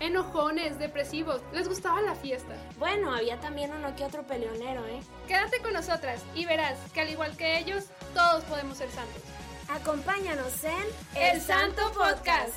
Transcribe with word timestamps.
Enojones, 0.00 0.78
depresivos, 0.78 1.40
les 1.52 1.68
gustaba 1.68 2.02
la 2.02 2.14
fiesta. 2.14 2.54
Bueno, 2.78 3.14
había 3.14 3.40
también 3.40 3.72
uno 3.72 3.94
que 3.96 4.04
otro 4.04 4.22
peleonero, 4.26 4.84
¿eh? 4.86 5.00
Quédate 5.26 5.60
con 5.62 5.72
nosotras 5.72 6.22
y 6.34 6.44
verás 6.44 6.76
que 6.92 7.00
al 7.00 7.08
igual 7.10 7.36
que 7.36 7.58
ellos, 7.58 7.84
todos 8.14 8.44
podemos 8.44 8.76
ser 8.76 8.90
santos. 8.90 9.22
Acompáñanos 9.68 10.62
en 10.64 10.84
El 11.20 11.40
Santo 11.40 11.82
Podcast. 11.92 12.54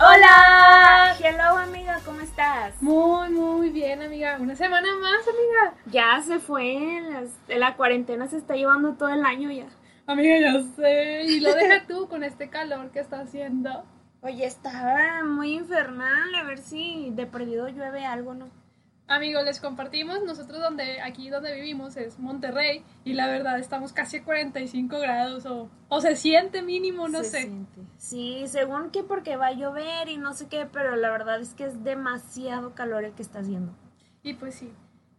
¡Hola! 0.00 1.16
Hello, 1.20 1.58
amiga, 1.58 1.98
¿cómo 2.04 2.20
estás? 2.20 2.80
Muy, 2.80 3.30
muy 3.30 3.70
bien, 3.70 4.00
amiga. 4.00 4.36
Una 4.38 4.54
semana 4.54 4.86
más, 5.00 5.26
amiga. 5.26 5.74
Ya 5.86 6.22
se 6.24 6.38
fue, 6.38 7.00
las- 7.10 7.58
la 7.58 7.74
cuarentena 7.76 8.28
se 8.28 8.36
está 8.38 8.54
llevando 8.54 8.92
todo 8.92 9.08
el 9.08 9.24
año 9.24 9.50
ya. 9.50 9.66
Amiga, 10.08 10.40
ya 10.40 10.60
sé. 10.74 11.24
Y 11.26 11.40
lo 11.40 11.54
deja 11.54 11.86
tú 11.86 12.08
con 12.08 12.24
este 12.24 12.48
calor 12.48 12.90
que 12.90 12.98
está 13.00 13.20
haciendo. 13.20 13.84
Oye, 14.22 14.46
está 14.46 15.22
muy 15.22 15.52
infernal, 15.52 16.34
a 16.34 16.42
ver 16.44 16.58
si 16.58 17.10
de 17.12 17.26
perdido 17.26 17.68
llueve 17.68 18.06
algo, 18.06 18.34
¿no? 18.34 18.48
Amigos, 19.06 19.44
les 19.44 19.60
compartimos, 19.60 20.22
nosotros 20.24 20.60
donde, 20.60 21.00
aquí 21.02 21.28
donde 21.30 21.54
vivimos 21.54 21.96
es 21.96 22.18
Monterrey 22.18 22.84
y 23.04 23.12
la 23.12 23.26
verdad 23.26 23.58
estamos 23.58 23.92
casi 23.92 24.18
a 24.18 24.24
45 24.24 24.98
grados 24.98 25.46
o, 25.46 25.70
o 25.88 26.00
se 26.00 26.16
siente 26.16 26.62
mínimo, 26.62 27.06
no 27.08 27.22
Se 27.22 27.30
sé. 27.30 27.40
siente. 27.42 27.82
Sí, 27.98 28.44
según 28.48 28.90
que 28.90 29.02
porque 29.02 29.36
va 29.36 29.48
a 29.48 29.52
llover 29.52 30.08
y 30.08 30.16
no 30.16 30.32
sé 30.34 30.48
qué, 30.48 30.66
pero 30.70 30.96
la 30.96 31.10
verdad 31.10 31.40
es 31.40 31.54
que 31.54 31.64
es 31.64 31.84
demasiado 31.84 32.74
calor 32.74 33.04
el 33.04 33.12
que 33.12 33.22
está 33.22 33.38
haciendo. 33.40 33.72
Y 34.22 34.34
pues 34.34 34.54
sí. 34.56 34.72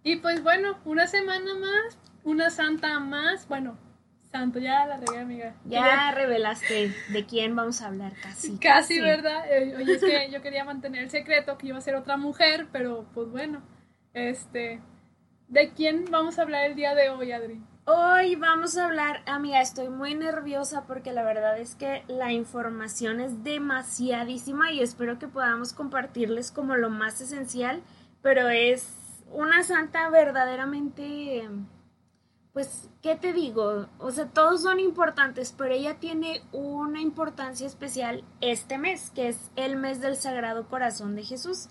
Y 0.04 0.18
pues 0.18 0.44
bueno, 0.44 0.78
una 0.86 1.06
semana 1.08 1.54
más, 1.56 1.98
una 2.24 2.50
santa 2.50 3.00
más, 3.00 3.48
bueno, 3.48 3.78
santo, 4.32 4.60
ya 4.60 4.86
la 4.86 4.98
regué, 4.98 5.20
amiga. 5.20 5.56
Ya 5.66 6.12
revelaste 6.12 6.94
de 7.10 7.26
quién 7.26 7.56
vamos 7.56 7.82
a 7.82 7.88
hablar 7.88 8.14
casi. 8.22 8.58
Casi, 8.62 9.00
¿verdad? 9.00 9.46
Eh, 9.52 9.76
Oye, 9.76 9.94
es 9.94 10.04
que 10.04 10.30
yo 10.32 10.42
quería 10.42 10.66
mantener 10.66 11.04
el 11.04 11.10
secreto 11.10 11.58
que 11.58 11.68
iba 11.68 11.78
a 11.78 11.82
ser 11.82 11.96
otra 11.96 12.18
mujer, 12.18 12.68
pero 12.72 13.06
pues 13.14 13.30
bueno, 13.30 13.62
este, 14.14 14.82
¿de 15.48 15.74
quién 15.74 16.06
vamos 16.12 16.40
a 16.40 16.44
hablar 16.44 16.66
el 16.66 16.76
día 16.76 16.96
de 16.96 17.10
hoy, 17.10 17.32
Adri? 17.32 17.62
Hoy 17.92 18.36
vamos 18.36 18.78
a 18.78 18.86
hablar, 18.86 19.24
amiga, 19.26 19.62
estoy 19.62 19.90
muy 19.90 20.14
nerviosa 20.14 20.84
porque 20.86 21.12
la 21.12 21.24
verdad 21.24 21.58
es 21.58 21.74
que 21.74 22.04
la 22.08 22.32
información 22.32 23.20
es 23.20 23.44
demasiadísima 23.44 24.72
y 24.72 24.82
espero 24.82 25.18
que 25.18 25.28
podamos 25.28 25.74
compartirles 25.74 26.52
como 26.52 26.76
lo 26.76 26.92
más 26.92 27.20
esencial, 27.20 27.82
pero 28.22 28.48
es 28.50 28.88
una 29.32 29.64
santa 29.64 30.08
verdaderamente, 30.12 31.50
pues, 32.54 32.90
¿qué 33.02 33.16
te 33.16 33.34
digo? 33.34 33.88
O 34.00 34.12
sea, 34.12 34.28
todos 34.28 34.64
son 34.64 34.80
importantes, 34.80 35.54
pero 35.58 35.74
ella 35.74 35.96
tiene 35.96 36.42
una 36.52 37.02
importancia 37.02 37.68
especial 37.68 38.24
este 38.42 38.78
mes, 38.78 39.12
que 39.12 39.30
es 39.30 39.52
el 39.56 39.76
mes 39.76 40.02
del 40.02 40.16
Sagrado 40.16 40.68
Corazón 40.68 41.16
de 41.16 41.24
Jesús. 41.24 41.70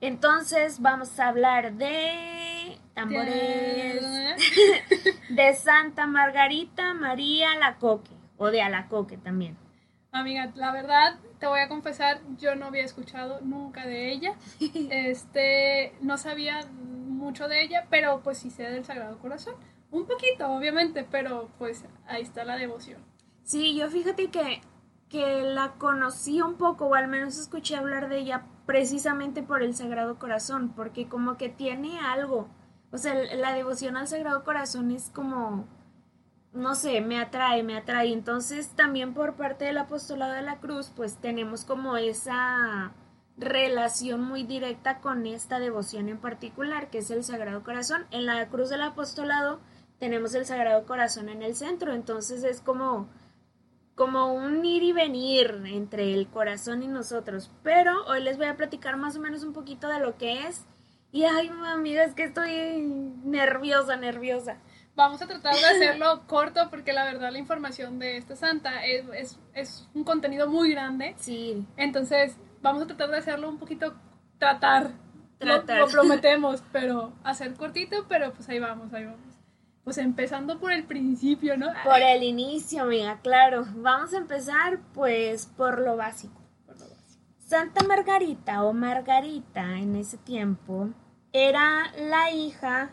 Entonces 0.00 0.80
vamos 0.80 1.18
a 1.18 1.28
hablar 1.28 1.72
de 1.74 2.78
tambores 2.94 4.00
de 5.28 5.54
Santa 5.54 6.06
Margarita 6.06 6.94
María 6.94 7.52
Alacoque 7.52 8.12
o 8.36 8.50
de 8.50 8.62
Alacoque 8.62 9.16
también. 9.16 9.56
Amiga, 10.12 10.50
la 10.54 10.72
verdad, 10.72 11.18
te 11.38 11.46
voy 11.46 11.60
a 11.60 11.68
confesar, 11.68 12.20
yo 12.38 12.54
no 12.54 12.66
había 12.66 12.84
escuchado 12.84 13.40
nunca 13.40 13.86
de 13.86 14.12
ella. 14.12 14.34
Este, 14.90 15.94
no 16.00 16.16
sabía 16.16 16.60
mucho 16.72 17.48
de 17.48 17.62
ella, 17.62 17.86
pero 17.90 18.20
pues 18.22 18.38
sí 18.38 18.50
sé 18.50 18.64
del 18.64 18.84
Sagrado 18.84 19.18
Corazón. 19.18 19.54
Un 19.90 20.06
poquito, 20.06 20.50
obviamente, 20.50 21.06
pero 21.10 21.48
pues 21.58 21.84
ahí 22.06 22.22
está 22.22 22.44
la 22.44 22.56
devoción. 22.56 23.00
Sí, 23.42 23.74
yo 23.74 23.88
fíjate 23.88 24.30
que, 24.30 24.60
que 25.08 25.42
la 25.42 25.72
conocí 25.78 26.42
un 26.42 26.56
poco, 26.56 26.86
o 26.86 26.94
al 26.94 27.08
menos 27.08 27.38
escuché 27.38 27.76
hablar 27.76 28.08
de 28.08 28.18
ella 28.18 28.46
precisamente 28.66 29.42
por 29.42 29.62
el 29.62 29.74
Sagrado 29.74 30.18
Corazón, 30.18 30.74
porque 30.76 31.08
como 31.08 31.38
que 31.38 31.48
tiene 31.48 32.00
algo. 32.00 32.48
O 32.92 32.98
sea, 32.98 33.14
la 33.14 33.54
devoción 33.54 33.96
al 33.96 34.08
Sagrado 34.08 34.44
Corazón 34.44 34.90
es 34.90 35.08
como, 35.08 35.66
no 36.52 36.74
sé, 36.74 37.00
me 37.00 37.18
atrae, 37.18 37.62
me 37.62 37.78
atrae. 37.78 38.12
Entonces 38.12 38.68
también 38.76 39.14
por 39.14 39.36
parte 39.36 39.64
del 39.64 39.78
apostolado 39.78 40.34
de 40.34 40.42
la 40.42 40.60
cruz, 40.60 40.92
pues 40.94 41.16
tenemos 41.16 41.64
como 41.64 41.96
esa 41.96 42.92
relación 43.38 44.22
muy 44.22 44.42
directa 44.42 45.00
con 45.00 45.24
esta 45.26 45.58
devoción 45.58 46.08
en 46.08 46.18
particular, 46.18 46.90
que 46.90 46.98
es 46.98 47.10
el 47.10 47.24
Sagrado 47.24 47.62
Corazón. 47.62 48.06
En 48.10 48.26
la 48.26 48.48
cruz 48.48 48.68
del 48.68 48.82
apostolado 48.82 49.60
tenemos 49.98 50.34
el 50.34 50.46
Sagrado 50.46 50.84
Corazón 50.86 51.28
en 51.28 51.42
el 51.42 51.54
centro, 51.54 51.92
entonces 51.94 52.44
es 52.44 52.60
como 52.60 53.08
como 53.94 54.32
un 54.32 54.64
ir 54.64 54.84
y 54.84 54.92
venir 54.92 55.60
entre 55.66 56.14
el 56.14 56.28
corazón 56.28 56.84
y 56.84 56.86
nosotros. 56.86 57.50
Pero 57.64 58.04
hoy 58.06 58.22
les 58.22 58.36
voy 58.36 58.46
a 58.46 58.56
platicar 58.56 58.96
más 58.96 59.16
o 59.16 59.20
menos 59.20 59.42
un 59.42 59.52
poquito 59.52 59.88
de 59.88 59.98
lo 59.98 60.16
que 60.16 60.46
es. 60.46 60.64
Y 61.10 61.24
ay, 61.24 61.50
amiga, 61.66 62.04
es 62.04 62.14
que 62.14 62.22
estoy 62.22 62.80
nerviosa, 63.24 63.96
nerviosa. 63.96 64.58
Vamos 64.94 65.20
a 65.20 65.26
tratar 65.26 65.52
de 65.54 65.64
hacerlo 65.64 66.22
corto 66.28 66.70
porque 66.70 66.92
la 66.92 67.04
verdad 67.06 67.32
la 67.32 67.38
información 67.38 67.98
de 67.98 68.18
esta 68.18 68.36
santa 68.36 68.84
es, 68.86 69.04
es, 69.14 69.40
es 69.52 69.88
un 69.94 70.04
contenido 70.04 70.48
muy 70.48 70.70
grande. 70.70 71.14
Sí, 71.18 71.66
Entonces, 71.76 72.36
vamos 72.62 72.82
a 72.82 72.86
tratar 72.86 73.10
de 73.10 73.18
hacerlo 73.18 73.48
un 73.48 73.58
poquito 73.58 73.94
tratar. 74.38 74.90
Lo- 75.40 75.46
Tratar. 75.64 75.80
Lo, 75.80 75.86
prometemos, 75.90 76.62
pero 76.70 77.12
hacer 77.24 77.54
cortito, 77.54 78.06
pero 78.08 78.32
pues 78.32 78.48
ahí 78.48 78.60
vamos, 78.60 78.92
ahí 78.92 79.06
vamos. 79.06 79.27
Pues 79.88 79.96
empezando 79.96 80.60
por 80.60 80.70
el 80.70 80.84
principio, 80.84 81.56
¿no? 81.56 81.68
por 81.82 82.02
el 82.02 82.22
inicio, 82.22 82.82
amiga, 82.82 83.20
claro. 83.22 83.64
Vamos 83.76 84.12
a 84.12 84.18
empezar 84.18 84.80
pues 84.92 85.46
por 85.46 85.80
lo 85.80 85.96
básico. 85.96 86.42
Santa 87.38 87.82
Margarita 87.84 88.64
o 88.64 88.74
Margarita 88.74 89.78
en 89.78 89.96
ese 89.96 90.18
tiempo 90.18 90.90
era 91.32 91.90
la 91.96 92.30
hija 92.30 92.90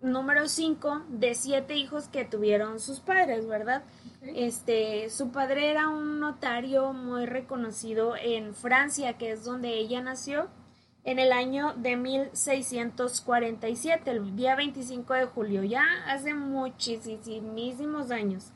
número 0.00 0.48
5 0.48 1.04
de 1.10 1.36
siete 1.36 1.76
hijos 1.76 2.08
que 2.08 2.24
tuvieron 2.24 2.80
sus 2.80 2.98
padres, 2.98 3.46
¿verdad? 3.46 3.84
Este, 4.22 5.10
su 5.10 5.30
padre 5.30 5.70
era 5.70 5.90
un 5.90 6.18
notario 6.18 6.92
muy 6.92 7.24
reconocido 7.24 8.16
en 8.16 8.56
Francia, 8.56 9.16
que 9.16 9.30
es 9.30 9.44
donde 9.44 9.78
ella 9.78 10.00
nació, 10.00 10.48
en 11.04 11.18
el 11.18 11.32
año 11.32 11.74
de 11.76 11.96
1647, 11.96 14.10
el 14.10 14.36
día 14.36 14.54
25 14.56 15.14
de 15.14 15.24
julio, 15.26 15.62
ya 15.64 15.84
hace 16.06 16.34
muchísimos 16.34 18.10
años. 18.10 18.52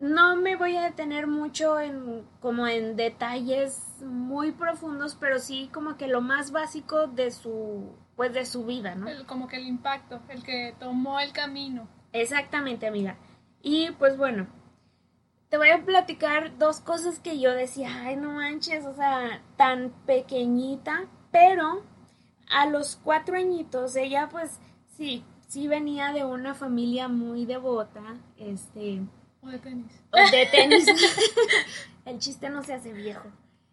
No 0.00 0.34
me 0.36 0.56
voy 0.56 0.76
a 0.76 0.82
detener 0.82 1.26
mucho 1.28 1.78
en 1.78 2.24
como 2.40 2.66
en 2.66 2.96
detalles 2.96 4.02
muy 4.04 4.50
profundos, 4.52 5.14
pero 5.14 5.38
sí 5.38 5.70
como 5.72 5.96
que 5.96 6.08
lo 6.08 6.20
más 6.20 6.50
básico 6.50 7.06
de 7.06 7.30
su 7.30 7.92
pues 8.16 8.32
de 8.34 8.44
su 8.44 8.64
vida, 8.66 8.94
¿no? 8.94 9.08
El- 9.08 9.26
como 9.26 9.48
que 9.48 9.56
el 9.56 9.66
impacto, 9.66 10.20
el 10.28 10.42
que 10.42 10.74
tomó 10.78 11.20
el 11.20 11.32
camino. 11.32 11.88
Exactamente, 12.12 12.86
amiga. 12.86 13.16
Y 13.62 13.90
pues 13.92 14.16
bueno, 14.16 14.48
te 15.48 15.56
voy 15.56 15.70
a 15.70 15.84
platicar 15.84 16.58
dos 16.58 16.80
cosas 16.80 17.20
que 17.20 17.38
yo 17.38 17.52
decía, 17.52 17.88
ay, 18.04 18.16
no 18.16 18.32
manches, 18.32 18.84
o 18.86 18.94
sea, 18.94 19.40
tan 19.56 19.90
pequeñita, 20.04 21.04
pero 21.32 21.82
a 22.48 22.66
los 22.66 22.96
cuatro 23.02 23.36
añitos 23.36 23.96
ella 23.96 24.28
pues 24.30 24.60
sí, 24.96 25.24
sí 25.48 25.66
venía 25.66 26.12
de 26.12 26.24
una 26.24 26.54
familia 26.54 27.08
muy 27.08 27.46
devota, 27.46 28.02
este, 28.36 29.00
O 29.42 29.48
de 29.48 29.58
tenis. 29.58 29.92
o 30.12 30.30
de 30.30 30.46
tenis. 30.46 30.86
El 32.04 32.18
chiste 32.18 32.50
no 32.50 32.62
se 32.62 32.74
hace 32.74 32.92
viejo. 32.92 33.28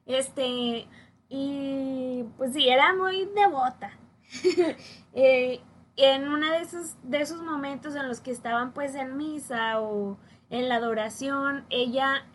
Este, 0.06 0.88
y 1.30 2.24
pues 2.38 2.54
sí, 2.54 2.68
era 2.68 2.96
muy 2.96 3.30
devota. 3.36 3.92
Eh, 5.14 5.60
en 5.98 6.30
uno 6.30 6.52
de 6.52 6.62
esos, 6.62 6.96
de 7.02 7.20
esos 7.20 7.42
momentos 7.42 7.96
en 7.96 8.08
los 8.08 8.22
que 8.22 8.30
estaban 8.32 8.74
pues 8.74 8.94
en 8.94 9.18
misa 9.18 9.82
o 9.82 10.18
en 10.52 10.70
la 10.70 10.76
adoración, 10.76 11.66
ella 11.72 12.26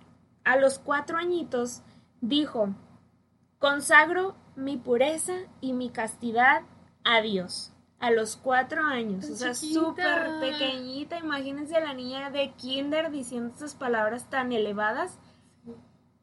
a 0.45 0.57
los 0.57 0.81
cuatro 0.81 1.17
añitos 1.19 1.83
dijo, 2.21 2.75
consagro 3.61 4.35
mi 4.57 4.77
pureza 4.77 5.35
y 5.61 5.73
mi 5.73 5.91
castidad 5.91 6.63
a 7.05 7.21
Dios. 7.21 7.71
A 8.01 8.11
los 8.11 8.37
cuatro 8.37 8.83
años, 8.85 9.25
Tan 9.25 9.33
o 9.33 9.37
sea, 9.37 9.55
súper 9.55 10.41
pequeñita. 10.41 11.19
Imagínense 11.19 11.77
a 11.77 11.81
la 11.81 11.95
niña 11.95 12.31
de 12.31 12.53
kinder 12.53 13.11
diciendo 13.11 13.55
esas 13.55 13.75
palabras 13.75 14.29
tan 14.29 14.53
elevadas. 14.53 15.19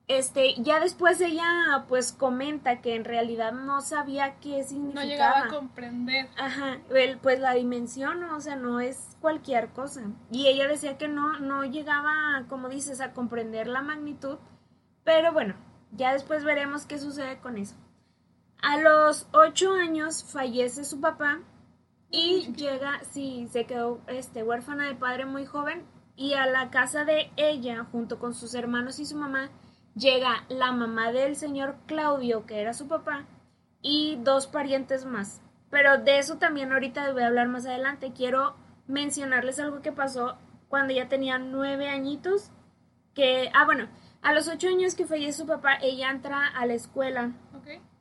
este, 0.07 0.56
ya 0.62 0.80
después 0.80 1.19
ella 1.22 1.86
pues 1.88 2.12
comenta 2.12 2.81
que 2.81 2.95
en 2.95 3.06
realidad 3.06 3.54
no 3.54 3.81
sabía 3.81 4.36
qué 4.42 4.63
significaba. 4.63 5.06
No 5.06 5.10
llegaba 5.10 5.39
a 5.45 5.48
comprender. 5.48 6.28
Ajá, 6.38 6.80
el, 6.94 7.18
pues 7.18 7.39
la 7.39 7.54
dimensión, 7.54 8.24
o 8.25 8.42
sea, 8.42 8.56
no 8.57 8.80
es 8.80 9.18
cualquier 9.22 9.69
cosa. 9.69 10.04
Y 10.30 10.48
ella 10.48 10.68
decía 10.68 10.98
que 10.98 11.07
no, 11.07 11.39
no 11.39 11.63
llegaba, 11.63 12.45
como 12.50 12.69
dices, 12.69 13.01
a 13.01 13.13
comprender 13.13 13.68
la 13.68 13.81
magnitud. 13.81 14.38
Pero 15.04 15.33
bueno, 15.33 15.56
ya 15.94 16.13
después 16.13 16.44
veremos 16.44 16.86
qué 16.86 17.00
sucede 17.00 17.39
con 17.39 17.57
eso. 17.57 17.75
A 18.61 18.77
los 18.77 19.27
ocho 19.31 19.73
años 19.73 20.23
fallece 20.23 20.83
su 20.83 21.01
papá 21.01 21.39
y 22.11 22.53
llega, 22.53 23.01
sí, 23.11 23.47
se 23.51 23.65
quedó 23.65 24.01
este, 24.07 24.43
huérfana 24.43 24.85
de 24.85 24.93
padre 24.93 25.25
muy 25.25 25.45
joven 25.45 25.83
y 26.15 26.35
a 26.35 26.45
la 26.45 26.69
casa 26.69 27.03
de 27.03 27.31
ella, 27.37 27.87
junto 27.91 28.19
con 28.19 28.35
sus 28.35 28.53
hermanos 28.53 28.99
y 28.99 29.05
su 29.05 29.17
mamá, 29.17 29.49
llega 29.95 30.45
la 30.47 30.71
mamá 30.71 31.11
del 31.11 31.35
señor 31.35 31.75
Claudio, 31.87 32.45
que 32.45 32.61
era 32.61 32.73
su 32.73 32.87
papá, 32.87 33.25
y 33.81 34.19
dos 34.21 34.45
parientes 34.45 35.05
más. 35.05 35.41
Pero 35.71 35.97
de 35.97 36.19
eso 36.19 36.37
también 36.37 36.71
ahorita 36.71 37.11
voy 37.13 37.23
a 37.23 37.27
hablar 37.27 37.47
más 37.47 37.65
adelante. 37.65 38.13
Quiero 38.13 38.55
mencionarles 38.85 39.59
algo 39.59 39.81
que 39.81 39.91
pasó 39.91 40.37
cuando 40.67 40.93
ella 40.93 41.09
tenía 41.09 41.39
nueve 41.39 41.89
añitos. 41.89 42.51
Que, 43.15 43.49
ah, 43.55 43.65
bueno, 43.65 43.87
a 44.21 44.33
los 44.33 44.47
ocho 44.47 44.67
años 44.67 44.93
que 44.93 45.07
fallece 45.07 45.39
su 45.39 45.47
papá, 45.47 45.77
ella 45.81 46.11
entra 46.11 46.45
a 46.47 46.65
la 46.67 46.73
escuela 46.73 47.31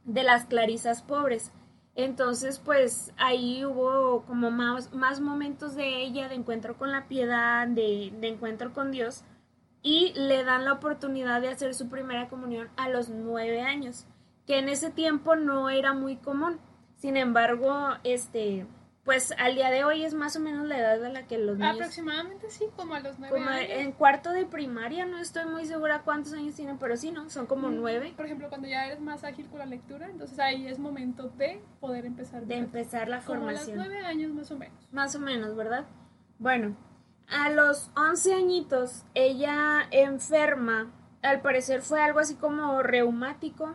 de 0.05 0.23
las 0.23 0.47
Clarisas 0.47 1.03
pobres. 1.03 1.53
Entonces, 1.95 2.59
pues 2.59 3.13
ahí 3.17 3.65
hubo 3.65 4.25
como 4.27 4.51
más, 4.51 4.93
más 4.93 5.21
momentos 5.21 5.75
de 5.75 6.03
ella, 6.03 6.29
de 6.29 6.37
encuentro 6.37 6.77
con 6.77 6.93
la 6.93 7.09
piedad, 7.09 7.67
de, 7.67 8.13
de 8.21 8.29
encuentro 8.29 8.73
con 8.73 8.91
Dios 8.91 9.25
y 9.83 10.13
le 10.15 10.45
dan 10.45 10.65
la 10.65 10.75
oportunidad 10.75 11.41
de 11.41 11.49
hacer 11.49 11.75
su 11.75 11.89
primera 11.89 12.29
comunión 12.29 12.69
a 12.77 12.89
los 12.89 13.09
nueve 13.09 13.63
años, 13.63 14.07
que 14.47 14.59
en 14.59 14.69
ese 14.69 14.91
tiempo 14.91 15.37
no 15.37 15.71
era 15.71 15.95
muy 15.95 16.17
común. 16.17 16.59
Sin 16.97 17.17
embargo, 17.17 17.75
este, 18.05 18.67
pues 19.11 19.35
al 19.39 19.57
día 19.57 19.71
de 19.71 19.83
hoy 19.83 20.05
es 20.05 20.15
más 20.15 20.37
o 20.37 20.41
menos 20.41 20.69
la 20.69 20.79
edad 20.79 21.01
de 21.01 21.09
la 21.09 21.27
que 21.27 21.37
los 21.37 21.59
niños... 21.59 21.75
Aproximadamente 21.75 22.49
sí, 22.49 22.67
como 22.77 22.95
a 22.95 23.01
los 23.01 23.19
nueve 23.19 23.37
como 23.37 23.51
En 23.51 23.91
cuarto 23.91 24.31
de 24.31 24.47
primaria, 24.47 25.05
no 25.05 25.19
estoy 25.19 25.47
muy 25.47 25.67
segura 25.67 26.03
cuántos 26.05 26.33
años 26.33 26.55
tienen, 26.55 26.79
pero 26.79 26.97
sí, 26.97 27.11
¿no? 27.11 27.29
Son 27.29 27.47
como 27.47 27.71
nueve. 27.71 28.13
Por 28.17 28.27
ejemplo, 28.27 28.49
cuando 28.49 28.69
ya 28.69 28.87
eres 28.87 29.01
más 29.01 29.25
ágil 29.25 29.49
con 29.49 29.59
la 29.59 29.67
lectura, 29.67 30.09
entonces 30.09 30.39
ahí 30.39 30.69
es 30.69 30.79
momento 30.79 31.29
de 31.31 31.61
poder 31.81 32.07
empezar. 32.07 32.47
De 32.47 32.55
empezar 32.55 33.09
la 33.09 33.21
formación. 33.21 33.71
Como 33.71 33.83
a 33.83 33.87
los 33.87 33.93
nueve 33.93 34.07
años 34.07 34.33
más 34.33 34.49
o 34.53 34.57
menos. 34.57 34.89
Más 34.93 35.17
o 35.17 35.19
menos, 35.19 35.57
¿verdad? 35.57 35.87
Bueno, 36.39 36.77
a 37.27 37.51
los 37.51 37.91
11 37.97 38.33
añitos, 38.33 39.07
ella 39.15 39.89
enferma, 39.91 40.93
al 41.23 41.41
parecer 41.41 41.83
fue 41.83 42.01
algo 42.01 42.21
así 42.21 42.37
como 42.37 42.81
reumático 42.81 43.75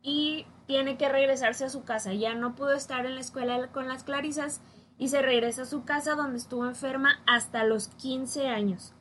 y 0.00 0.46
tiene 0.68 0.96
que 0.96 1.08
regresarse 1.08 1.64
a 1.64 1.70
su 1.70 1.82
casa. 1.82 2.12
Ya 2.12 2.36
no 2.36 2.54
pudo 2.54 2.74
estar 2.74 3.04
en 3.04 3.16
la 3.16 3.20
escuela 3.20 3.66
con 3.72 3.88
las 3.88 4.04
clarisas 4.04 4.60
y 4.98 5.08
se 5.08 5.22
regresa 5.22 5.62
a 5.62 5.66
su 5.66 5.84
casa 5.84 6.14
donde 6.14 6.38
estuvo 6.38 6.66
enferma 6.66 7.20
hasta 7.26 7.64
los 7.64 7.88
15 7.88 8.48
años. 8.48 8.94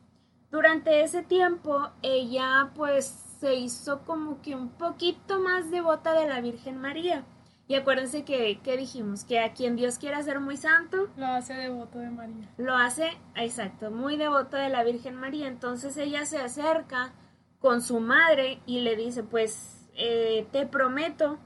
Durante 0.51 1.01
ese 1.01 1.23
tiempo, 1.23 1.89
ella 2.01 2.71
pues 2.75 3.05
se 3.39 3.55
hizo 3.55 4.03
como 4.05 4.41
que 4.41 4.55
un 4.55 4.69
poquito 4.69 5.39
más 5.39 5.71
devota 5.71 6.13
de 6.13 6.27
la 6.27 6.41
Virgen 6.41 6.77
María 6.77 7.25
y 7.67 7.75
acuérdense 7.75 8.23
que, 8.23 8.59
dijimos, 8.77 9.23
que 9.23 9.39
a 9.39 9.53
quien 9.53 9.75
Dios 9.75 9.97
quiera 9.97 10.21
ser 10.21 10.39
muy 10.39 10.55
santo, 10.55 11.09
lo 11.17 11.25
hace 11.25 11.53
devoto 11.55 11.97
de 11.97 12.11
María. 12.11 12.47
Lo 12.57 12.75
hace, 12.75 13.09
exacto, 13.35 13.89
muy 13.89 14.17
devoto 14.17 14.55
de 14.55 14.69
la 14.69 14.83
Virgen 14.83 15.15
María. 15.15 15.47
Entonces 15.47 15.97
ella 15.97 16.25
se 16.25 16.37
acerca 16.37 17.13
con 17.59 17.81
su 17.81 17.99
madre 17.99 18.59
y 18.67 18.81
le 18.81 18.95
dice, 18.95 19.23
pues 19.23 19.89
eh, 19.95 20.47
te 20.51 20.67
prometo 20.67 21.39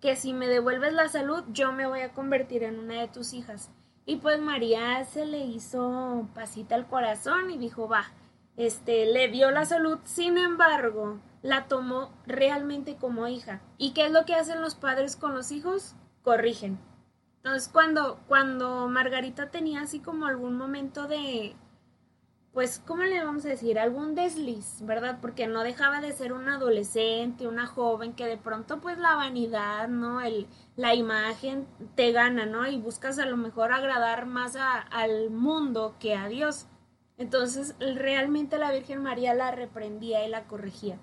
que 0.00 0.16
si 0.16 0.32
me 0.32 0.46
devuelves 0.46 0.94
la 0.94 1.08
salud, 1.08 1.44
yo 1.52 1.72
me 1.72 1.86
voy 1.86 2.00
a 2.00 2.14
convertir 2.14 2.62
en 2.62 2.78
una 2.78 3.00
de 3.00 3.08
tus 3.08 3.34
hijas. 3.34 3.70
Y 4.06 4.16
pues 4.16 4.40
María 4.40 5.04
se 5.04 5.26
le 5.26 5.40
hizo 5.40 6.28
pasita 6.32 6.76
al 6.76 6.86
corazón 6.86 7.50
y 7.50 7.58
dijo, 7.58 7.88
va, 7.88 8.04
este, 8.56 9.06
le 9.06 9.28
dio 9.28 9.50
la 9.50 9.64
salud, 9.64 9.98
sin 10.04 10.38
embargo, 10.38 11.20
la 11.42 11.66
tomó 11.66 12.12
realmente 12.24 12.96
como 12.96 13.26
hija. 13.26 13.60
¿Y 13.78 13.92
qué 13.92 14.06
es 14.06 14.12
lo 14.12 14.24
que 14.24 14.34
hacen 14.34 14.62
los 14.62 14.76
padres 14.76 15.16
con 15.16 15.34
los 15.34 15.50
hijos? 15.50 15.96
Corrigen. 16.22 16.78
Entonces, 17.38 17.68
cuando, 17.68 18.20
cuando 18.28 18.88
Margarita 18.88 19.50
tenía 19.50 19.82
así 19.82 19.98
como 19.98 20.26
algún 20.26 20.56
momento 20.56 21.08
de, 21.08 21.56
pues, 22.56 22.80
¿cómo 22.86 23.02
le 23.02 23.22
vamos 23.22 23.44
a 23.44 23.50
decir? 23.50 23.78
Algún 23.78 24.14
desliz, 24.14 24.78
¿verdad? 24.80 25.18
Porque 25.20 25.46
no 25.46 25.62
dejaba 25.62 26.00
de 26.00 26.12
ser 26.12 26.32
una 26.32 26.54
adolescente, 26.54 27.46
una 27.46 27.66
joven 27.66 28.14
que 28.14 28.24
de 28.24 28.38
pronto, 28.38 28.80
pues, 28.80 28.96
la 28.96 29.14
vanidad, 29.14 29.88
¿no? 29.88 30.22
El, 30.22 30.46
la 30.74 30.94
imagen 30.94 31.66
te 31.96 32.12
gana, 32.12 32.46
¿no? 32.46 32.66
Y 32.66 32.78
buscas 32.78 33.18
a 33.18 33.26
lo 33.26 33.36
mejor 33.36 33.72
agradar 33.72 34.24
más 34.24 34.56
al 34.56 35.28
mundo 35.28 35.96
que 36.00 36.14
a 36.14 36.28
Dios. 36.28 36.66
Entonces, 37.18 37.74
realmente 37.78 38.56
la 38.56 38.72
Virgen 38.72 39.02
María 39.02 39.34
la 39.34 39.50
reprendía 39.50 40.26
y 40.26 40.30
la 40.30 40.44
corregía 40.44 40.98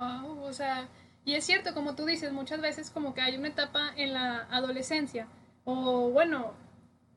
o 0.00 0.52
sea, 0.52 0.88
y 1.24 1.34
es 1.34 1.44
cierto, 1.44 1.74
como 1.74 1.94
tú 1.94 2.04
dices, 2.04 2.32
muchas 2.32 2.60
veces 2.60 2.90
como 2.90 3.14
que 3.14 3.20
hay 3.20 3.36
una 3.36 3.46
etapa 3.46 3.92
en 3.96 4.14
la 4.14 4.48
adolescencia, 4.50 5.28
o 5.64 6.10
bueno, 6.10 6.54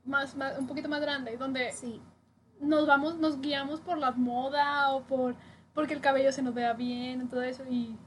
más, 0.06 0.36
un 0.60 0.68
poquito 0.68 0.90
más 0.90 1.02
grande, 1.02 1.36
donde 1.38 1.72
sí. 1.72 2.00
Nos 2.64 2.88
vamos, 2.88 3.18
nos 3.18 3.42
guiamos 3.42 3.80
por 3.82 3.98
la 3.98 4.12
moda 4.12 4.92
o 4.92 5.04
por 5.04 5.36
porque 5.74 5.94
el 5.94 6.02
cabello 6.02 6.32
se 6.32 6.42
nos 6.42 6.54
vea 6.54 6.74
bien, 6.74 7.28
todo 7.30 7.42
eso, 7.42 7.64
y 7.70 7.98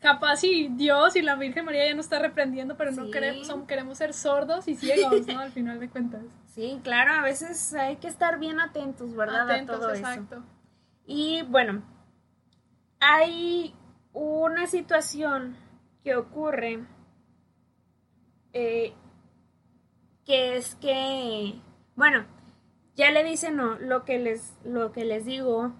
capaz 0.00 0.36
si 0.36 0.68
Dios 0.68 1.16
y 1.16 1.22
la 1.22 1.34
Virgen 1.34 1.64
María 1.64 1.86
ya 1.86 1.94
nos 1.94 2.06
está 2.06 2.18
reprendiendo, 2.18 2.76
pero 2.76 2.92
no 2.92 3.10
queremos, 3.10 3.48
queremos 3.66 3.98
ser 3.98 4.12
sordos 4.12 4.68
y 4.68 4.76
ciegos, 4.76 5.26
¿no? 5.26 5.40
Al 5.40 5.50
final 5.52 5.80
de 5.80 5.88
cuentas. 5.88 6.22
Sí, 6.54 6.78
claro, 6.84 7.14
a 7.14 7.22
veces 7.22 7.74
hay 7.74 7.96
que 7.96 8.06
estar 8.06 8.38
bien 8.38 8.60
atentos, 8.60 9.16
¿verdad? 9.16 9.50
Atentos, 9.50 9.74
a 9.74 9.80
todo 9.80 9.92
exacto. 9.92 10.44
Y 11.04 11.42
bueno, 11.42 11.82
hay 13.00 13.74
una 14.12 14.68
situación 14.68 15.56
que 16.04 16.14
ocurre 16.14 16.86
eh, 18.52 18.92
que 20.24 20.56
es 20.56 20.76
que, 20.76 21.60
bueno, 21.96 22.24
ya 22.96 23.10
le 23.10 23.24
dicen 23.24 23.56
no, 23.56 23.78
lo 23.78 24.04
que 24.04 24.18
les, 24.18 24.54
lo 24.64 24.92
que 24.92 25.04
les 25.04 25.24
digo, 25.24 25.72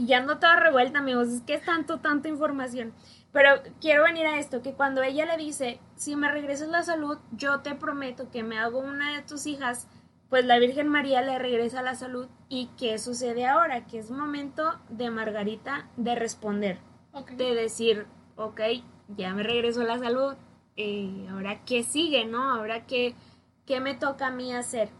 ya 0.00 0.18
ando 0.18 0.38
toda 0.38 0.60
revuelta, 0.60 0.98
amigos, 0.98 1.28
es 1.28 1.42
que 1.42 1.54
es 1.54 1.64
tanto, 1.64 2.00
tanta 2.00 2.28
información. 2.28 2.92
Pero 3.32 3.50
quiero 3.80 4.04
venir 4.04 4.26
a 4.26 4.38
esto, 4.38 4.62
que 4.62 4.72
cuando 4.72 5.02
ella 5.02 5.26
le 5.26 5.36
dice, 5.36 5.80
si 5.96 6.16
me 6.16 6.30
regresas 6.30 6.68
la 6.68 6.82
salud, 6.82 7.18
yo 7.32 7.60
te 7.60 7.74
prometo 7.74 8.30
que 8.30 8.42
me 8.42 8.58
hago 8.58 8.78
una 8.78 9.16
de 9.16 9.22
tus 9.22 9.46
hijas, 9.46 9.86
pues 10.30 10.44
la 10.44 10.58
Virgen 10.58 10.88
María 10.88 11.22
le 11.22 11.38
regresa 11.38 11.82
la 11.82 11.94
salud. 11.94 12.28
¿Y 12.48 12.70
qué 12.78 12.98
sucede 12.98 13.46
ahora? 13.46 13.86
Que 13.86 13.98
es 13.98 14.10
momento 14.10 14.78
de 14.88 15.10
Margarita 15.10 15.88
de 15.96 16.14
responder 16.14 16.78
de 17.36 17.54
decir, 17.54 18.06
ok, 18.36 18.60
ya 19.16 19.34
me 19.34 19.42
regresó 19.42 19.82
la 19.82 19.98
salud, 19.98 20.34
eh, 20.76 21.26
ahora 21.30 21.64
qué 21.64 21.82
sigue, 21.82 22.26
¿no? 22.26 22.50
Ahora 22.52 22.86
qué, 22.86 23.14
qué 23.66 23.80
me 23.80 23.94
toca 23.94 24.28
a 24.28 24.30
mí 24.30 24.52
hacer. 24.54 24.90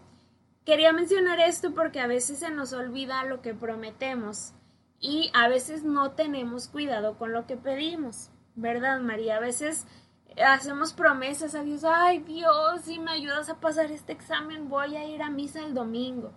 Quería 0.68 0.92
mencionar 0.92 1.40
esto 1.40 1.72
porque 1.72 1.98
a 1.98 2.06
veces 2.06 2.40
se 2.40 2.50
nos 2.50 2.74
olvida 2.74 3.24
lo 3.24 3.40
que 3.40 3.54
prometemos 3.54 4.52
y 5.00 5.30
a 5.32 5.48
veces 5.48 5.82
no 5.82 6.10
tenemos 6.10 6.68
cuidado 6.68 7.16
con 7.16 7.32
lo 7.32 7.46
que 7.46 7.56
pedimos, 7.56 8.28
¿verdad, 8.54 9.00
María? 9.00 9.36
A 9.36 9.40
veces 9.40 9.86
hacemos 10.46 10.92
promesas 10.92 11.54
a 11.54 11.62
Dios, 11.62 11.84
ay 11.84 12.18
Dios, 12.18 12.82
si 12.82 12.98
me 12.98 13.12
ayudas 13.12 13.48
a 13.48 13.60
pasar 13.60 13.90
este 13.90 14.12
examen, 14.12 14.68
voy 14.68 14.94
a 14.96 15.08
ir 15.08 15.22
a 15.22 15.30
misa 15.30 15.60
el 15.60 15.72
domingo. 15.72 16.34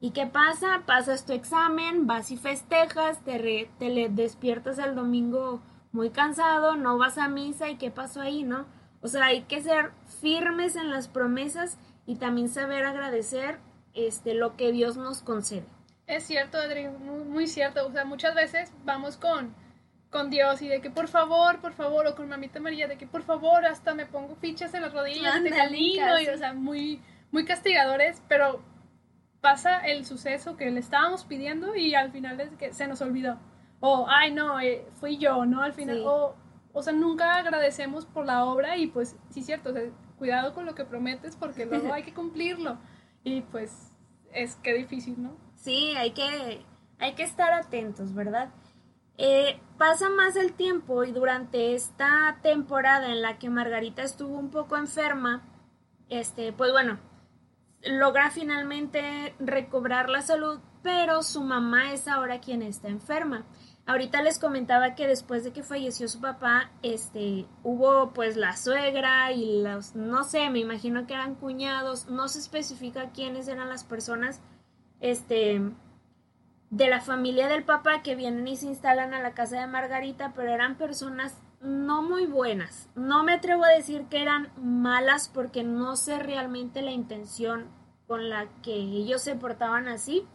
¿Y 0.00 0.10
qué 0.10 0.26
pasa? 0.26 0.82
Pasas 0.84 1.24
tu 1.24 1.32
examen, 1.32 2.08
vas 2.08 2.32
y 2.32 2.36
festejas, 2.36 3.22
te, 3.22 3.70
te 3.78 3.90
le 3.90 4.08
despiertas 4.08 4.80
el 4.80 4.96
domingo 4.96 5.62
muy 5.92 6.10
cansado, 6.10 6.74
no 6.74 6.98
vas 6.98 7.16
a 7.16 7.28
misa 7.28 7.68
y 7.68 7.76
qué 7.76 7.92
pasó 7.92 8.22
ahí, 8.22 8.42
¿no? 8.42 8.66
O 9.02 9.06
sea, 9.06 9.26
hay 9.26 9.42
que 9.42 9.62
ser 9.62 9.92
firmes 10.20 10.74
en 10.74 10.90
las 10.90 11.06
promesas 11.06 11.78
y 12.06 12.16
también 12.16 12.48
saber 12.48 12.84
agradecer 12.84 13.67
este, 14.06 14.34
lo 14.34 14.56
que 14.56 14.72
Dios 14.72 14.96
nos 14.96 15.22
concede. 15.22 15.66
Es 16.06 16.24
cierto, 16.24 16.58
Adri, 16.58 16.88
muy, 16.88 17.46
cierto. 17.46 17.86
O 17.86 17.92
sea, 17.92 18.04
muchas 18.04 18.34
veces 18.34 18.72
vamos 18.84 19.16
con, 19.16 19.54
con 20.10 20.30
Dios 20.30 20.62
y 20.62 20.68
de 20.68 20.80
que 20.80 20.90
por 20.90 21.08
favor, 21.08 21.60
por 21.60 21.74
favor, 21.74 22.06
o 22.06 22.14
con 22.14 22.28
mamita 22.28 22.60
María, 22.60 22.88
de 22.88 22.96
que 22.96 23.06
por 23.06 23.22
favor, 23.22 23.66
hasta 23.66 23.94
me 23.94 24.06
pongo 24.06 24.34
fichas 24.36 24.72
en 24.72 24.82
las 24.82 24.94
rodillas, 24.94 25.42
te 25.42 25.50
camino, 25.50 26.20
y, 26.20 26.28
o 26.28 26.38
sea, 26.38 26.54
muy, 26.54 27.02
muy 27.30 27.44
castigadores, 27.44 28.22
pero 28.26 28.62
pasa 29.42 29.80
el 29.80 30.06
suceso 30.06 30.56
que 30.56 30.70
le 30.70 30.80
estábamos 30.80 31.24
pidiendo 31.24 31.76
y 31.76 31.94
al 31.94 32.10
final 32.10 32.40
es 32.40 32.50
que 32.56 32.72
se 32.72 32.88
nos 32.88 33.02
olvidó. 33.02 33.38
O, 33.80 34.06
ay, 34.08 34.32
no, 34.32 34.58
eh, 34.60 34.86
fui 34.94 35.18
yo, 35.18 35.44
¿no? 35.44 35.62
Al 35.62 35.74
final, 35.74 36.02
o, 36.04 36.34
o 36.72 36.82
sea, 36.82 36.92
nunca 36.92 37.36
agradecemos 37.36 38.06
por 38.06 38.26
la 38.26 38.44
obra 38.44 38.76
y 38.76 38.86
pues, 38.86 39.16
sí, 39.30 39.42
cierto, 39.42 39.72
cuidado 40.18 40.54
con 40.54 40.66
lo 40.66 40.74
que 40.74 40.84
prometes 40.84 41.36
porque 41.36 41.66
luego 41.66 41.92
hay 41.94 42.02
que 42.02 42.14
cumplirlo. 42.14 42.78
Y 43.24 43.42
pues, 43.42 43.87
es 44.32 44.56
que 44.56 44.74
difícil, 44.74 45.22
¿no? 45.22 45.36
Sí, 45.56 45.94
hay 45.96 46.12
que, 46.12 46.64
hay 46.98 47.14
que 47.14 47.22
estar 47.22 47.52
atentos, 47.52 48.14
¿verdad? 48.14 48.50
Eh, 49.16 49.60
pasa 49.76 50.08
más 50.10 50.36
el 50.36 50.52
tiempo 50.52 51.02
y 51.04 51.10
durante 51.12 51.74
esta 51.74 52.38
temporada 52.42 53.08
en 53.08 53.20
la 53.20 53.38
que 53.38 53.50
Margarita 53.50 54.02
estuvo 54.02 54.38
un 54.38 54.50
poco 54.50 54.76
enferma, 54.76 55.42
este, 56.08 56.52
pues 56.52 56.70
bueno, 56.70 56.98
logra 57.82 58.30
finalmente 58.30 59.34
recobrar 59.40 60.08
la 60.08 60.22
salud, 60.22 60.60
pero 60.82 61.22
su 61.22 61.42
mamá 61.42 61.92
es 61.92 62.06
ahora 62.06 62.40
quien 62.40 62.62
está 62.62 62.88
enferma. 62.88 63.44
Ahorita 63.88 64.20
les 64.20 64.38
comentaba 64.38 64.94
que 64.94 65.06
después 65.06 65.44
de 65.44 65.52
que 65.54 65.62
falleció 65.62 66.08
su 66.08 66.20
papá, 66.20 66.70
este, 66.82 67.46
hubo 67.62 68.10
pues 68.12 68.36
la 68.36 68.54
suegra 68.54 69.32
y 69.32 69.62
los, 69.62 69.94
no 69.94 70.24
sé, 70.24 70.50
me 70.50 70.58
imagino 70.58 71.06
que 71.06 71.14
eran 71.14 71.34
cuñados, 71.34 72.06
no 72.06 72.28
se 72.28 72.38
especifica 72.38 73.12
quiénes 73.12 73.48
eran 73.48 73.70
las 73.70 73.84
personas, 73.84 74.42
este, 75.00 75.62
de 76.68 76.88
la 76.88 77.00
familia 77.00 77.48
del 77.48 77.64
papá 77.64 78.02
que 78.02 78.14
vienen 78.14 78.46
y 78.46 78.56
se 78.56 78.66
instalan 78.66 79.14
a 79.14 79.22
la 79.22 79.32
casa 79.32 79.58
de 79.58 79.66
Margarita, 79.66 80.34
pero 80.36 80.52
eran 80.52 80.76
personas 80.76 81.38
no 81.62 82.02
muy 82.02 82.26
buenas. 82.26 82.90
No 82.94 83.24
me 83.24 83.32
atrevo 83.32 83.64
a 83.64 83.70
decir 83.70 84.04
que 84.10 84.20
eran 84.20 84.50
malas 84.58 85.30
porque 85.32 85.64
no 85.64 85.96
sé 85.96 86.18
realmente 86.18 86.82
la 86.82 86.90
intención 86.90 87.68
con 88.06 88.28
la 88.28 88.48
que 88.62 88.74
ellos 88.74 89.22
se 89.22 89.34
portaban 89.34 89.88
así, 89.88 90.26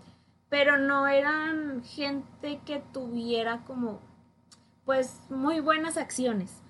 pero 0.54 0.78
no 0.78 1.08
eran 1.08 1.84
gente 1.84 2.60
que 2.64 2.78
tuviera 2.94 3.64
como 3.66 4.02
pues 4.86 5.20
muy 5.32 5.62
buenas 5.62 5.98
acciones. 5.98 6.62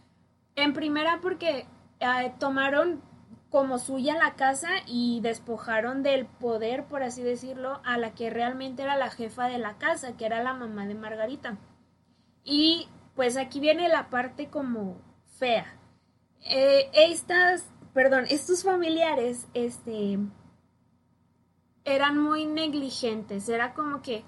En 0.55 0.71
primera 0.71 1.19
porque 1.21 1.67
eh, 1.99 2.33
tomaron 2.39 3.01
como 3.49 3.79
suya 3.79 4.15
la 4.15 4.35
casa 4.35 4.69
y 4.87 5.19
despojaron 5.19 6.01
del 6.01 6.27
poder, 6.27 6.85
por 6.85 7.03
así 7.03 7.23
decirlo, 7.23 7.81
a 7.83 7.97
la 7.97 8.13
que 8.13 8.29
realmente 8.29 8.83
era 8.83 8.95
la 8.95 9.11
jefa 9.11 9.49
de 9.49 9.57
la 9.57 9.77
casa, 9.77 10.15
que 10.15 10.27
era 10.27 10.41
la 10.41 10.53
mamá 10.53 10.87
de 10.87 10.95
Margarita. 10.95 11.57
Y 12.41 12.87
pues 13.17 13.35
aquí 13.35 13.59
viene 13.59 13.89
la 13.89 14.09
parte 14.09 14.47
como 14.47 14.95
fea. 15.39 15.65
Eh, 16.39 16.89
estas, 16.93 17.69
perdón, 17.93 18.27
estos 18.29 18.63
familiares, 18.63 19.49
este, 19.53 20.19
eran 21.85 22.17
muy 22.17 22.45
negligentes, 22.45 23.49
era 23.49 23.73
como 23.73 24.01
que 24.01 24.23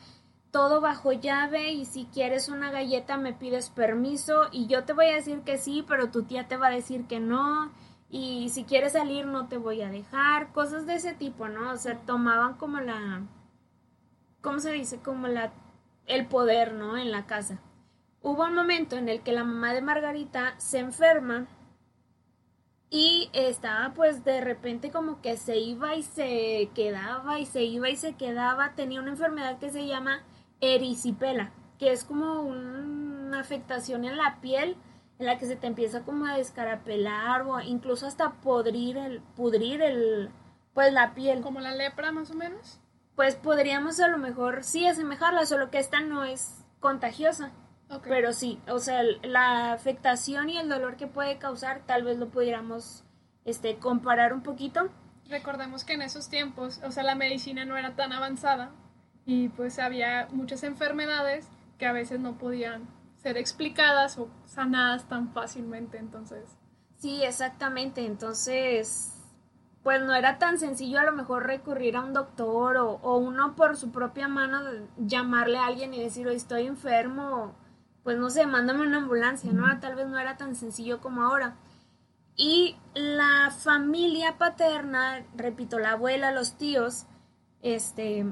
todo 0.51 0.79
bajo 0.79 1.11
llave 1.11 1.71
y 1.71 1.85
si 1.85 2.05
quieres 2.05 2.47
una 2.47 2.71
galleta 2.71 3.17
me 3.17 3.33
pides 3.33 3.69
permiso 3.69 4.43
y 4.51 4.67
yo 4.67 4.85
te 4.85 4.93
voy 4.93 5.07
a 5.07 5.15
decir 5.15 5.41
que 5.41 5.57
sí, 5.57 5.83
pero 5.87 6.11
tu 6.11 6.23
tía 6.23 6.47
te 6.47 6.57
va 6.57 6.67
a 6.67 6.71
decir 6.71 7.07
que 7.07 7.19
no 7.19 7.71
y 8.09 8.49
si 8.49 8.63
quieres 8.63 8.93
salir 8.93 9.25
no 9.25 9.47
te 9.47 9.57
voy 9.57 9.81
a 9.81 9.89
dejar, 9.89 10.53
cosas 10.53 10.85
de 10.85 10.95
ese 10.95 11.13
tipo, 11.13 11.49
¿no? 11.49 11.71
O 11.71 11.77
sea, 11.77 11.99
tomaban 12.05 12.53
como 12.53 12.79
la, 12.79 13.23
¿cómo 14.41 14.59
se 14.59 14.71
dice? 14.71 14.99
Como 14.99 15.27
la, 15.27 15.51
el 16.05 16.25
poder, 16.27 16.73
¿no? 16.73 16.97
En 16.97 17.11
la 17.11 17.25
casa. 17.25 17.59
Hubo 18.21 18.45
un 18.45 18.55
momento 18.55 18.95
en 18.95 19.09
el 19.09 19.21
que 19.21 19.33
la 19.33 19.43
mamá 19.43 19.73
de 19.73 19.81
Margarita 19.81 20.53
se 20.57 20.79
enferma 20.79 21.47
y 22.89 23.29
estaba 23.33 23.93
pues 23.93 24.23
de 24.23 24.41
repente 24.41 24.91
como 24.91 25.21
que 25.21 25.37
se 25.37 25.57
iba 25.57 25.95
y 25.95 26.03
se 26.03 26.69
quedaba 26.73 27.39
y 27.39 27.45
se 27.45 27.63
iba 27.63 27.89
y 27.89 27.95
se 27.95 28.13
quedaba, 28.13 28.73
tenía 28.75 29.01
una 29.01 29.11
enfermedad 29.11 29.59
que 29.59 29.71
se 29.71 29.87
llama 29.87 30.23
erisipela, 30.61 31.51
que 31.79 31.91
es 31.91 32.03
como 32.03 32.41
una 32.41 33.39
afectación 33.39 34.05
en 34.05 34.17
la 34.17 34.39
piel 34.41 34.77
en 35.19 35.25
la 35.25 35.37
que 35.37 35.45
se 35.45 35.55
te 35.55 35.67
empieza 35.67 36.03
como 36.03 36.25
a 36.25 36.37
descarapelar 36.37 37.43
o 37.43 37.59
incluso 37.61 38.07
hasta 38.07 38.33
podrir 38.33 38.97
el, 38.97 39.21
pudrir 39.35 39.81
el, 39.81 40.29
pues 40.73 40.91
la 40.91 41.13
piel. 41.13 41.41
¿Como 41.41 41.59
la 41.59 41.73
lepra 41.73 42.11
más 42.11 42.31
o 42.31 42.33
menos? 42.33 42.79
Pues 43.15 43.35
podríamos 43.35 43.99
a 43.99 44.09
lo 44.09 44.17
mejor 44.17 44.63
sí 44.63 44.85
asemejarla, 44.85 45.45
solo 45.45 45.71
que 45.71 45.79
esta 45.79 46.01
no 46.01 46.25
es 46.25 46.65
contagiosa. 46.79 47.51
Pero 48.03 48.33
sí, 48.33 48.59
o 48.67 48.79
sea, 48.79 49.03
la 49.23 49.73
afectación 49.73 50.49
y 50.49 50.57
el 50.57 50.69
dolor 50.69 50.95
que 50.95 51.07
puede 51.07 51.37
causar 51.37 51.81
tal 51.85 52.03
vez 52.03 52.17
lo 52.17 52.29
pudiéramos 52.29 53.03
este, 53.45 53.77
comparar 53.77 54.33
un 54.33 54.41
poquito. 54.41 54.89
Recordemos 55.29 55.83
que 55.83 55.93
en 55.93 56.01
esos 56.01 56.29
tiempos, 56.29 56.81
o 56.83 56.91
sea, 56.91 57.03
la 57.03 57.15
medicina 57.15 57.65
no 57.65 57.77
era 57.77 57.95
tan 57.95 58.11
avanzada 58.11 58.71
y 59.25 59.49
pues 59.49 59.79
había 59.79 60.27
muchas 60.31 60.63
enfermedades 60.63 61.47
que 61.77 61.85
a 61.85 61.93
veces 61.93 62.19
no 62.19 62.37
podían 62.37 62.87
ser 63.17 63.37
explicadas 63.37 64.17
o 64.19 64.29
sanadas 64.45 65.07
tan 65.07 65.31
fácilmente, 65.33 65.97
entonces. 65.97 66.57
Sí, 66.97 67.23
exactamente, 67.23 68.05
entonces, 68.05 69.23
pues 69.83 70.01
no 70.01 70.13
era 70.13 70.37
tan 70.37 70.59
sencillo 70.59 70.99
a 70.99 71.05
lo 71.05 71.11
mejor 71.11 71.47
recurrir 71.47 71.95
a 71.95 72.01
un 72.01 72.13
doctor 72.13 72.77
o, 72.77 72.99
o 73.01 73.17
uno 73.17 73.55
por 73.55 73.77
su 73.77 73.91
propia 73.91 74.27
mano 74.27 74.59
llamarle 74.97 75.57
a 75.57 75.65
alguien 75.65 75.93
y 75.93 76.03
decir, 76.03 76.27
estoy 76.27 76.67
enfermo, 76.67 77.55
pues 78.05 78.19
no 78.19 78.29
sé, 78.29 78.45
mándame 78.45 78.83
una 78.85 78.97
ambulancia, 78.97 79.51
¿no? 79.51 79.79
Tal 79.79 79.95
vez 79.95 80.07
no 80.07 80.19
era 80.19 80.37
tan 80.37 80.53
sencillo 80.55 81.01
como 81.01 81.23
ahora. 81.23 81.55
Y 82.35 82.77
la 82.93 83.49
familia 83.49 84.37
paterna, 84.37 85.25
repito, 85.35 85.79
la 85.79 85.93
abuela, 85.93 86.31
los 86.31 86.55
tíos, 86.55 87.07
este, 87.63 88.31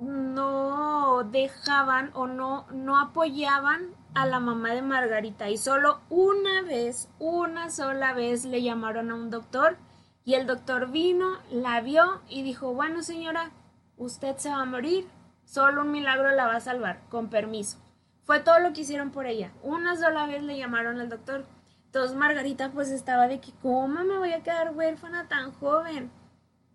no 0.00 1.22
dejaban 1.24 2.12
o 2.14 2.28
no, 2.28 2.66
no 2.72 2.98
apoyaban 2.98 3.90
a 4.14 4.24
la 4.24 4.40
mamá 4.40 4.70
de 4.70 4.80
Margarita 4.80 5.50
y 5.50 5.58
solo 5.58 6.00
una 6.08 6.62
vez, 6.62 7.10
una 7.18 7.68
sola 7.68 8.14
vez 8.14 8.46
le 8.46 8.62
llamaron 8.62 9.10
a 9.10 9.16
un 9.16 9.28
doctor 9.28 9.76
y 10.24 10.32
el 10.32 10.46
doctor 10.46 10.90
vino, 10.90 11.36
la 11.50 11.82
vio 11.82 12.22
y 12.26 12.42
dijo, 12.42 12.72
bueno 12.72 13.02
señora, 13.02 13.50
usted 13.98 14.38
se 14.38 14.48
va 14.48 14.62
a 14.62 14.64
morir, 14.64 15.06
solo 15.44 15.82
un 15.82 15.92
milagro 15.92 16.30
la 16.30 16.46
va 16.46 16.56
a 16.56 16.60
salvar, 16.60 17.02
con 17.10 17.28
permiso. 17.28 17.86
Fue 18.28 18.40
todo 18.40 18.58
lo 18.58 18.74
que 18.74 18.82
hicieron 18.82 19.10
por 19.10 19.24
ella. 19.24 19.54
Una 19.62 19.96
sola 19.96 20.26
vez 20.26 20.42
le 20.42 20.58
llamaron 20.58 21.00
al 21.00 21.08
doctor. 21.08 21.46
Entonces 21.86 22.14
Margarita 22.14 22.70
pues 22.70 22.90
estaba 22.90 23.26
de 23.26 23.40
que, 23.40 23.52
¿cómo 23.62 24.04
me 24.04 24.18
voy 24.18 24.34
a 24.34 24.42
quedar 24.42 24.76
huérfana 24.76 25.28
tan 25.28 25.50
joven? 25.52 26.10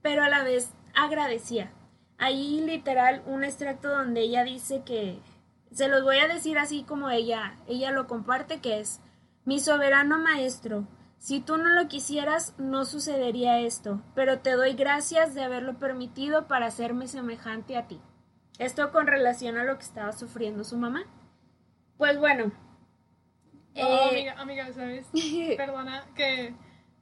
Pero 0.02 0.24
a 0.24 0.30
la 0.30 0.44
vez 0.44 0.74
agradecía. 0.96 1.72
Ahí 2.18 2.60
literal 2.66 3.22
un 3.28 3.44
extracto 3.44 3.90
donde 3.90 4.22
ella 4.22 4.44
dice 4.44 4.82
que 4.84 5.20
se 5.72 5.90
los 5.90 6.02
voy 6.02 6.18
a 6.18 6.28
decir 6.28 6.58
así 6.58 6.86
como 6.86 7.12
ella, 7.12 7.56
ella 7.68 7.92
lo 7.92 8.08
comparte, 8.08 8.60
que 8.60 8.80
es, 8.80 9.00
mi 9.46 9.60
soberano 9.60 10.18
maestro, 10.18 10.88
si 11.20 11.40
tú 11.40 11.58
no 11.58 11.70
lo 11.70 11.88
quisieras, 11.88 12.56
no 12.58 12.84
sucedería 12.84 13.60
esto, 13.60 14.02
pero 14.16 14.40
te 14.40 14.54
doy 14.54 14.74
gracias 14.74 15.36
de 15.36 15.44
haberlo 15.44 15.78
permitido 15.78 16.48
para 16.48 16.66
hacerme 16.66 17.08
semejante 17.08 17.78
a 17.78 17.88
ti. 17.88 18.02
Esto 18.58 18.92
con 18.92 19.06
relación 19.06 19.58
a 19.58 19.64
lo 19.64 19.78
que 19.78 19.84
estaba 19.84 20.14
sufriendo 20.14 20.64
su 20.64 20.78
mamá. 20.78 21.06
Pues 22.04 22.20
bueno. 22.20 22.52
eh... 23.76 24.10
amiga, 24.12 24.36
amiga, 24.38 24.74
¿sabes? 24.74 25.08
Perdona 25.58 26.04
que 26.16 26.54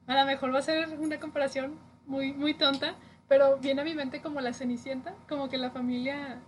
a 0.06 0.14
lo 0.14 0.26
mejor 0.26 0.54
va 0.54 0.60
a 0.60 0.62
ser 0.62 0.96
una 0.96 1.18
comparación 1.18 1.76
muy, 2.06 2.32
muy 2.32 2.54
tonta, 2.54 2.94
pero 3.26 3.58
viene 3.58 3.80
a 3.80 3.84
mi 3.84 3.96
mente 3.96 4.22
como 4.22 4.40
la 4.40 4.52
cenicienta, 4.52 5.12
como 5.28 5.48
que 5.48 5.58
la 5.58 5.72
familia 5.72 6.38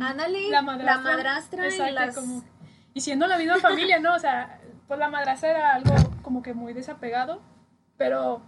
Ándale, 0.00 0.48
la 0.48 0.62
madrastra, 0.62 1.66
exacto, 1.66 2.22
como, 2.22 2.42
y 2.94 3.02
siendo 3.02 3.26
la 3.26 3.36
misma 3.36 3.58
familia, 3.58 3.98
¿no? 3.98 4.14
O 4.14 4.18
sea, 4.18 4.58
pues 4.86 4.98
la 4.98 5.10
madrastra 5.10 5.50
era 5.50 5.74
algo 5.74 5.94
como 6.22 6.42
que 6.42 6.54
muy 6.54 6.72
desapegado, 6.72 7.42
pero, 7.98 8.40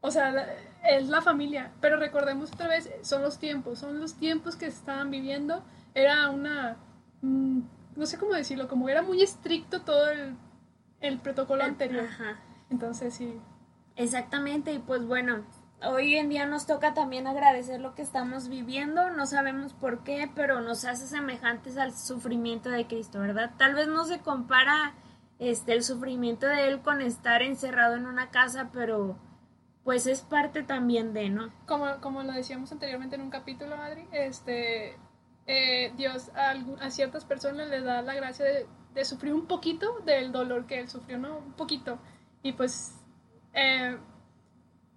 o 0.00 0.10
sea, 0.10 0.56
es 0.88 1.10
la 1.10 1.20
familia. 1.20 1.72
Pero 1.82 1.98
recordemos 1.98 2.54
otra 2.54 2.68
vez, 2.68 2.90
son 3.02 3.20
los 3.20 3.38
tiempos, 3.38 3.80
son 3.80 4.00
los 4.00 4.14
tiempos 4.14 4.56
que 4.56 4.64
estaban 4.64 5.10
viviendo. 5.10 5.62
Era 5.94 6.30
una, 6.30 6.78
mm, 7.20 7.60
no 7.98 8.06
sé 8.06 8.16
cómo 8.16 8.32
decirlo, 8.32 8.68
como 8.68 8.88
era 8.88 9.02
muy 9.02 9.22
estricto 9.22 9.82
todo 9.82 10.08
el, 10.08 10.36
el 11.00 11.18
protocolo 11.18 11.64
anterior. 11.64 12.06
Ajá. 12.06 12.40
Entonces 12.70 13.14
sí. 13.14 13.40
Exactamente, 13.96 14.72
y 14.72 14.78
pues 14.78 15.04
bueno, 15.04 15.44
hoy 15.82 16.16
en 16.16 16.28
día 16.28 16.46
nos 16.46 16.66
toca 16.66 16.94
también 16.94 17.26
agradecer 17.26 17.80
lo 17.80 17.96
que 17.96 18.02
estamos 18.02 18.48
viviendo, 18.48 19.10
no 19.10 19.26
sabemos 19.26 19.74
por 19.74 20.04
qué, 20.04 20.30
pero 20.32 20.60
nos 20.60 20.84
hace 20.84 21.08
semejantes 21.08 21.76
al 21.76 21.92
sufrimiento 21.92 22.70
de 22.70 22.86
Cristo, 22.86 23.18
¿verdad? 23.18 23.50
Tal 23.58 23.74
vez 23.74 23.88
no 23.88 24.04
se 24.04 24.20
compara 24.20 24.94
este 25.40 25.72
el 25.72 25.82
sufrimiento 25.82 26.46
de 26.46 26.68
él 26.68 26.80
con 26.80 27.02
estar 27.02 27.42
encerrado 27.42 27.96
en 27.96 28.06
una 28.06 28.30
casa, 28.30 28.70
pero 28.72 29.18
pues 29.82 30.06
es 30.06 30.20
parte 30.22 30.62
también 30.62 31.12
de, 31.12 31.30
¿no? 31.30 31.50
Como, 31.66 32.00
como 32.00 32.22
lo 32.22 32.32
decíamos 32.32 32.70
anteriormente 32.70 33.16
en 33.16 33.22
un 33.22 33.30
capítulo, 33.30 33.74
Adri, 33.74 34.06
este 34.12 34.96
eh, 35.48 35.92
Dios 35.96 36.30
a, 36.36 36.90
ciertas 36.90 37.24
personas 37.24 37.68
les 37.68 37.82
da 37.82 38.02
la 38.02 38.14
gracia 38.14 38.44
de, 38.44 38.66
de, 38.94 39.04
sufrir 39.04 39.34
un 39.34 39.46
poquito 39.46 39.98
del 40.04 40.30
dolor 40.30 40.66
que 40.66 40.78
él 40.78 40.88
sufrió, 40.88 41.18
¿no? 41.18 41.38
Un 41.38 41.54
poquito. 41.54 41.98
Y 42.42 42.52
pues 42.52 42.94
eh, 43.54 43.98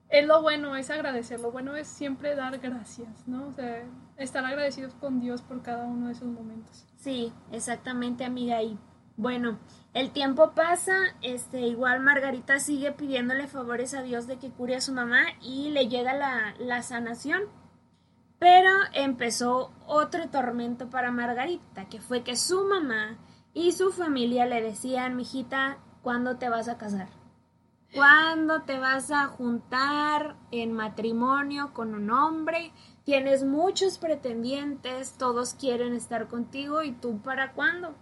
es 0.09 0.27
lo 0.27 0.41
bueno, 0.41 0.75
es 0.75 0.89
agradecer, 0.89 1.39
lo 1.39 1.51
bueno 1.51 1.75
es 1.77 1.87
siempre 1.87 2.35
dar 2.35 2.59
gracias, 2.59 3.27
¿no? 3.27 3.47
O 3.47 3.53
sea, 3.53 3.83
estar 4.17 4.43
agradecidos 4.43 4.93
con 4.95 5.21
Dios 5.21 5.41
por 5.41 5.61
cada 5.61 5.85
uno 5.85 6.07
de 6.07 6.13
esos 6.13 6.27
momentos. 6.27 6.85
Sí, 6.97 7.31
exactamente, 7.51 8.25
amiga. 8.25 8.61
Y 8.61 8.77
bueno, 9.15 9.57
el 9.93 10.11
tiempo 10.11 10.51
pasa, 10.51 10.97
este, 11.21 11.61
igual 11.61 12.01
Margarita 12.01 12.59
sigue 12.59 12.91
pidiéndole 12.91 13.47
favores 13.47 13.93
a 13.93 14.03
Dios 14.03 14.27
de 14.27 14.37
que 14.37 14.51
cure 14.51 14.75
a 14.75 14.81
su 14.81 14.91
mamá 14.91 15.23
y 15.41 15.69
le 15.69 15.87
llega 15.87 16.13
la, 16.13 16.55
la 16.59 16.81
sanación. 16.81 17.43
Pero 18.41 18.71
empezó 18.93 19.71
otro 19.85 20.27
tormento 20.29 20.89
para 20.89 21.11
Margarita, 21.11 21.87
que 21.89 22.01
fue 22.01 22.23
que 22.23 22.35
su 22.35 22.65
mamá 22.65 23.19
Y 23.53 23.71
su 23.73 23.91
familia 23.91 24.47
le 24.47 24.63
decían, 24.63 25.15
mijita, 25.15 25.77
¿cuándo 26.01 26.37
te 26.37 26.49
vas 26.49 26.67
a 26.67 26.79
casar? 26.79 27.09
¿Cuándo 27.93 28.63
te 28.63 28.79
vas 28.79 29.11
a 29.11 29.27
juntar 29.27 30.37
en 30.49 30.71
matrimonio 30.73 31.71
con 31.73 31.93
un 31.93 32.09
hombre? 32.09 32.71
Tienes 33.03 33.43
muchos 33.43 33.99
pretendientes, 33.99 35.13
todos 35.19 35.53
quieren 35.53 35.93
estar 35.93 36.27
contigo 36.27 36.81
y 36.81 36.93
tú 36.93 37.21
para 37.21 37.51
cuándo? 37.51 37.93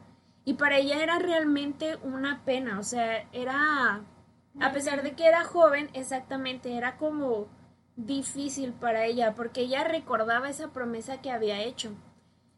Y 0.46 0.54
para 0.54 0.78
ella 0.78 1.04
era 1.04 1.20
realmente 1.20 1.98
una 1.98 2.46
pena, 2.46 2.80
o 2.80 2.84
sea, 2.84 3.28
era, 3.34 4.06
a 4.62 4.72
pesar 4.72 5.04
de 5.04 5.16
que 5.16 5.28
era 5.28 5.44
joven, 5.44 5.90
exactamente, 5.94 6.78
era 6.78 6.96
como 6.96 7.48
difícil 8.06 8.74
para 8.74 9.06
ella, 9.06 9.36
porque 9.36 9.62
ella 9.62 9.84
recordaba 9.84 10.50
esa 10.50 10.70
promesa 10.70 11.22
que 11.22 11.32
había 11.32 11.62
hecho. 11.62 11.92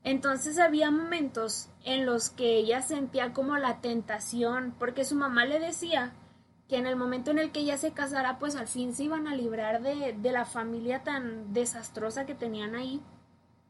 Entonces 0.04 0.58
había 0.60 0.90
momentos 0.90 1.70
en 1.84 2.06
los 2.06 2.30
que 2.30 2.56
ella 2.58 2.82
sentía 2.82 3.34
como 3.34 3.58
la 3.58 3.82
tentación, 3.82 4.74
porque 4.80 5.06
su 5.06 5.16
mamá 5.16 5.46
le 5.46 5.60
decía 5.60 6.14
que 6.68 6.78
en 6.78 6.88
el 6.88 6.96
momento 6.96 7.32
en 7.32 7.40
el 7.40 7.52
que 7.52 7.60
ella 7.60 7.78
se 7.78 7.92
casara, 7.92 8.40
pues 8.40 8.56
al 8.56 8.68
fin 8.68 8.96
se 8.96 9.04
iban 9.04 9.28
a 9.28 9.36
librar 9.36 9.82
de, 9.82 10.14
de 10.18 10.32
la 10.32 10.46
familia 10.46 11.04
tan 11.04 11.54
desastrosa 11.54 12.26
que 12.26 12.34
tenían 12.34 12.76
ahí. 12.76 13.02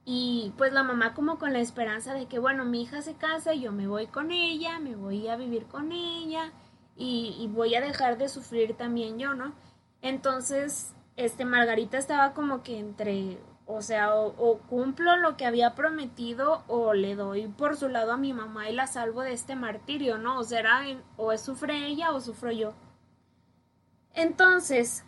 Y 0.05 0.53
pues 0.57 0.73
la 0.73 0.83
mamá 0.83 1.13
como 1.13 1.37
con 1.37 1.53
la 1.53 1.59
esperanza 1.59 2.13
de 2.13 2.25
que, 2.27 2.39
bueno, 2.39 2.65
mi 2.65 2.81
hija 2.83 3.01
se 3.01 3.15
casa 3.15 3.53
y 3.53 3.61
yo 3.61 3.71
me 3.71 3.87
voy 3.87 4.07
con 4.07 4.31
ella, 4.31 4.79
me 4.79 4.95
voy 4.95 5.27
a 5.27 5.35
vivir 5.35 5.65
con 5.65 5.91
ella 5.91 6.51
y, 6.95 7.35
y 7.39 7.47
voy 7.47 7.75
a 7.75 7.81
dejar 7.81 8.17
de 8.17 8.29
sufrir 8.29 8.75
también 8.75 9.19
yo, 9.19 9.35
¿no? 9.35 9.53
Entonces, 10.01 10.93
este, 11.15 11.45
Margarita 11.45 11.97
estaba 11.97 12.33
como 12.33 12.63
que 12.63 12.79
entre, 12.79 13.37
o 13.65 13.81
sea, 13.81 14.15
o, 14.15 14.59
cumplo 14.69 15.17
lo 15.17 15.37
que 15.37 15.45
había 15.45 15.75
prometido 15.75 16.63
o 16.67 16.93
le 16.93 17.15
doy 17.15 17.47
por 17.47 17.77
su 17.77 17.89
lado 17.89 18.13
a 18.13 18.17
mi 18.17 18.33
mamá 18.33 18.69
y 18.69 18.73
la 18.73 18.87
salvo 18.87 19.21
de 19.21 19.33
este 19.33 19.55
martirio, 19.55 20.17
¿no? 20.17 20.39
O 20.39 20.43
sea, 20.43 20.63
o 21.17 21.37
sufre 21.37 21.87
ella 21.87 22.11
o 22.11 22.21
sufro 22.21 22.51
yo. 22.51 22.73
Entonces, 24.13 25.05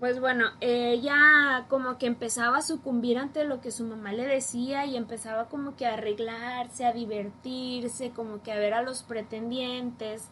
pues 0.00 0.18
bueno, 0.18 0.46
ella 0.60 1.66
como 1.68 1.98
que 1.98 2.06
empezaba 2.06 2.58
a 2.58 2.62
sucumbir 2.62 3.18
ante 3.18 3.44
lo 3.44 3.60
que 3.60 3.70
su 3.70 3.84
mamá 3.84 4.12
le 4.12 4.26
decía 4.26 4.86
y 4.86 4.96
empezaba 4.96 5.48
como 5.50 5.76
que 5.76 5.86
a 5.86 5.94
arreglarse, 5.94 6.86
a 6.86 6.92
divertirse, 6.92 8.10
como 8.10 8.42
que 8.42 8.52
a 8.52 8.58
ver 8.58 8.72
a 8.74 8.82
los 8.82 9.02
pretendientes, 9.02 10.30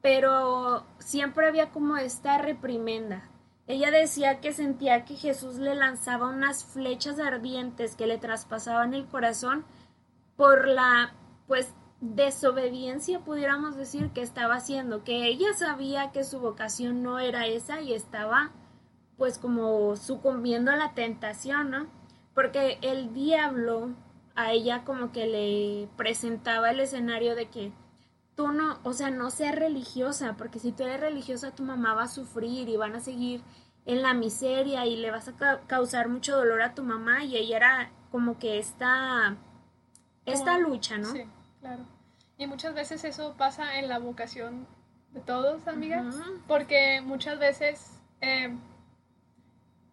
pero 0.00 0.86
siempre 0.98 1.48
había 1.48 1.70
como 1.70 1.96
esta 1.96 2.38
reprimenda. 2.38 3.28
Ella 3.70 3.92
decía 3.92 4.40
que 4.40 4.52
sentía 4.52 5.04
que 5.04 5.14
Jesús 5.14 5.58
le 5.58 5.76
lanzaba 5.76 6.26
unas 6.26 6.64
flechas 6.64 7.20
ardientes 7.20 7.94
que 7.94 8.08
le 8.08 8.18
traspasaban 8.18 8.94
el 8.94 9.06
corazón 9.06 9.64
por 10.34 10.66
la, 10.66 11.14
pues, 11.46 11.72
desobediencia, 12.00 13.20
pudiéramos 13.20 13.76
decir, 13.76 14.10
que 14.10 14.22
estaba 14.22 14.56
haciendo, 14.56 15.04
que 15.04 15.28
ella 15.28 15.54
sabía 15.56 16.10
que 16.10 16.24
su 16.24 16.40
vocación 16.40 17.04
no 17.04 17.20
era 17.20 17.46
esa 17.46 17.80
y 17.80 17.92
estaba 17.92 18.50
pues 19.16 19.38
como 19.38 19.94
sucumbiendo 19.94 20.72
a 20.72 20.76
la 20.76 20.94
tentación, 20.94 21.70
¿no? 21.70 21.86
Porque 22.34 22.78
el 22.82 23.14
diablo 23.14 23.90
a 24.34 24.50
ella 24.50 24.82
como 24.84 25.12
que 25.12 25.28
le 25.28 25.88
presentaba 25.96 26.72
el 26.72 26.80
escenario 26.80 27.36
de 27.36 27.48
que 27.48 27.72
tú 28.40 28.48
no, 28.52 28.78
o 28.84 28.94
sea, 28.94 29.10
no 29.10 29.30
seas 29.30 29.54
religiosa, 29.54 30.34
porque 30.38 30.58
si 30.58 30.72
tú 30.72 30.84
eres 30.84 30.98
religiosa 30.98 31.50
tu 31.50 31.62
mamá 31.62 31.92
va 31.92 32.04
a 32.04 32.08
sufrir 32.08 32.70
y 32.70 32.76
van 32.78 32.96
a 32.96 33.00
seguir 33.00 33.42
en 33.84 34.00
la 34.00 34.14
miseria 34.14 34.86
y 34.86 34.96
le 34.96 35.10
vas 35.10 35.28
a 35.28 35.36
ca 35.36 35.60
causar 35.66 36.08
mucho 36.08 36.38
dolor 36.38 36.62
a 36.62 36.72
tu 36.72 36.82
mamá 36.82 37.22
y 37.22 37.36
ella 37.36 37.58
era 37.58 37.90
como 38.10 38.38
que 38.38 38.58
esta, 38.58 39.36
esta 40.24 40.56
lucha, 40.56 40.96
¿no? 40.96 41.12
Sí, 41.12 41.24
claro. 41.60 41.84
Y 42.38 42.46
muchas 42.46 42.72
veces 42.72 43.04
eso 43.04 43.34
pasa 43.36 43.78
en 43.78 43.90
la 43.90 43.98
vocación 43.98 44.66
de 45.12 45.20
todos, 45.20 45.68
amiga, 45.68 46.00
uh 46.00 46.08
-huh. 46.08 46.40
porque 46.48 47.02
muchas 47.02 47.38
veces 47.38 48.00
eh, 48.22 48.56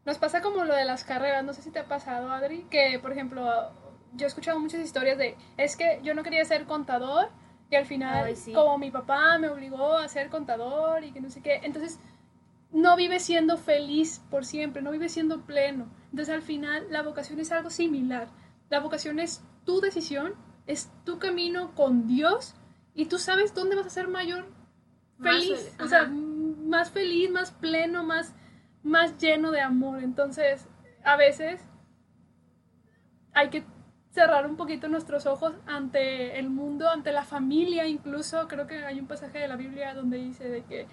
nos 0.05 0.17
pasa 0.19 0.41
como 0.41 0.63
lo 0.63 0.73
de 0.73 0.85
las 0.85 1.03
carreras, 1.03 1.43
no 1.43 1.53
sé 1.53 1.63
si 1.63 1.71
te 1.71 1.79
ha 1.79 1.85
pasado, 1.85 2.31
Adri, 2.31 2.65
que 2.69 2.97
por 3.01 3.11
ejemplo, 3.11 3.43
yo 4.13 4.25
he 4.25 4.29
escuchado 4.29 4.57
muchas 4.57 4.79
historias 4.79 5.17
de, 5.17 5.35
es 5.57 5.75
que 5.75 5.99
yo 6.01 6.13
no 6.13 6.23
quería 6.23 6.45
ser 6.45 6.63
contador 6.63 7.27
y 7.69 7.75
al 7.75 7.85
final, 7.85 8.25
Ay, 8.25 8.35
sí. 8.35 8.53
como 8.53 8.77
mi 8.77 8.91
papá 8.91 9.37
me 9.37 9.49
obligó 9.49 9.93
a 9.97 10.07
ser 10.07 10.29
contador 10.29 11.03
y 11.03 11.11
que 11.11 11.19
no 11.19 11.29
sé 11.29 11.41
qué, 11.41 11.59
entonces 11.63 11.99
no 12.71 12.95
vive 12.95 13.19
siendo 13.19 13.57
feliz 13.57 14.21
por 14.29 14.45
siempre, 14.45 14.81
no 14.81 14.91
vive 14.91 15.09
siendo 15.09 15.41
pleno. 15.45 15.89
Entonces 16.11 16.33
al 16.33 16.41
final 16.41 16.87
la 16.89 17.01
vocación 17.01 17.39
es 17.39 17.51
algo 17.51 17.69
similar. 17.69 18.29
La 18.69 18.79
vocación 18.79 19.19
es 19.19 19.43
tu 19.65 19.81
decisión, 19.81 20.33
es 20.65 20.89
tu 21.05 21.19
camino 21.19 21.73
con 21.75 22.07
Dios 22.07 22.55
y 22.93 23.05
tú 23.05 23.19
sabes 23.19 23.53
dónde 23.53 23.75
vas 23.75 23.87
a 23.87 23.91
ser 23.91 24.07
mayor 24.07 24.45
feliz, 25.21 25.75
o 25.79 25.87
sea, 25.87 26.05
más 26.07 26.91
feliz, 26.91 27.29
más 27.31 27.51
pleno, 27.51 28.03
más, 28.03 28.33
más 28.83 29.17
lleno 29.17 29.51
de 29.51 29.61
amor. 29.61 30.03
Entonces, 30.03 30.67
a 31.03 31.15
veces 31.15 31.61
hay 33.33 33.49
que 33.49 33.63
cerrar 34.17 34.47
un 34.47 34.57
poquito 34.57 34.87
nuestros 34.87 35.27
ojos 35.27 35.53
ante 35.67 36.39
el 36.39 36.49
mundo, 36.49 36.89
ante 36.89 37.11
la 37.11 37.23
familia 37.23 37.85
incluso. 37.85 38.47
Creo 38.47 38.65
que 38.65 38.83
hay 38.83 38.99
un 38.99 39.05
pasaje 39.05 39.37
de 39.37 39.47
la 39.47 39.55
Biblia 39.55 39.93
donde 39.93 40.17
dice 40.17 40.49
de 40.49 40.63
que 40.63 40.87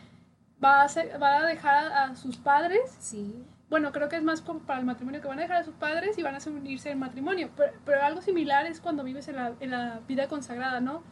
va 0.63 0.83
a, 0.83 0.89
ser, 0.91 1.21
va 1.23 1.39
a 1.39 1.47
dejar 1.47 1.91
a 1.91 2.17
sus 2.17 2.37
padres. 2.37 2.95
Sí. 3.01 3.43
Bueno, 3.71 3.93
creo 3.93 4.11
que 4.11 4.17
es 4.17 4.23
más 4.23 4.43
como 4.43 4.61
para 4.61 4.81
el 4.81 4.85
matrimonio 4.85 5.23
que 5.23 5.29
van 5.29 5.39
a 5.39 5.43
dejar 5.43 5.57
a 5.57 5.65
sus 5.65 5.75
padres 5.75 6.19
y 6.19 6.23
van 6.23 6.35
a 6.35 6.39
unirse 6.51 6.91
en 6.91 6.99
matrimonio. 6.99 7.49
Pero, 7.57 7.73
pero 7.87 8.03
algo 8.03 8.21
similar 8.21 8.67
es 8.67 8.79
cuando 8.79 9.03
vives 9.03 9.27
en 9.29 9.37
la, 9.37 9.55
en 9.59 9.71
la 9.71 10.01
vida 10.07 10.29
consagrada, 10.29 10.81
¿no? 10.81 11.03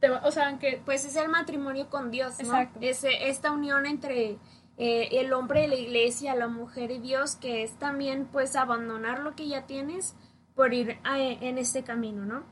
Te, 0.00 0.08
o 0.10 0.32
sea, 0.32 0.48
aunque... 0.48 0.80
Pues 0.86 1.04
es 1.04 1.16
el 1.16 1.28
matrimonio 1.28 1.90
con 1.90 2.10
Dios, 2.10 2.38
¿no? 2.38 2.44
Exacto. 2.46 2.78
Es 2.80 3.04
esta 3.04 3.52
unión 3.52 3.84
entre 3.84 4.38
eh, 4.78 5.08
el 5.20 5.34
hombre 5.34 5.60
de 5.60 5.68
la 5.68 5.76
iglesia, 5.76 6.34
la 6.34 6.48
mujer 6.48 6.90
y 6.92 6.98
Dios, 6.98 7.36
que 7.36 7.62
es 7.62 7.78
también 7.78 8.26
pues 8.32 8.56
abandonar 8.56 9.18
lo 9.18 9.36
que 9.36 9.48
ya 9.48 9.66
tienes 9.66 10.16
por 10.54 10.74
ir 10.74 10.98
a, 11.04 11.18
en 11.18 11.58
este 11.58 11.82
camino, 11.82 12.24
¿no? 12.24 12.44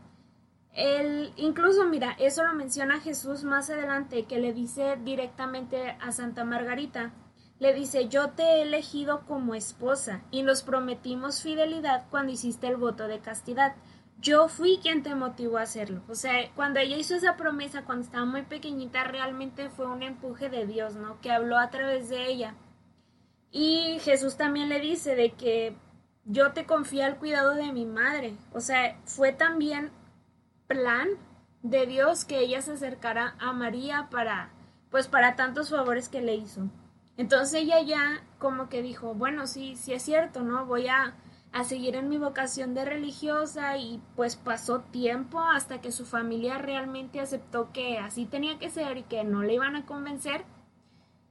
El, 0.73 1.33
incluso, 1.37 1.87
mira, 1.87 2.13
eso 2.19 2.45
lo 2.45 2.55
menciona 2.55 3.01
Jesús 3.01 3.45
más 3.45 3.71
adelante, 3.71 4.25
que 4.25 4.39
le 4.39 4.53
dice 4.53 4.97
directamente 5.03 5.97
a 6.01 6.13
Santa 6.13 6.45
Margarita, 6.45 7.13
le 7.59 7.75
dice, 7.75 8.09
yo 8.09 8.31
te 8.31 8.43
he 8.43 8.63
elegido 8.63 9.27
como 9.27 9.55
esposa 9.55 10.23
y 10.31 10.43
nos 10.43 10.63
prometimos 10.63 11.43
fidelidad 11.43 12.07
cuando 12.11 12.33
hiciste 12.33 12.67
el 12.69 12.77
voto 12.77 13.07
de 13.07 13.21
castidad. 13.21 13.75
Yo 14.19 14.49
fui 14.49 14.79
quien 14.83 15.03
te 15.03 15.15
motivó 15.15 15.59
a 15.59 15.63
hacerlo. 15.63 16.03
O 16.09 16.15
sea, 16.15 16.51
cuando 16.55 16.81
ella 16.81 16.97
hizo 16.97 17.15
esa 17.15 17.37
promesa, 17.37 17.85
cuando 17.85 18.05
estaba 18.05 18.25
muy 18.25 18.43
pequeñita, 18.43 19.05
realmente 19.05 19.69
fue 19.71 19.87
un 19.87 20.03
empuje 20.03 20.49
de 20.49 20.67
Dios, 20.67 20.95
¿no? 20.95 21.21
Que 21.21 21.33
habló 21.33 21.59
a 21.59 21.71
través 21.71 22.09
de 22.09 22.29
ella. 22.29 22.55
Y 23.51 23.99
Jesús 24.01 24.37
también 24.37 24.69
le 24.69 24.81
dice 24.81 25.15
de 25.15 25.33
que 25.33 25.75
yo 26.25 26.53
te 26.53 26.67
confío 26.67 27.05
al 27.05 27.17
cuidado 27.17 27.55
de 27.55 27.73
mi 27.73 27.87
madre. 27.87 28.37
O 28.53 28.61
sea, 28.61 28.99
fue 29.05 29.33
también 29.33 29.91
plan 30.67 31.09
de 31.63 31.87
Dios 31.87 32.25
que 32.25 32.39
ella 32.39 32.63
se 32.63 32.73
acercara 32.73 33.35
a 33.39 33.53
María 33.53 34.09
para, 34.11 34.51
pues 34.91 35.09
para 35.09 35.37
tantos 35.37 35.71
favores 35.71 36.09
que 36.09 36.21
le 36.21 36.35
hizo. 36.35 36.69
Entonces 37.17 37.63
ella 37.63 37.83
ya 37.83 38.23
como 38.39 38.69
que 38.69 38.83
dijo, 38.83 39.15
bueno, 39.15 39.47
sí, 39.47 39.77
sí 39.77 39.93
es 39.93 40.03
cierto, 40.03 40.43
¿no? 40.43 40.65
Voy 40.65 40.89
a, 40.89 41.17
a 41.53 41.65
seguir 41.65 41.97
en 41.97 42.09
mi 42.09 42.17
vocación 42.17 42.73
de 42.73 42.85
religiosa 42.85 43.77
y 43.77 44.01
pues 44.17 44.37
pasó 44.37 44.81
tiempo 44.81 45.41
hasta 45.41 45.81
que 45.81 45.93
su 45.93 46.07
familia 46.07 46.59
realmente 46.59 47.21
aceptó 47.21 47.73
que 47.73 47.99
así 47.99 48.25
tenía 48.25 48.59
que 48.59 48.71
ser 48.71 48.97
y 48.97 49.03
que 49.03 49.25
no 49.25 49.43
le 49.43 49.55
iban 49.55 49.77
a 49.77 49.85
convencer 49.85 50.45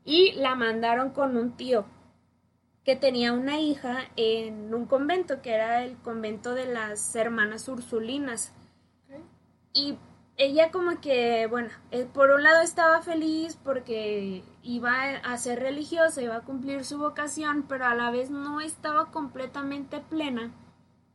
y 0.05 0.33
la 0.33 0.55
mandaron 0.55 1.09
con 1.11 1.37
un 1.37 1.53
tío 1.53 1.85
que 2.83 2.95
tenía 2.95 3.33
una 3.33 3.59
hija 3.59 3.99
en 4.15 4.73
un 4.73 4.85
convento 4.85 5.41
que 5.41 5.53
era 5.53 5.83
el 5.83 5.97
convento 5.97 6.53
de 6.55 6.65
las 6.65 7.15
hermanas 7.15 7.67
ursulinas 7.67 8.53
y 9.73 9.97
ella 10.37 10.71
como 10.71 11.01
que, 11.01 11.47
bueno, 11.47 11.69
eh, 11.91 12.05
por 12.05 12.31
un 12.31 12.43
lado 12.43 12.61
estaba 12.61 13.01
feliz 13.01 13.57
porque 13.61 14.43
iba 14.63 15.17
a 15.17 15.37
ser 15.37 15.59
religiosa, 15.59 16.21
iba 16.21 16.37
a 16.37 16.45
cumplir 16.45 16.85
su 16.85 16.97
vocación, 16.97 17.65
pero 17.67 17.85
a 17.85 17.95
la 17.95 18.09
vez 18.09 18.29
no 18.29 18.61
estaba 18.61 19.11
completamente 19.11 19.99
plena 19.99 20.53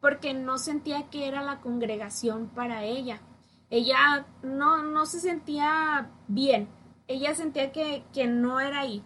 porque 0.00 0.34
no 0.34 0.58
sentía 0.58 1.08
que 1.08 1.26
era 1.26 1.42
la 1.42 1.60
congregación 1.60 2.48
para 2.48 2.84
ella. 2.84 3.22
Ella 3.70 4.26
no, 4.42 4.82
no 4.82 5.06
se 5.06 5.20
sentía 5.20 6.10
bien, 6.28 6.68
ella 7.08 7.34
sentía 7.34 7.72
que, 7.72 8.04
que 8.12 8.26
no 8.26 8.60
era 8.60 8.80
ahí. 8.80 9.02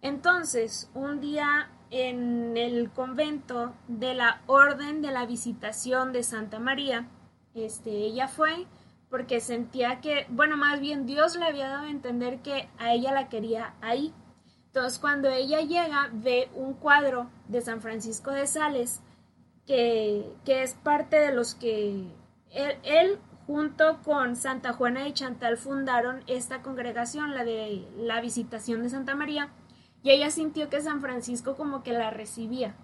Entonces, 0.00 0.90
un 0.94 1.20
día 1.20 1.70
en 1.90 2.56
el 2.56 2.90
convento 2.90 3.74
de 3.88 4.14
la 4.14 4.42
Orden 4.46 5.02
de 5.02 5.10
la 5.10 5.26
Visitación 5.26 6.12
de 6.12 6.22
Santa 6.22 6.58
María, 6.58 7.08
este, 7.54 7.90
ella 7.90 8.28
fue 8.28 8.66
porque 9.10 9.40
sentía 9.40 10.00
que, 10.00 10.26
bueno, 10.28 10.56
más 10.56 10.80
bien 10.80 11.06
Dios 11.06 11.36
le 11.36 11.46
había 11.46 11.68
dado 11.68 11.86
a 11.86 11.90
entender 11.90 12.40
que 12.40 12.68
a 12.78 12.92
ella 12.92 13.12
la 13.12 13.28
quería 13.28 13.74
ahí. 13.80 14.12
Entonces, 14.66 14.98
cuando 14.98 15.28
ella 15.30 15.60
llega, 15.60 16.10
ve 16.12 16.50
un 16.54 16.74
cuadro 16.74 17.30
de 17.48 17.62
San 17.62 17.80
Francisco 17.80 18.30
de 18.30 18.46
Sales, 18.46 19.00
que, 19.66 20.30
que 20.44 20.62
es 20.62 20.74
parte 20.74 21.18
de 21.18 21.32
los 21.32 21.54
que 21.54 22.04
él, 22.50 22.78
él, 22.82 23.18
junto 23.46 24.02
con 24.02 24.36
Santa 24.36 24.74
Juana 24.74 25.04
de 25.04 25.14
Chantal 25.14 25.56
fundaron 25.56 26.22
esta 26.26 26.62
congregación, 26.62 27.34
la 27.34 27.44
de 27.44 27.88
la 27.96 28.20
Visitación 28.20 28.82
de 28.82 28.90
Santa 28.90 29.14
María, 29.14 29.48
y 30.02 30.10
ella 30.10 30.30
sintió 30.30 30.68
que 30.70 30.80
San 30.80 31.00
Francisco 31.00 31.56
como 31.56 31.82
que 31.82 31.92
la 31.92 32.10
recibía. 32.10 32.74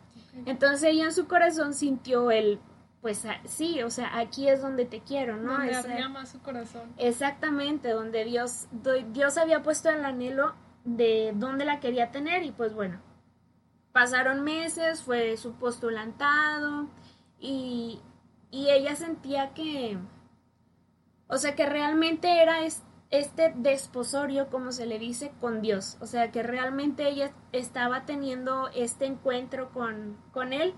Entonces 0.46 0.82
ella 0.82 1.04
en 1.04 1.12
su 1.12 1.26
corazón 1.28 1.74
sintió 1.74 2.30
el, 2.32 2.58
pues 3.00 3.24
sí, 3.44 3.82
o 3.82 3.90
sea, 3.90 4.18
aquí 4.18 4.48
es 4.48 4.60
donde 4.60 4.84
te 4.84 5.00
quiero, 5.00 5.36
¿no? 5.36 5.52
Donde 5.52 6.08
más 6.08 6.28
su 6.30 6.40
corazón. 6.40 6.92
Exactamente, 6.96 7.90
donde 7.90 8.24
Dios, 8.24 8.66
Dios 9.12 9.38
había 9.38 9.62
puesto 9.62 9.90
el 9.90 10.04
anhelo 10.04 10.54
de 10.84 11.32
dónde 11.36 11.64
la 11.64 11.78
quería 11.80 12.10
tener 12.10 12.42
y 12.42 12.50
pues 12.50 12.74
bueno, 12.74 13.00
pasaron 13.92 14.42
meses, 14.42 15.02
fue 15.02 15.36
su 15.36 15.52
postulantado 15.54 16.88
y, 17.38 18.00
y 18.50 18.70
ella 18.70 18.96
sentía 18.96 19.54
que, 19.54 19.96
o 21.28 21.36
sea, 21.38 21.54
que 21.54 21.66
realmente 21.66 22.42
era 22.42 22.64
es- 22.66 22.82
este 23.18 23.52
desposorio, 23.56 24.48
como 24.50 24.72
se 24.72 24.86
le 24.86 24.98
dice, 24.98 25.32
con 25.40 25.62
Dios, 25.62 25.96
o 26.00 26.06
sea, 26.06 26.30
que 26.30 26.42
realmente 26.42 27.08
ella 27.08 27.32
estaba 27.52 28.04
teniendo 28.04 28.68
este 28.74 29.06
encuentro 29.06 29.70
con, 29.72 30.16
con 30.32 30.52
Él 30.52 30.74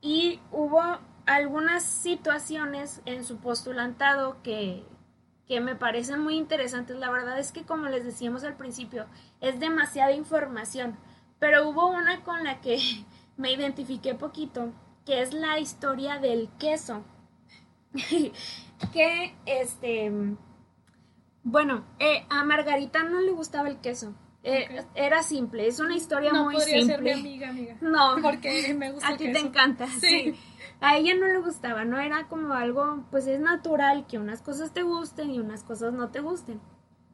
y 0.00 0.40
hubo 0.50 0.80
algunas 1.26 1.84
situaciones 1.84 3.02
en 3.04 3.24
su 3.24 3.38
postulantado 3.38 4.42
que, 4.42 4.84
que 5.46 5.60
me 5.60 5.76
parecen 5.76 6.20
muy 6.20 6.36
interesantes. 6.36 6.96
La 6.96 7.10
verdad 7.10 7.38
es 7.38 7.52
que, 7.52 7.64
como 7.64 7.86
les 7.86 8.04
decíamos 8.04 8.44
al 8.44 8.56
principio, 8.56 9.06
es 9.40 9.60
demasiada 9.60 10.12
información. 10.12 10.96
Pero 11.38 11.68
hubo 11.68 11.88
una 11.88 12.22
con 12.24 12.44
la 12.44 12.60
que 12.60 12.78
me 13.36 13.52
identifiqué 13.52 14.14
poquito, 14.14 14.72
que 15.04 15.22
es 15.22 15.32
la 15.32 15.58
historia 15.58 16.18
del 16.18 16.48
queso. 16.58 17.04
que, 18.92 19.36
este, 19.46 20.10
bueno, 21.44 21.84
eh, 21.98 22.24
a 22.30 22.44
Margarita 22.44 23.02
no 23.04 23.20
le 23.20 23.32
gustaba 23.32 23.68
el 23.68 23.78
queso. 23.80 24.14
Eh. 24.44 24.84
Era 24.96 25.22
simple, 25.22 25.68
es 25.68 25.78
una 25.78 25.94
historia 25.94 26.32
No 26.32 26.44
muy 26.44 26.54
podría 26.54 26.78
simple. 26.80 26.94
ser 26.96 27.02
mi 27.02 27.10
amiga, 27.12 27.48
amiga. 27.50 27.76
No, 27.80 28.16
Porque 28.20 28.74
me 28.74 28.90
gusta 28.90 29.08
a 29.10 29.16
ti 29.16 29.30
te 29.32 29.38
encanta, 29.38 29.86
Sí. 29.86 30.00
sí. 30.00 30.34
A 30.80 30.96
ella 30.96 31.14
no 31.14 31.26
le 31.28 31.38
gustaba, 31.38 31.84
no 31.84 32.00
era 32.00 32.26
como 32.26 32.54
algo, 32.54 33.04
pues 33.12 33.28
es 33.28 33.38
natural 33.38 34.04
que 34.08 34.18
unas 34.18 34.42
cosas 34.42 34.72
te 34.72 34.82
gusten 34.82 35.30
y 35.30 35.38
unas 35.38 35.62
cosas 35.62 35.92
no 35.92 36.10
te 36.10 36.18
gusten. 36.20 36.60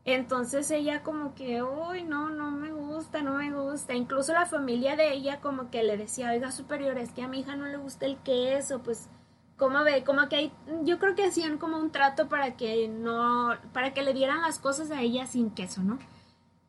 Entonces 0.06 0.70
ella 0.70 1.02
como 1.02 1.34
que, 1.34 1.62
uy, 1.62 2.02
no, 2.02 2.30
no 2.30 2.50
me 2.50 2.72
gusta, 2.72 3.20
no 3.20 3.34
me 3.34 3.52
gusta. 3.52 3.92
Incluso 3.92 4.32
la 4.32 4.46
familia 4.46 4.96
de 4.96 5.12
ella 5.12 5.40
como 5.42 5.70
que 5.70 5.82
le 5.82 5.98
decía, 5.98 6.30
oiga, 6.30 6.50
superior, 6.50 6.96
es 6.96 7.12
que 7.12 7.22
a 7.22 7.28
mi 7.28 7.40
hija 7.40 7.56
no 7.56 7.66
le 7.66 7.76
gusta 7.76 8.06
el 8.06 8.16
queso, 8.22 8.82
pues, 8.82 9.10
¿cómo 9.59 9.85
ve? 9.85 10.05
Como 10.05 10.29
que 10.29 10.37
hay, 10.37 10.53
yo 10.85 10.99
creo 10.99 11.14
que 11.14 11.27
hacían 11.27 11.59
como 11.59 11.77
un 11.77 11.90
trato 11.90 12.29
para 12.29 12.57
que 12.57 12.88
no, 12.88 13.51
para 13.75 13.92
que 13.92 14.03
le 14.03 14.14
dieran 14.14 14.40
las 14.40 14.59
cosas 14.59 14.90
a 14.90 15.03
ella 15.03 15.27
sin 15.27 15.51
queso, 15.51 15.83
¿no? 15.83 15.99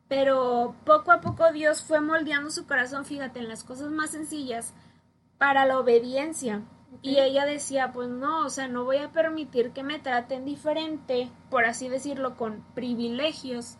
Pero 0.08 0.74
poco 0.84 1.12
a 1.12 1.20
poco 1.20 1.50
Dios 1.52 1.82
fue 1.82 2.00
moldeando 2.00 2.50
su 2.50 2.66
corazón, 2.66 3.04
fíjate, 3.06 3.38
en 3.38 3.48
las 3.48 3.64
cosas 3.64 3.90
más 3.90 4.10
sencillas 4.10 4.74
para 5.38 5.64
la 5.64 5.78
obediencia. 5.78 6.62
Y 7.02 7.20
ella 7.20 7.46
decía, 7.46 7.92
pues 7.92 8.08
no, 8.08 8.44
o 8.44 8.50
sea, 8.50 8.66
no 8.66 8.84
voy 8.84 8.96
a 8.96 9.12
permitir 9.12 9.70
que 9.70 9.84
me 9.84 10.00
traten 10.00 10.44
diferente, 10.44 11.30
por 11.48 11.64
así 11.64 11.88
decirlo, 11.88 12.36
con 12.36 12.64
privilegios 12.74 13.76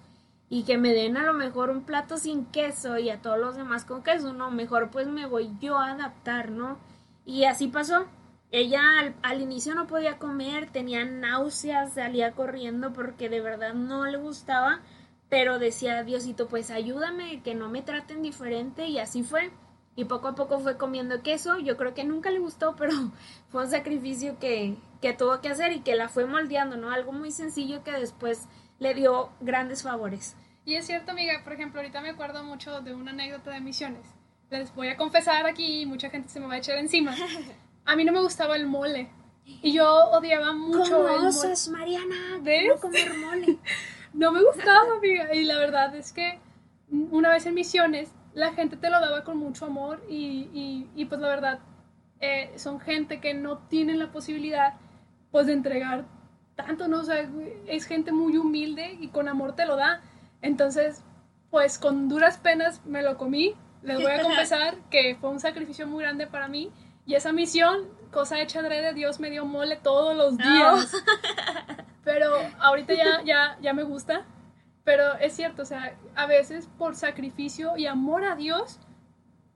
y 0.48 0.62
que 0.62 0.78
me 0.78 0.92
den 0.92 1.16
a 1.16 1.24
lo 1.24 1.34
mejor 1.34 1.70
un 1.70 1.82
plato 1.82 2.16
sin 2.16 2.46
queso 2.46 2.98
y 2.98 3.10
a 3.10 3.20
todos 3.20 3.38
los 3.38 3.56
demás 3.56 3.84
con 3.84 4.04
queso, 4.04 4.32
no, 4.32 4.52
mejor 4.52 4.90
pues 4.90 5.08
me 5.08 5.26
voy 5.26 5.50
yo 5.60 5.78
a 5.78 5.90
adaptar, 5.90 6.50
¿no? 6.50 6.78
Y 7.26 7.44
así 7.44 7.66
pasó. 7.66 8.06
Ella 8.52 8.80
al, 8.98 9.14
al 9.22 9.40
inicio 9.40 9.74
no 9.74 9.86
podía 9.86 10.18
comer, 10.18 10.70
tenía 10.70 11.04
náuseas, 11.04 11.94
salía 11.94 12.32
corriendo 12.32 12.92
porque 12.92 13.28
de 13.28 13.40
verdad 13.40 13.74
no 13.74 14.06
le 14.06 14.18
gustaba, 14.18 14.80
pero 15.28 15.60
decía, 15.60 16.02
Diosito, 16.02 16.48
pues 16.48 16.70
ayúdame, 16.70 17.40
que 17.42 17.54
no 17.54 17.68
me 17.68 17.82
traten 17.82 18.22
diferente 18.22 18.86
y 18.86 18.98
así 18.98 19.22
fue. 19.22 19.50
Y 19.94 20.04
poco 20.04 20.28
a 20.28 20.34
poco 20.34 20.58
fue 20.58 20.76
comiendo 20.76 21.22
queso. 21.22 21.58
Yo 21.58 21.76
creo 21.76 21.94
que 21.94 22.04
nunca 22.04 22.30
le 22.30 22.40
gustó, 22.40 22.74
pero 22.78 22.92
fue 23.48 23.64
un 23.64 23.70
sacrificio 23.70 24.38
que, 24.40 24.76
que 25.00 25.12
tuvo 25.12 25.40
que 25.40 25.48
hacer 25.48 25.72
y 25.72 25.80
que 25.80 25.94
la 25.94 26.08
fue 26.08 26.26
moldeando, 26.26 26.76
¿no? 26.76 26.90
Algo 26.90 27.12
muy 27.12 27.30
sencillo 27.30 27.84
que 27.84 27.92
después 27.92 28.48
le 28.80 28.94
dio 28.94 29.30
grandes 29.40 29.84
favores. 29.84 30.36
Y 30.64 30.74
es 30.74 30.86
cierto, 30.86 31.12
amiga, 31.12 31.40
por 31.44 31.52
ejemplo, 31.52 31.80
ahorita 31.80 32.00
me 32.00 32.10
acuerdo 32.10 32.42
mucho 32.42 32.80
de 32.80 32.94
una 32.94 33.12
anécdota 33.12 33.52
de 33.52 33.60
misiones. 33.60 34.06
Les 34.50 34.74
voy 34.74 34.88
a 34.88 34.96
confesar 34.96 35.46
aquí, 35.46 35.86
mucha 35.86 36.10
gente 36.10 36.28
se 36.28 36.40
me 36.40 36.46
va 36.46 36.54
a 36.54 36.58
echar 36.58 36.78
encima. 36.78 37.14
A 37.84 37.96
mí 37.96 38.04
no 38.04 38.12
me 38.12 38.20
gustaba 38.20 38.56
el 38.56 38.66
mole. 38.66 39.10
Y 39.62 39.72
yo 39.72 39.88
odiaba 40.10 40.52
mucho 40.52 40.96
¿Cómo 40.98 41.08
el 41.08 41.32
mole. 41.32 41.54
Mariana? 41.70 42.16
¿Ves? 42.42 42.68
¿Cómo 42.80 42.80
comer 42.80 43.14
mole? 43.18 43.58
No 44.12 44.32
me 44.32 44.42
gustaba, 44.42 44.94
amiga. 44.96 45.32
Y 45.34 45.44
la 45.44 45.56
verdad 45.58 45.94
es 45.94 46.12
que 46.12 46.40
una 46.90 47.30
vez 47.30 47.46
en 47.46 47.54
misiones, 47.54 48.10
la 48.34 48.52
gente 48.52 48.76
te 48.76 48.90
lo 48.90 49.00
daba 49.00 49.22
con 49.22 49.36
mucho 49.36 49.66
amor 49.66 50.02
y, 50.08 50.48
y- 50.52 50.90
y, 50.96 51.04
pues 51.04 51.20
la 51.20 51.28
verdad, 51.28 51.60
eh, 52.20 52.52
son 52.56 52.80
gente 52.80 53.20
que 53.20 53.34
no 53.34 53.58
tienen 53.68 54.00
la 54.00 54.10
posibilidad 54.10 54.74
pues 55.30 55.46
de 55.46 55.52
entregar 55.52 56.06
tanto, 56.56 56.88
¿no? 56.88 56.98
O 57.00 57.04
sea, 57.04 57.24
es 57.68 57.84
gente 57.86 58.10
muy 58.10 58.36
humilde 58.36 58.96
y 59.00 59.08
con 59.08 59.28
amor 59.28 59.54
te 59.54 59.64
lo 59.64 59.76
da. 59.76 60.00
Entonces, 60.42 61.04
pues 61.50 61.78
con 61.78 62.08
duras 62.08 62.36
penas 62.38 62.84
me 62.84 63.02
lo 63.02 63.16
comí. 63.16 63.54
Les 63.82 63.96
voy 64.02 64.10
a 64.10 64.22
confesar 64.22 64.74
que 64.90 65.16
fue 65.20 65.30
un 65.30 65.38
sacrificio 65.38 65.86
muy 65.86 66.02
grande 66.02 66.26
para 66.26 66.48
mí. 66.48 66.70
Y 67.10 67.16
esa 67.16 67.32
misión, 67.32 67.88
cosa 68.12 68.40
hecha 68.40 68.62
de 68.62 68.94
Dios, 68.94 69.18
me 69.18 69.30
dio 69.30 69.44
mole 69.44 69.74
todos 69.74 70.16
los 70.16 70.38
días. 70.38 70.92
Pero 72.04 72.36
ahorita 72.60 72.94
ya, 72.94 73.24
ya, 73.24 73.58
ya 73.60 73.72
me 73.72 73.82
gusta. 73.82 74.24
Pero 74.84 75.14
es 75.14 75.32
cierto, 75.32 75.62
o 75.62 75.64
sea, 75.64 75.98
a 76.14 76.26
veces 76.26 76.68
por 76.78 76.94
sacrificio 76.94 77.76
y 77.76 77.86
amor 77.86 78.22
a 78.22 78.36
Dios 78.36 78.78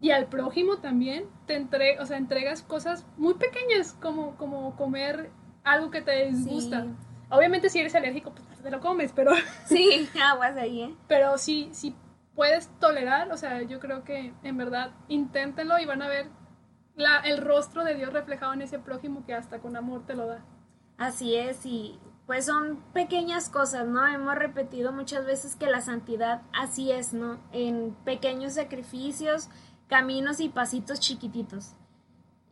y 0.01 0.11
al 0.11 0.27
prójimo 0.27 0.79
también, 0.79 1.27
te 1.47 1.55
entre, 1.55 2.01
o 2.01 2.07
sea, 2.07 2.17
entregas 2.17 2.62
cosas 2.62 3.07
muy 3.17 3.35
pequeñas 3.35 3.93
como, 4.03 4.37
como 4.37 4.75
comer 4.75 5.31
algo 5.62 5.93
que 5.93 6.03
te 6.03 6.27
disgusta. 6.27 6.83
Sí. 6.83 6.88
Obviamente 7.31 7.71
si 7.71 7.79
eres 7.79 7.95
alérgico, 7.95 8.33
pues 8.35 8.61
te 8.61 8.71
lo 8.73 8.81
comes, 8.81 9.12
pero, 9.12 9.31
Sí, 9.67 10.09
aguas 10.21 10.57
ahí, 10.57 10.83
¿eh? 10.83 10.95
pero 11.07 11.38
si, 11.38 11.69
si 11.73 11.95
puedes 12.35 12.67
tolerar, 12.81 13.31
o 13.31 13.37
sea, 13.37 13.62
yo 13.62 13.79
creo 13.79 14.03
que 14.03 14.35
en 14.43 14.57
verdad 14.57 14.90
inténtenlo 15.07 15.79
y 15.79 15.85
van 15.85 16.03
a 16.03 16.09
ver 16.09 16.27
el 16.96 17.38
rostro 17.38 17.85
de 17.85 17.94
Dios 17.94 18.12
reflejado 18.12 18.52
en 18.52 18.62
ese 18.62 18.78
prójimo 18.78 19.24
que 19.26 19.35
hasta 19.35 19.61
con 19.61 19.76
amor 19.76 20.07
te 20.07 20.14
lo 20.14 20.26
da. 20.26 20.44
Así 20.96 21.35
es, 21.35 21.66
y 21.66 21.98
pues 22.26 22.46
son 22.46 22.83
pequeñas 22.92 23.50
cosas, 23.50 23.87
¿no? 23.87 24.07
Hemos 24.07 24.35
repetido 24.37 24.92
muchas 24.92 25.26
veces 25.26 25.57
que 25.57 25.66
la 25.66 25.80
santidad 25.80 26.42
así 26.52 26.90
es, 26.92 27.12
¿no? 27.12 27.38
En 27.52 27.94
pequeños 28.04 28.54
sacrificios, 28.54 29.48
caminos 29.88 30.40
y 30.40 30.48
pasitos 30.48 31.00
chiquititos. 31.00 31.74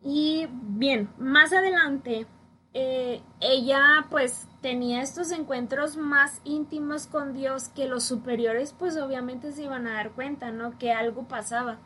Y 0.02 0.48
bien, 0.50 1.10
más 1.16 1.52
adelante, 1.52 2.26
eh, 2.74 3.22
ella 3.40 4.06
pues 4.10 4.48
tenía 4.60 5.02
estos 5.02 5.30
encuentros 5.30 5.96
más 5.96 6.40
íntimos 6.44 7.06
con 7.06 7.32
Dios 7.32 7.68
que 7.68 7.86
los 7.86 8.02
superiores 8.02 8.72
pues 8.72 8.96
obviamente 8.96 9.52
se 9.52 9.64
iban 9.64 9.86
a 9.86 9.94
dar 9.94 10.12
cuenta, 10.12 10.50
¿no? 10.50 10.78
Que 10.78 10.92
algo 10.92 11.28
pasaba. 11.28 11.78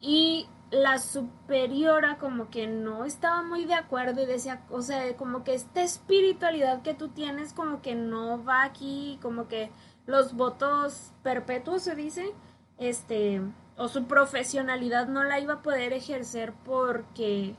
Y 0.00 0.48
la 0.70 0.98
superiora 0.98 2.18
como 2.18 2.50
que 2.50 2.66
no 2.66 3.04
estaba 3.04 3.42
muy 3.42 3.64
de 3.64 3.74
acuerdo 3.74 4.22
y 4.22 4.26
decía, 4.26 4.64
o 4.70 4.82
sea, 4.82 5.16
como 5.16 5.42
que 5.44 5.54
esta 5.54 5.82
espiritualidad 5.82 6.82
que 6.82 6.94
tú 6.94 7.08
tienes 7.08 7.52
como 7.54 7.80
que 7.80 7.94
no 7.94 8.44
va 8.44 8.64
aquí, 8.64 9.18
como 9.22 9.48
que 9.48 9.70
los 10.06 10.34
votos 10.34 11.12
perpetuos 11.22 11.82
se 11.82 11.94
dice, 11.94 12.34
este, 12.76 13.42
o 13.76 13.88
su 13.88 14.06
profesionalidad 14.06 15.08
no 15.08 15.24
la 15.24 15.40
iba 15.40 15.54
a 15.54 15.62
poder 15.62 15.92
ejercer 15.92 16.52
porque, 16.64 17.56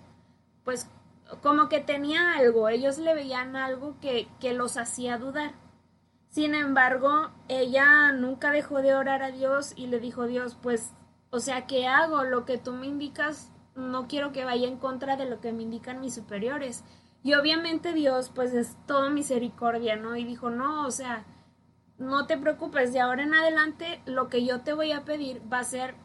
pues, 0.63 0.87
como 1.41 1.69
que 1.69 1.79
tenía 1.79 2.37
algo, 2.37 2.69
ellos 2.69 2.97
le 2.99 3.13
veían 3.15 3.55
algo 3.55 3.95
que, 3.99 4.27
que 4.39 4.53
los 4.53 4.77
hacía 4.77 5.17
dudar. 5.17 5.53
Sin 6.29 6.53
embargo, 6.53 7.31
ella 7.47 8.11
nunca 8.11 8.51
dejó 8.51 8.81
de 8.81 8.93
orar 8.93 9.23
a 9.23 9.31
Dios 9.31 9.73
y 9.75 9.87
le 9.87 9.99
dijo 9.99 10.27
Dios, 10.27 10.57
pues, 10.61 10.93
o 11.31 11.39
sea, 11.39 11.67
¿qué 11.67 11.87
hago? 11.87 12.23
Lo 12.23 12.45
que 12.45 12.57
tú 12.57 12.73
me 12.73 12.87
indicas, 12.87 13.51
no 13.75 14.07
quiero 14.07 14.31
que 14.31 14.45
vaya 14.45 14.67
en 14.67 14.77
contra 14.77 15.15
de 15.15 15.25
lo 15.25 15.39
que 15.39 15.51
me 15.51 15.63
indican 15.63 16.01
mis 16.01 16.15
superiores. 16.15 16.83
Y 17.23 17.33
obviamente 17.33 17.93
Dios, 17.93 18.31
pues, 18.33 18.53
es 18.53 18.75
todo 18.87 19.09
misericordia, 19.09 19.95
¿no? 19.95 20.15
Y 20.15 20.23
dijo, 20.23 20.49
no, 20.49 20.85
o 20.87 20.91
sea, 20.91 21.25
no 21.97 22.25
te 22.25 22.37
preocupes, 22.37 22.93
de 22.93 23.01
ahora 23.01 23.23
en 23.23 23.33
adelante 23.33 24.01
lo 24.05 24.29
que 24.29 24.45
yo 24.45 24.61
te 24.61 24.73
voy 24.73 24.91
a 24.91 25.03
pedir 25.03 25.41
va 25.51 25.59
a 25.59 25.65
ser 25.65 25.95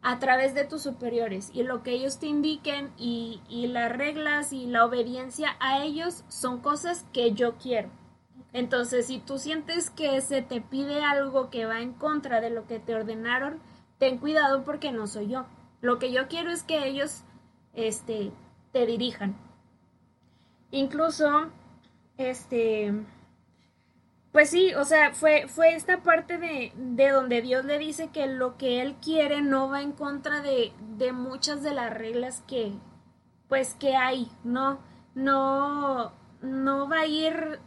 a 0.00 0.18
través 0.18 0.54
de 0.54 0.64
tus 0.64 0.82
superiores 0.82 1.50
y 1.54 1.62
lo 1.62 1.82
que 1.82 1.92
ellos 1.92 2.18
te 2.18 2.26
indiquen 2.26 2.90
y, 2.96 3.40
y 3.48 3.68
las 3.68 3.92
reglas 3.92 4.52
y 4.52 4.66
la 4.66 4.84
obediencia 4.84 5.56
a 5.60 5.84
ellos 5.84 6.24
son 6.28 6.60
cosas 6.60 7.06
que 7.12 7.32
yo 7.32 7.56
quiero. 7.56 7.90
Entonces, 8.52 9.06
si 9.06 9.18
tú 9.18 9.38
sientes 9.38 9.90
que 9.90 10.20
se 10.20 10.42
te 10.42 10.60
pide 10.60 11.04
algo 11.04 11.50
que 11.50 11.66
va 11.66 11.80
en 11.80 11.92
contra 11.92 12.40
de 12.40 12.50
lo 12.50 12.66
que 12.66 12.80
te 12.80 12.94
ordenaron, 12.94 13.60
ten 14.02 14.18
cuidado 14.18 14.64
porque 14.64 14.90
no 14.90 15.06
soy 15.06 15.28
yo. 15.28 15.46
Lo 15.80 16.00
que 16.00 16.10
yo 16.10 16.26
quiero 16.26 16.50
es 16.50 16.64
que 16.64 16.88
ellos 16.88 17.22
este, 17.72 18.32
te 18.72 18.84
dirijan. 18.84 19.36
Incluso 20.72 21.52
este, 22.16 22.92
pues 24.32 24.50
sí, 24.50 24.74
o 24.74 24.84
sea, 24.84 25.12
fue, 25.14 25.46
fue 25.46 25.76
esta 25.76 26.02
parte 26.02 26.36
de, 26.36 26.72
de 26.74 27.10
donde 27.10 27.42
Dios 27.42 27.64
le 27.64 27.78
dice 27.78 28.08
que 28.08 28.26
lo 28.26 28.56
que 28.58 28.82
Él 28.82 28.96
quiere 29.00 29.40
no 29.40 29.70
va 29.70 29.82
en 29.82 29.92
contra 29.92 30.40
de, 30.40 30.72
de 30.96 31.12
muchas 31.12 31.62
de 31.62 31.72
las 31.72 31.94
reglas 31.94 32.42
que, 32.48 32.72
pues, 33.48 33.74
que 33.74 33.94
hay, 33.94 34.28
¿no? 34.42 34.80
No, 35.14 36.10
no 36.40 36.88
va 36.88 37.02
a 37.02 37.06
ir 37.06 37.60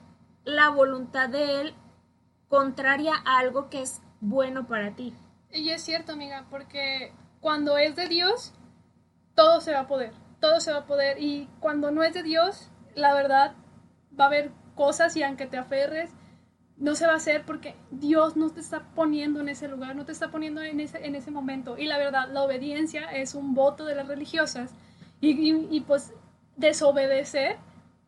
la 0.44 0.68
voluntad 0.68 1.30
de 1.30 1.62
Él 1.62 1.74
contraria 2.50 3.14
a 3.24 3.40
algo 3.40 3.70
que 3.70 3.84
es 3.84 4.02
bueno 4.20 4.68
para 4.68 4.98
ti. 4.98 5.14
Y 5.52 5.70
es 5.70 5.84
cierto, 5.84 6.14
amiga, 6.14 6.46
porque 6.50 7.14
cuando 7.40 7.78
es 7.78 7.96
de 7.96 8.08
Dios, 8.08 8.54
todo 9.36 9.62
se 9.62 9.74
va 9.74 9.82
a 9.82 9.88
poder, 9.88 10.14
todo 10.40 10.60
se 10.60 10.72
va 10.72 10.80
a 10.80 10.86
poder. 10.86 11.22
Y 11.22 11.48
cuando 11.60 11.92
no 11.92 12.04
es 12.04 12.14
de 12.14 12.24
Dios, 12.24 12.70
la 12.96 13.14
verdad, 13.14 13.56
va 14.18 14.26
a 14.26 14.28
haber 14.28 14.52
cosas 14.76 15.16
y 15.16 15.24
aunque 15.24 15.48
te 15.48 15.58
aferres, 15.58 16.12
no 16.78 16.96
se 16.96 17.08
va 17.08 17.14
a 17.14 17.18
hacer 17.18 17.46
porque 17.46 17.76
Dios 17.92 18.36
no 18.36 18.50
te 18.50 18.60
está 18.60 18.84
poniendo 18.96 19.40
en 19.40 19.50
ese 19.50 19.68
lugar, 19.68 19.96
no 19.96 20.06
te 20.06 20.12
está 20.12 20.30
poniendo 20.30 20.62
en 20.62 20.80
ese, 20.80 21.06
en 21.06 21.16
ese 21.16 21.32
momento. 21.32 21.78
Y 21.78 21.86
la 21.86 21.98
verdad, 21.98 22.30
la 22.32 22.44
obediencia 22.44 23.06
es 23.12 23.36
un 23.36 23.54
voto 23.54 23.86
de 23.86 23.96
las 23.96 24.08
religiosas 24.08 24.74
y, 25.22 25.80
pues 25.82 26.14
desobedecer 26.58 27.58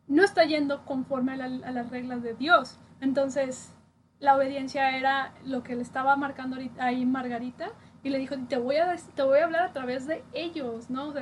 no 0.06 0.24
está 0.24 0.44
yendo 0.44 0.84
conforme 0.84 1.32
a, 1.32 1.36
las 1.36 1.90
reglas 1.90 2.22
de 2.22 2.34
Dios. 2.34 2.78
Entonces, 3.00 3.72
la 4.20 4.36
obediencia 4.36 4.96
era 4.96 5.34
lo 5.44 5.62
que 5.62 5.76
le 5.76 5.82
estaba 5.82 6.16
marcando 6.16 6.56
ahí 6.78 7.06
Margarita 7.06 7.70
y 8.02 8.10
le 8.10 8.18
dijo, 8.18 8.36
te 8.48 8.58
voy 8.58 8.76
a, 8.76 8.94
te 9.14 9.22
voy 9.22 9.38
a 9.38 9.44
hablar 9.44 9.62
a 9.62 9.72
través 9.72 10.06
de 10.06 10.24
ellos, 10.32 10.90
¿no? 10.90 11.14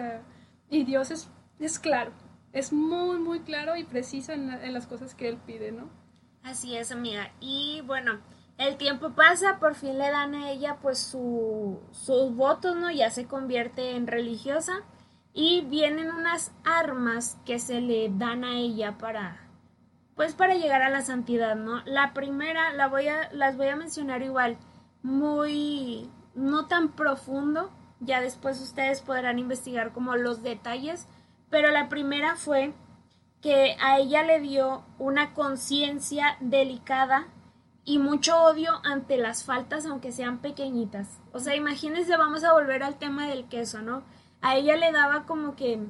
y 0.68 0.84
Dios 0.84 1.10
es, 1.10 1.30
es 1.58 1.78
claro, 1.78 2.12
es 2.52 2.72
muy, 2.72 3.18
muy 3.18 3.40
claro 3.40 3.76
y 3.76 3.84
preciso 3.84 4.32
en, 4.32 4.50
en 4.50 4.72
las 4.72 4.86
cosas 4.86 5.14
que 5.14 5.28
Él 5.28 5.38
pide, 5.46 5.72
¿no? 5.72 5.88
Así 6.42 6.76
es, 6.76 6.92
amiga. 6.92 7.32
Y 7.40 7.82
bueno, 7.86 8.20
el 8.58 8.76
tiempo 8.76 9.10
pasa, 9.14 9.58
por 9.58 9.74
fin 9.74 9.98
le 9.98 10.10
dan 10.10 10.34
a 10.34 10.50
ella 10.50 10.78
pues 10.80 10.98
su, 10.98 11.80
sus 11.90 12.34
votos, 12.34 12.76
¿no? 12.76 12.90
Ya 12.90 13.10
se 13.10 13.26
convierte 13.26 13.96
en 13.96 14.06
religiosa 14.06 14.82
y 15.34 15.62
vienen 15.62 16.10
unas 16.10 16.52
armas 16.64 17.36
que 17.44 17.58
se 17.58 17.80
le 17.80 18.10
dan 18.10 18.44
a 18.44 18.56
ella 18.56 18.96
para 18.96 19.45
pues 20.16 20.34
para 20.34 20.54
llegar 20.54 20.82
a 20.82 20.90
la 20.90 21.02
santidad, 21.02 21.54
¿no? 21.54 21.82
La 21.84 22.12
primera 22.14 22.72
la 22.72 22.88
voy 22.88 23.08
a 23.08 23.30
las 23.32 23.56
voy 23.56 23.68
a 23.68 23.76
mencionar 23.76 24.22
igual 24.22 24.56
muy 25.02 26.10
no 26.34 26.66
tan 26.66 26.92
profundo, 26.92 27.70
ya 28.00 28.20
después 28.20 28.60
ustedes 28.60 29.02
podrán 29.02 29.38
investigar 29.38 29.92
como 29.92 30.16
los 30.16 30.42
detalles, 30.42 31.06
pero 31.50 31.70
la 31.70 31.88
primera 31.88 32.36
fue 32.36 32.72
que 33.40 33.76
a 33.80 33.98
ella 33.98 34.22
le 34.22 34.40
dio 34.40 34.84
una 34.98 35.34
conciencia 35.34 36.36
delicada 36.40 37.28
y 37.84 37.98
mucho 37.98 38.42
odio 38.42 38.72
ante 38.84 39.18
las 39.18 39.44
faltas, 39.44 39.86
aunque 39.86 40.12
sean 40.12 40.38
pequeñitas. 40.38 41.20
O 41.32 41.38
sea, 41.38 41.54
imagínense, 41.54 42.16
vamos 42.16 42.42
a 42.42 42.52
volver 42.52 42.82
al 42.82 42.98
tema 42.98 43.28
del 43.28 43.46
queso, 43.48 43.82
¿no? 43.82 44.02
A 44.40 44.56
ella 44.56 44.76
le 44.76 44.90
daba 44.92 45.24
como 45.24 45.54
que 45.54 45.86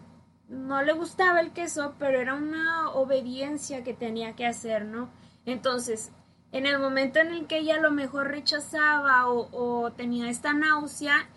no 0.49 0.83
le 0.83 0.93
gustaba 0.93 1.41
el 1.41 1.53
queso, 1.53 1.95
pero 1.99 2.21
era 2.21 2.35
una 2.35 2.91
obediencia 2.91 3.83
que 3.83 3.95
tenía 3.95 4.35
que 4.35 4.47
hacer, 4.47 4.85
¿no? 4.85 5.11
Entonces, 5.45 6.13
en 6.53 6.67
el 6.67 6.79
momento 6.79 7.19
en 7.19 7.29
el 7.29 7.47
que 7.47 7.59
ella 7.59 7.77
a 7.77 7.81
lo 7.81 7.91
mejor 7.91 8.29
rechazaba 8.29 9.29
o, 9.29 9.93
tenía 9.93 10.31
esta 10.31 10.55
náusea, 10.55 11.29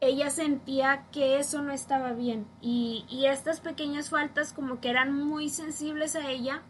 ella 0.00 0.30
sentía 0.30 1.06
que 1.12 1.38
eso 1.38 1.60
no 1.62 1.72
estaba 1.72 2.12
bien 2.12 2.46
y, 2.60 3.04
estas 3.26 3.60
pequeñas 3.60 4.10
faltas 4.10 4.52
como 4.52 4.80
que 4.80 4.90
eran 4.90 5.12
muy 5.12 5.48
sensibles 5.48 6.16
a 6.16 6.30
ella 6.30 6.62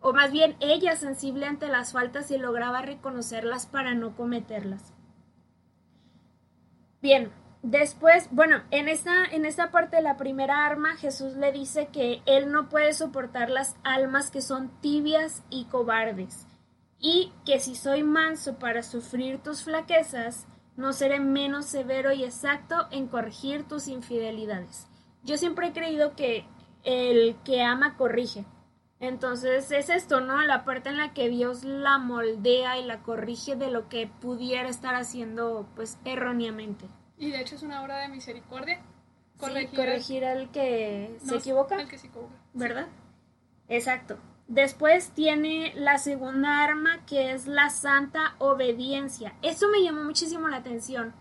o 0.00 0.12
más 0.12 0.30
bien 0.30 0.56
ella 0.60 0.94
sensible 0.94 1.46
ante 1.46 1.66
las 1.68 1.92
faltas 1.92 2.30
y 2.30 2.38
lograba 2.38 2.82
reconocerlas 2.82 3.66
para 3.66 3.94
no 3.94 4.14
cometerlas. 4.14 4.92
Bien, 7.02 7.32
después, 7.62 8.28
bueno, 8.30 8.62
en 8.70 8.88
esta, 8.88 9.24
en 9.24 9.44
esta 9.44 9.70
parte 9.70 9.96
de 9.96 10.02
la 10.02 10.16
primera 10.16 10.66
arma 10.66 10.96
Jesús 10.96 11.34
le 11.34 11.52
dice 11.52 11.88
que 11.92 12.22
él 12.26 12.50
no 12.52 12.68
puede 12.68 12.92
soportar 12.92 13.50
las 13.50 13.76
almas 13.84 14.30
que 14.30 14.42
son 14.42 14.70
tibias 14.80 15.42
y 15.50 15.64
cobardes 15.66 16.46
y 16.98 17.32
que 17.44 17.60
si 17.60 17.74
soy 17.74 18.02
manso 18.02 18.58
para 18.58 18.82
sufrir 18.82 19.38
tus 19.38 19.62
flaquezas, 19.62 20.46
no 20.76 20.92
seré 20.92 21.20
menos 21.20 21.66
severo 21.66 22.12
y 22.12 22.24
exacto 22.24 22.86
en 22.90 23.08
corregir 23.08 23.66
tus 23.66 23.88
infidelidades. 23.88 24.86
Yo 25.24 25.36
siempre 25.36 25.68
he 25.68 25.72
creído 25.72 26.14
que 26.14 26.44
el 26.84 27.36
que 27.44 27.62
ama 27.62 27.96
corrige. 27.96 28.44
Entonces 29.00 29.70
es 29.70 29.90
esto, 29.90 30.20
¿no? 30.20 30.42
La 30.42 30.64
parte 30.64 30.88
en 30.88 30.96
la 30.96 31.14
que 31.14 31.28
Dios 31.28 31.62
la 31.62 31.98
moldea 31.98 32.78
y 32.78 32.84
la 32.84 33.02
corrige 33.02 33.54
de 33.54 33.70
lo 33.70 33.88
que 33.88 34.08
pudiera 34.20 34.68
estar 34.68 34.94
haciendo 34.94 35.68
pues 35.76 35.98
erróneamente. 36.04 36.86
Y 37.18 37.30
de 37.30 37.40
hecho 37.40 37.56
es 37.56 37.62
una 37.62 37.82
obra 37.82 37.98
de 37.98 38.08
misericordia. 38.08 38.80
Corregir, 39.38 40.24
al 40.24 40.50
que 40.50 41.16
se 41.22 41.36
equivoca. 41.36 41.76
Al 41.76 41.88
que 41.88 41.98
se 41.98 42.08
equivoca. 42.08 42.34
¿Verdad? 42.54 42.88
Exacto. 43.68 44.18
Después 44.48 45.10
tiene 45.10 45.72
la 45.76 45.98
segunda 45.98 46.64
arma 46.64 47.04
que 47.06 47.32
es 47.32 47.46
la 47.46 47.70
santa 47.70 48.34
obediencia. 48.38 49.34
Eso 49.42 49.68
me 49.68 49.82
llamó 49.82 50.04
muchísimo 50.04 50.48
la 50.48 50.56
atención 50.56 51.14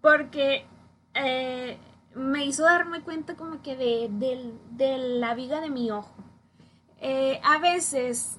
porque 0.00 0.66
eh, 1.14 1.78
me 2.14 2.44
hizo 2.44 2.64
darme 2.64 3.02
cuenta 3.02 3.36
como 3.36 3.62
que 3.62 3.76
de, 3.76 4.98
la 4.98 5.34
viga 5.34 5.60
de 5.60 5.70
mi 5.70 5.90
ojo. 5.90 6.14
Eh, 7.00 7.40
a 7.44 7.58
veces, 7.58 8.38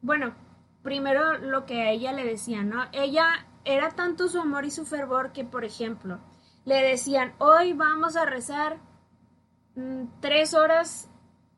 bueno, 0.00 0.34
primero 0.82 1.36
lo 1.38 1.66
que 1.66 1.82
a 1.82 1.90
ella 1.90 2.12
le 2.12 2.24
decían, 2.24 2.70
¿no? 2.70 2.84
Ella 2.92 3.46
era 3.66 3.90
tanto 3.90 4.28
su 4.28 4.40
amor 4.40 4.64
y 4.64 4.70
su 4.70 4.86
fervor 4.86 5.32
que, 5.32 5.44
por 5.44 5.64
ejemplo, 5.64 6.20
le 6.64 6.82
decían, 6.82 7.34
hoy 7.38 7.72
vamos 7.72 8.16
a 8.16 8.24
rezar 8.24 8.78
mm, 9.74 10.04
tres 10.20 10.54
horas 10.54 11.10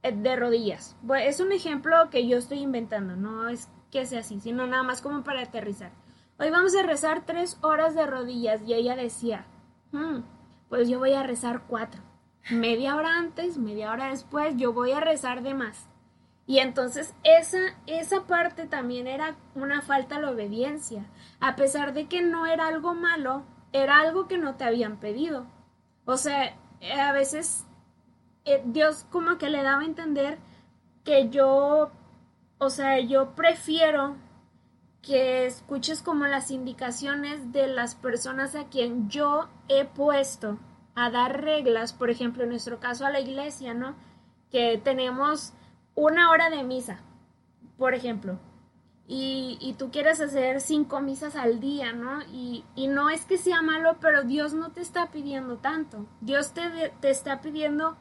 eh, 0.02 0.12
de 0.12 0.34
rodillas. 0.34 0.96
es 1.20 1.40
un 1.40 1.52
ejemplo 1.52 2.08
que 2.10 2.26
yo 2.26 2.38
estoy 2.38 2.60
inventando, 2.60 3.14
no 3.14 3.48
es 3.48 3.68
que 3.90 4.06
sea 4.06 4.20
así, 4.20 4.40
sino 4.40 4.66
nada 4.66 4.82
más 4.82 5.02
como 5.02 5.22
para 5.22 5.42
aterrizar. 5.42 5.92
Hoy 6.38 6.50
vamos 6.50 6.74
a 6.76 6.82
rezar 6.82 7.26
tres 7.26 7.58
horas 7.60 7.94
de 7.94 8.06
rodillas 8.06 8.62
y 8.62 8.72
ella 8.72 8.96
decía, 8.96 9.46
hmm, 9.92 10.20
pues 10.68 10.88
yo 10.88 10.98
voy 10.98 11.12
a 11.12 11.22
rezar 11.22 11.64
cuatro. 11.66 12.02
Media 12.50 12.96
hora 12.96 13.18
antes, 13.18 13.58
media 13.58 13.92
hora 13.92 14.08
después, 14.08 14.56
yo 14.56 14.72
voy 14.72 14.92
a 14.92 15.00
rezar 15.00 15.42
de 15.42 15.52
más. 15.52 15.90
Y 16.48 16.60
entonces 16.60 17.14
esa, 17.24 17.58
esa 17.86 18.26
parte 18.26 18.66
también 18.66 19.06
era 19.06 19.36
una 19.54 19.82
falta 19.82 20.18
de 20.18 20.28
obediencia. 20.28 21.04
A 21.40 21.56
pesar 21.56 21.92
de 21.92 22.06
que 22.08 22.22
no 22.22 22.46
era 22.46 22.68
algo 22.68 22.94
malo, 22.94 23.42
era 23.74 24.00
algo 24.00 24.28
que 24.28 24.38
no 24.38 24.54
te 24.54 24.64
habían 24.64 24.96
pedido. 24.98 25.46
O 26.06 26.16
sea, 26.16 26.56
a 26.98 27.12
veces 27.12 27.66
eh, 28.46 28.62
Dios 28.64 29.04
como 29.10 29.36
que 29.36 29.50
le 29.50 29.62
daba 29.62 29.82
a 29.82 29.84
entender 29.84 30.38
que 31.04 31.28
yo, 31.28 31.90
o 32.56 32.70
sea, 32.70 32.98
yo 32.98 33.34
prefiero 33.34 34.16
que 35.02 35.44
escuches 35.44 36.00
como 36.00 36.26
las 36.26 36.50
indicaciones 36.50 37.52
de 37.52 37.66
las 37.66 37.94
personas 37.94 38.54
a 38.54 38.68
quien 38.68 39.10
yo 39.10 39.50
he 39.68 39.84
puesto 39.84 40.58
a 40.94 41.10
dar 41.10 41.42
reglas, 41.42 41.92
por 41.92 42.08
ejemplo, 42.08 42.44
en 42.44 42.48
nuestro 42.48 42.80
caso 42.80 43.04
a 43.04 43.10
la 43.10 43.20
iglesia, 43.20 43.74
¿no? 43.74 43.96
Que 44.50 44.80
tenemos 44.82 45.52
una 45.98 46.30
hora 46.30 46.48
de 46.48 46.62
misa, 46.62 47.00
por 47.76 47.94
ejemplo, 47.94 48.38
y, 49.06 49.58
y 49.60 49.72
tú 49.72 49.90
quieres 49.90 50.20
hacer 50.20 50.60
cinco 50.60 51.00
misas 51.00 51.34
al 51.34 51.60
día, 51.60 51.92
¿no? 51.92 52.22
Y, 52.30 52.64
y, 52.76 52.88
no 52.88 53.08
es 53.10 53.24
que 53.24 53.38
sea 53.38 53.62
malo, 53.62 53.96
pero 54.00 54.22
Dios 54.22 54.52
no 54.52 54.70
te 54.70 54.82
está 54.82 55.10
pidiendo 55.10 55.56
tanto. 55.56 56.06
Dios 56.20 56.52
te, 56.52 56.92
te 57.00 57.08
está 57.10 57.40
pidiendo 57.40 57.96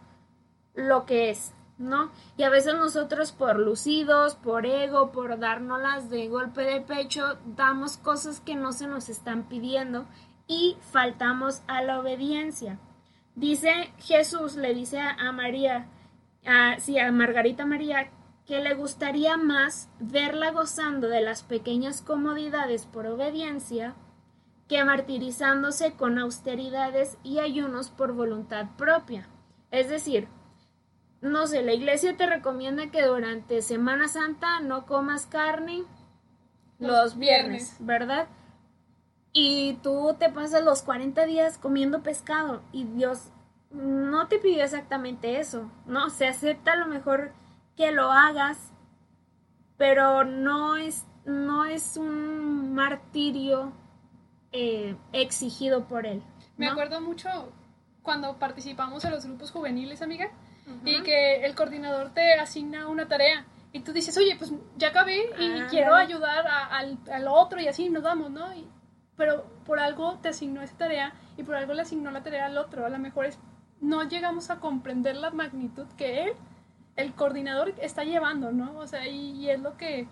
lo 0.76 1.06
que 1.06 1.30
es, 1.30 1.54
¿no? 1.78 2.12
Y 2.36 2.44
a 2.44 2.50
veces 2.50 2.76
nosotros 2.76 3.32
por 3.32 3.58
lucidos, 3.58 4.36
por 4.36 4.66
ego, 4.66 5.12
por 5.12 5.40
dárnoslas 5.40 6.10
de 6.10 6.28
golpe 6.28 6.62
de 6.62 6.82
pecho, 6.82 7.38
damos 7.46 7.98
cosas 7.98 8.42
que 8.42 8.56
no 8.56 8.74
se 8.74 8.88
nos 8.88 9.08
están 9.08 9.48
pidiendo 9.48 10.06
y 10.46 10.78
faltamos 10.92 11.62
a 11.68 11.82
la 11.84 12.00
obediencia. 12.00 12.80
Dice 13.36 13.94
Jesús, 14.00 14.56
le 14.56 14.74
dice 14.74 15.00
a, 15.00 15.32
María, 15.32 15.88
a, 16.48 16.80
sí, 16.80 16.98
a 16.98 17.12
Margarita 17.12 17.66
María, 17.66 18.10
que 18.46 18.60
le 18.62 18.74
gustaría 18.74 19.38
más 19.38 19.90
verla 20.00 20.52
gozando 20.52 21.10
de 21.10 21.22
las 21.22 21.44
pequeñas 21.44 22.02
comodidades 22.02 22.86
por 22.86 23.06
obediencia 23.06 23.94
que 24.68 24.84
martirizándose 24.84 25.94
con 25.94 26.18
austeridades 26.18 27.18
y 27.24 27.40
ayunos 27.40 27.90
por 27.90 28.14
voluntad 28.14 28.68
propia. 28.78 29.28
Es 29.72 29.90
decir, 29.90 30.28
no 31.22 31.48
sé, 31.48 31.62
la 31.62 31.74
iglesia 31.74 32.16
te 32.16 32.26
recomienda 32.26 32.92
que 32.92 33.04
durante 33.04 33.62
Semana 33.62 34.08
Santa 34.08 34.60
no 34.62 34.86
comas 34.86 35.26
carne 35.26 35.84
los, 36.80 37.18
viernes, 37.18 37.76
¿verdad? 37.80 38.28
Y 39.34 39.74
tú 39.84 40.16
te 40.20 40.30
pasas 40.30 40.64
los 40.64 40.82
40 40.84 41.26
días 41.26 41.58
comiendo 41.58 42.02
pescado 42.02 42.62
y 42.72 42.86
Dios 42.86 43.30
no 43.72 44.28
te 44.28 44.40
pidió 44.40 44.64
exactamente 44.64 45.40
eso, 45.40 45.72
¿no? 45.86 46.10
Se 46.10 46.28
acepta 46.28 46.74
a 46.74 46.78
lo 46.78 46.88
mejor 46.88 47.32
que 47.76 47.92
lo 47.92 48.12
hagas 48.12 48.74
pero 49.78 50.24
no 50.24 50.76
es, 50.76 51.06
no 51.26 51.66
es 51.66 51.98
un 51.98 52.74
martirio 52.74 53.72
eh, 54.52 54.96
exigido 55.14 55.88
por 55.88 56.06
él. 56.06 56.22
Me 56.58 56.68
acuerdo 56.68 57.00
mucho 57.00 57.30
cuando 58.02 58.38
participamos 58.38 59.06
en 59.06 59.12
los 59.12 59.26
grupos 59.26 59.52
juveniles, 59.52 60.02
amiga, 60.02 60.32
y 60.84 61.02
que 61.04 61.46
el 61.46 61.56
coordinador 61.56 62.14
te 62.14 62.34
asigna 62.34 62.88
una 62.88 63.08
tarea. 63.08 63.46
Y 63.72 63.82
tú 63.82 63.94
dices, 63.94 64.18
oye, 64.18 64.36
pues 64.38 64.52
ya 64.78 64.90
acabé 64.90 65.30
y 65.40 65.60
ah, 65.60 65.68
quiero 65.70 65.94
ayudar 65.94 66.48
al, 66.48 66.98
al, 67.12 67.28
otro 67.28 67.62
y 67.62 67.68
así 67.68 67.90
nos 67.90 68.02
vamos, 68.02 68.32
¿no? 68.32 68.48
pero 69.16 69.46
por 69.66 69.80
algo 69.80 70.20
te 70.20 70.30
asignó 70.30 70.62
esa 70.62 70.78
tarea 70.78 71.14
y 71.38 71.44
por 71.44 71.56
algo 71.56 71.74
le 71.74 71.82
asignó 71.82 72.12
la 72.12 72.24
tarea 72.24 72.46
al 72.46 72.58
otro. 72.58 72.86
A 72.86 72.90
lo 72.90 72.98
mejor 72.98 73.26
es, 73.26 73.38
no 73.82 74.04
llegamos 74.04 74.50
a 74.50 74.60
comprender 74.60 75.16
la 75.16 75.32
magnitud 75.32 75.86
que 75.98 76.24
él, 76.24 76.34
el 76.96 77.14
coordinador, 77.14 77.74
está 77.80 78.04
llevando, 78.04 78.52
¿no? 78.52 78.78
O 78.78 78.88
sea, 78.88 79.08
y, 79.08 79.50
es 79.50 79.60
lo 79.60 79.78
que 79.78 80.08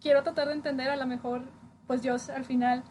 quiero 0.00 0.22
tratar 0.22 0.48
de 0.48 0.54
entender. 0.54 0.90
A 0.90 0.96
lo 0.96 1.06
mejor, 1.06 1.42
pues 1.86 2.02
Dios 2.02 2.28
al 2.28 2.44
final 2.44 2.84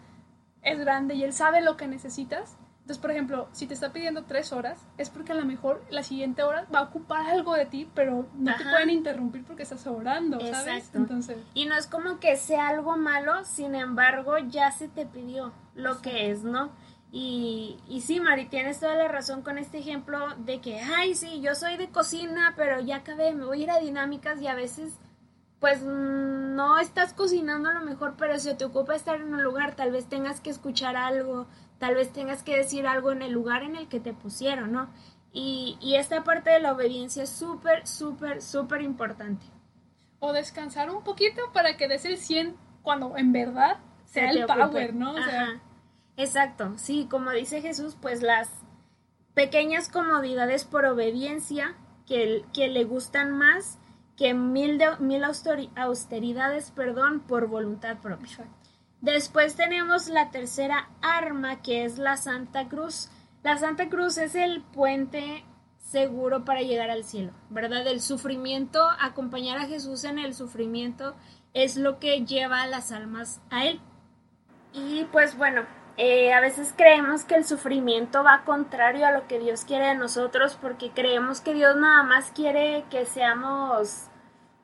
es 0.62 0.80
grande 0.80 1.16
y 1.16 1.24
él 1.24 1.34
sabe 1.34 1.62
lo 1.62 1.78
que 1.78 1.88
necesitas. 1.88 2.58
Entonces, 2.82 3.02
por 3.02 3.12
ejemplo, 3.12 3.50
si 3.52 3.66
te 3.66 3.74
está 3.74 3.92
pidiendo 3.92 4.26
tres 4.26 4.54
horas, 4.54 4.80
es 5.00 5.10
porque 5.10 5.32
a 5.32 5.36
lo 5.36 5.46
mejor 5.46 5.84
la 5.90 6.04
siguiente 6.04 6.44
hora 6.44 6.68
va 6.74 6.80
a 6.80 6.84
ocupar 6.84 7.26
algo 7.28 7.56
de 7.56 7.66
ti, 7.66 7.90
pero 7.96 8.28
no 8.36 8.56
te 8.56 8.64
pueden 8.64 8.92
interrumpir 8.92 9.44
porque 9.44 9.64
estás 9.64 9.88
orando, 9.88 10.40
¿sabes? 10.40 10.92
Entonces... 10.94 11.38
Y 11.56 11.66
no 11.66 11.76
es 11.76 11.88
como 11.88 12.20
que 12.20 12.36
sea 12.36 12.68
algo 12.68 12.96
malo, 12.96 13.44
sin 13.44 13.74
embargo, 13.74 14.38
ya 14.38 14.72
se 14.72 14.88
te 14.88 15.08
pidió 15.08 15.52
lo 15.74 16.00
que 16.02 16.30
es, 16.30 16.44
¿no? 16.44 16.70
Y, 17.18 17.78
y 17.88 18.02
sí, 18.02 18.20
Mari, 18.20 18.48
tienes 18.48 18.82
toda 18.82 18.94
la 18.96 19.08
razón 19.08 19.42
con 19.42 19.58
este 19.58 19.78
ejemplo 19.78 20.36
de 20.40 20.60
que, 20.60 20.82
ay, 20.82 21.16
sí, 21.16 21.40
yo 21.40 21.56
soy 21.56 21.78
de 21.78 21.88
cocina, 21.88 22.56
pero 22.58 22.82
ya 22.82 22.98
acabé, 22.98 23.34
me 23.34 23.46
voy 23.46 23.62
a 23.62 23.64
ir 23.64 23.72
a 23.72 23.80
dinámicas 23.80 24.42
y 24.42 24.48
a 24.48 24.54
veces, 24.54 25.00
pues, 25.62 25.82
no 25.82 26.78
estás 26.78 27.14
cocinando 27.14 27.70
a 27.70 27.74
lo 27.74 27.86
mejor, 27.86 28.16
pero 28.18 28.38
si 28.38 28.54
te 28.56 28.66
ocupa 28.66 28.96
estar 28.96 29.22
en 29.22 29.34
un 29.34 29.44
lugar, 29.44 29.78
tal 29.78 29.94
vez 29.94 30.10
tengas 30.10 30.42
que 30.42 30.50
escuchar 30.50 30.98
algo, 30.98 31.48
tal 31.78 31.96
vez 31.96 32.12
tengas 32.12 32.44
que 32.44 32.58
decir 32.58 32.86
algo 32.86 33.14
en 33.14 33.22
el 33.22 33.32
lugar 33.32 33.64
en 33.64 33.78
el 33.78 33.88
que 33.88 34.02
te 34.02 34.12
pusieron, 34.12 34.74
¿no? 34.74 34.90
Y, 35.32 35.78
y 35.80 35.96
esta 35.96 36.26
parte 36.26 36.50
de 36.50 36.60
la 36.60 36.74
obediencia 36.74 37.24
es 37.24 37.30
súper, 37.30 37.88
súper, 37.88 38.42
súper 38.42 38.82
importante. 38.82 39.46
O 40.20 40.34
descansar 40.34 40.90
un 40.90 41.02
poquito 41.02 41.42
para 41.54 41.78
que 41.78 41.88
des 41.88 42.04
el 42.04 42.18
100 42.18 42.58
cuando 42.82 43.16
en 43.16 43.32
verdad 43.32 43.78
sea 44.04 44.32
el 44.32 44.46
power, 44.46 44.94
¿no? 44.94 45.14
O 45.14 45.24
sea, 45.24 45.62
Exacto, 46.18 46.74
sí, 46.78 47.08
como 47.10 47.32
dice 47.32 47.62
Jesús, 47.62 47.98
pues 48.02 48.22
las 48.22 48.50
pequeñas 49.34 49.90
comodidades 49.90 50.64
por 50.64 50.86
obediencia 50.86 51.76
que, 52.08 52.46
que 52.54 52.70
le 52.70 52.86
gustan 52.86 53.32
más 53.32 53.80
que 54.16 54.34
mil, 54.34 54.78
de, 54.78 54.98
mil 55.00 55.24
austeridades, 55.24 56.72
perdón, 56.72 57.22
por 57.22 57.48
voluntad 57.48 57.98
propia. 57.98 58.48
Después 59.02 59.56
tenemos 59.56 60.08
la 60.08 60.32
tercera 60.32 60.90
arma 61.02 61.62
que 61.62 61.84
es 61.84 61.98
la 61.98 62.18
Santa 62.18 62.70
Cruz. 62.70 63.10
La 63.44 63.58
Santa 63.58 63.90
Cruz 63.90 64.18
es 64.18 64.36
el 64.36 64.62
puente 64.62 65.44
seguro 65.80 66.46
para 66.46 66.62
llegar 66.62 66.90
al 66.90 67.04
cielo, 67.04 67.34
¿verdad? 67.50 67.86
El 67.88 68.02
sufrimiento, 68.02 68.82
acompañar 69.00 69.58
a 69.58 69.68
Jesús 69.68 70.04
en 70.06 70.18
el 70.18 70.34
sufrimiento 70.34 71.16
es 71.54 71.78
lo 71.78 72.00
que 72.00 72.26
lleva 72.26 72.62
a 72.62 72.68
las 72.68 72.92
almas 72.92 73.42
a 73.50 73.66
Él. 73.66 73.80
Y 74.74 75.06
pues 75.06 75.38
bueno, 75.38 75.62
eh, 75.98 76.34
a 76.34 76.42
veces 76.42 76.74
creemos 76.76 77.24
que 77.24 77.36
el 77.36 77.46
sufrimiento 77.46 78.24
va 78.24 78.44
contrario 78.44 79.06
a 79.06 79.12
lo 79.12 79.28
que 79.28 79.40
Dios 79.40 79.64
quiere 79.64 79.88
de 79.88 79.96
nosotros 79.96 80.58
porque 80.62 80.92
creemos 80.92 81.42
que 81.42 81.54
Dios 81.54 81.76
nada 81.78 82.04
más 82.04 82.32
quiere 82.32 82.84
que 82.90 83.06
seamos, 83.06 84.08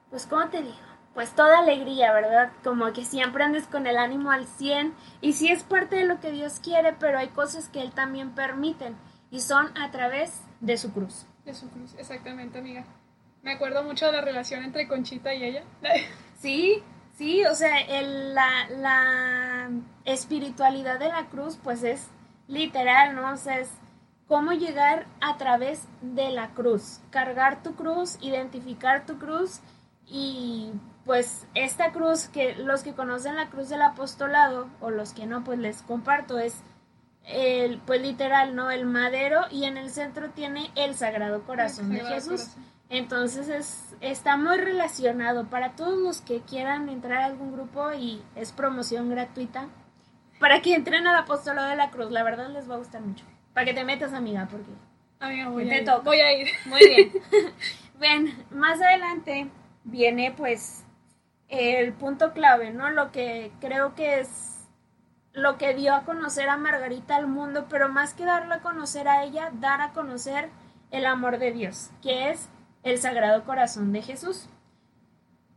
pues, 0.09 0.25
¿cómo 0.25 0.49
te 0.49 0.61
digo? 0.61 0.75
Pues 1.13 1.31
toda 1.31 1.59
alegría, 1.59 2.13
¿verdad? 2.13 2.51
Como 2.63 2.91
que 2.93 3.03
siempre 3.05 3.43
andes 3.43 3.67
con 3.67 3.87
el 3.87 3.97
ánimo 3.97 4.31
al 4.31 4.45
100 4.45 4.93
y 5.21 5.33
sí 5.33 5.49
es 5.49 5.63
parte 5.63 5.97
de 5.97 6.05
lo 6.05 6.19
que 6.19 6.31
Dios 6.31 6.59
quiere, 6.59 6.93
pero 6.93 7.17
hay 7.17 7.29
cosas 7.29 7.69
que 7.69 7.81
Él 7.81 7.91
también 7.91 8.33
permite 8.33 8.93
y 9.29 9.41
son 9.41 9.77
a 9.77 9.91
través 9.91 10.41
de 10.59 10.77
su 10.77 10.91
cruz. 10.93 11.25
De 11.45 11.53
su 11.53 11.69
cruz, 11.69 11.95
exactamente, 11.97 12.59
amiga. 12.59 12.85
Me 13.41 13.53
acuerdo 13.53 13.83
mucho 13.83 14.05
de 14.05 14.11
la 14.11 14.21
relación 14.21 14.63
entre 14.63 14.87
Conchita 14.87 15.33
y 15.33 15.43
ella. 15.43 15.63
Sí, 16.37 16.83
Sí, 17.21 17.45
o 17.45 17.53
sea, 17.53 17.79
el, 17.81 18.33
la, 18.33 18.67
la 18.69 19.50
espiritualidad 20.05 20.99
de 20.99 21.09
la 21.09 21.27
cruz 21.27 21.57
pues 21.63 21.83
es 21.83 22.07
literal, 22.47 23.15
¿no? 23.15 23.31
O 23.31 23.37
sea, 23.37 23.59
es 23.59 23.69
cómo 24.27 24.53
llegar 24.53 25.07
a 25.19 25.37
través 25.37 25.87
de 26.01 26.29
la 26.29 26.49
cruz, 26.53 27.01
cargar 27.09 27.63
tu 27.63 27.75
cruz, 27.75 28.17
identificar 28.21 29.05
tu 29.05 29.17
cruz 29.17 29.59
y 30.05 30.71
pues 31.05 31.47
esta 31.55 31.91
cruz 31.91 32.27
que 32.27 32.55
los 32.55 32.83
que 32.83 32.93
conocen 32.93 33.35
la 33.35 33.49
cruz 33.49 33.69
del 33.69 33.81
apostolado 33.81 34.67
o 34.79 34.89
los 34.89 35.13
que 35.13 35.25
no 35.25 35.43
pues 35.43 35.59
les 35.59 35.81
comparto 35.81 36.39
es 36.39 36.55
el 37.25 37.79
pues 37.79 38.01
literal, 38.01 38.55
¿no? 38.55 38.71
El 38.71 38.85
madero 38.85 39.41
y 39.51 39.65
en 39.65 39.77
el 39.77 39.89
centro 39.89 40.29
tiene 40.31 40.71
el 40.75 40.95
Sagrado 40.95 41.43
Corazón 41.43 41.89
de 41.89 42.01
Jesús. 42.01 42.55
Entonces 42.91 43.47
es, 43.47 43.95
está 44.01 44.35
muy 44.35 44.57
relacionado 44.57 45.49
para 45.49 45.77
todos 45.77 45.97
los 45.97 46.19
que 46.19 46.41
quieran 46.41 46.89
entrar 46.89 47.21
a 47.21 47.25
algún 47.25 47.53
grupo 47.53 47.93
y 47.93 48.21
es 48.35 48.51
promoción 48.51 49.09
gratuita. 49.09 49.69
Para 50.41 50.61
que 50.61 50.75
entren 50.75 51.07
al 51.07 51.15
apostolado 51.15 51.69
de 51.69 51.77
la 51.77 51.89
cruz, 51.89 52.11
la 52.11 52.21
verdad 52.21 52.49
les 52.49 52.69
va 52.69 52.75
a 52.75 52.79
gustar 52.79 53.01
mucho. 53.01 53.23
Para 53.53 53.65
que 53.65 53.73
te 53.73 53.85
metas, 53.85 54.11
amiga, 54.11 54.45
porque 54.51 54.71
amiga, 55.21 55.47
voy, 55.47 55.69
a 55.69 55.77
ir. 55.77 55.89
voy 56.03 56.19
a 56.19 56.33
ir. 56.33 56.49
Muy 56.65 56.79
bien. 56.79 57.11
bien, 57.99 58.45
más 58.51 58.81
adelante 58.81 59.47
viene 59.85 60.33
pues 60.35 60.83
el 61.47 61.93
punto 61.93 62.33
clave, 62.33 62.71
¿no? 62.71 62.89
Lo 62.89 63.13
que 63.13 63.53
creo 63.61 63.95
que 63.95 64.19
es 64.19 64.67
lo 65.31 65.57
que 65.57 65.73
dio 65.73 65.95
a 65.95 66.03
conocer 66.03 66.49
a 66.49 66.57
Margarita 66.57 67.15
al 67.15 67.27
mundo, 67.27 67.67
pero 67.69 67.87
más 67.87 68.13
que 68.13 68.25
darle 68.25 68.55
a 68.55 68.59
conocer 68.59 69.07
a 69.07 69.23
ella, 69.23 69.49
dar 69.53 69.79
a 69.79 69.93
conocer 69.93 70.49
el 70.91 71.05
amor 71.05 71.37
de 71.37 71.53
Dios, 71.53 71.91
que 72.01 72.31
es 72.31 72.49
el 72.83 72.97
Sagrado 72.97 73.43
Corazón 73.43 73.93
de 73.93 74.01
Jesús. 74.01 74.47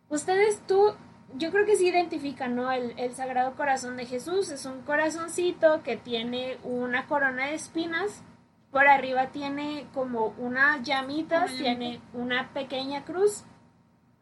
Ustedes, 0.08 0.60
tú, 0.66 0.94
yo 1.34 1.50
creo 1.50 1.66
que 1.66 1.76
sí 1.76 1.88
identifican, 1.88 2.54
¿no? 2.54 2.70
El, 2.70 3.14
Sagrado 3.14 3.54
Corazón 3.56 3.96
de 3.96 4.06
Jesús 4.06 4.50
es 4.50 4.66
un 4.66 4.82
corazoncito 4.82 5.82
que 5.82 5.96
tiene 5.96 6.58
una 6.62 7.06
corona 7.06 7.46
de 7.46 7.54
espinas. 7.54 8.22
Por 8.70 8.88
arriba 8.88 9.28
tiene 9.28 9.86
como 9.94 10.34
unas 10.38 10.82
llamitas, 10.82 11.52
tiene 11.52 12.00
una 12.12 12.52
pequeña 12.52 13.04
cruz 13.04 13.44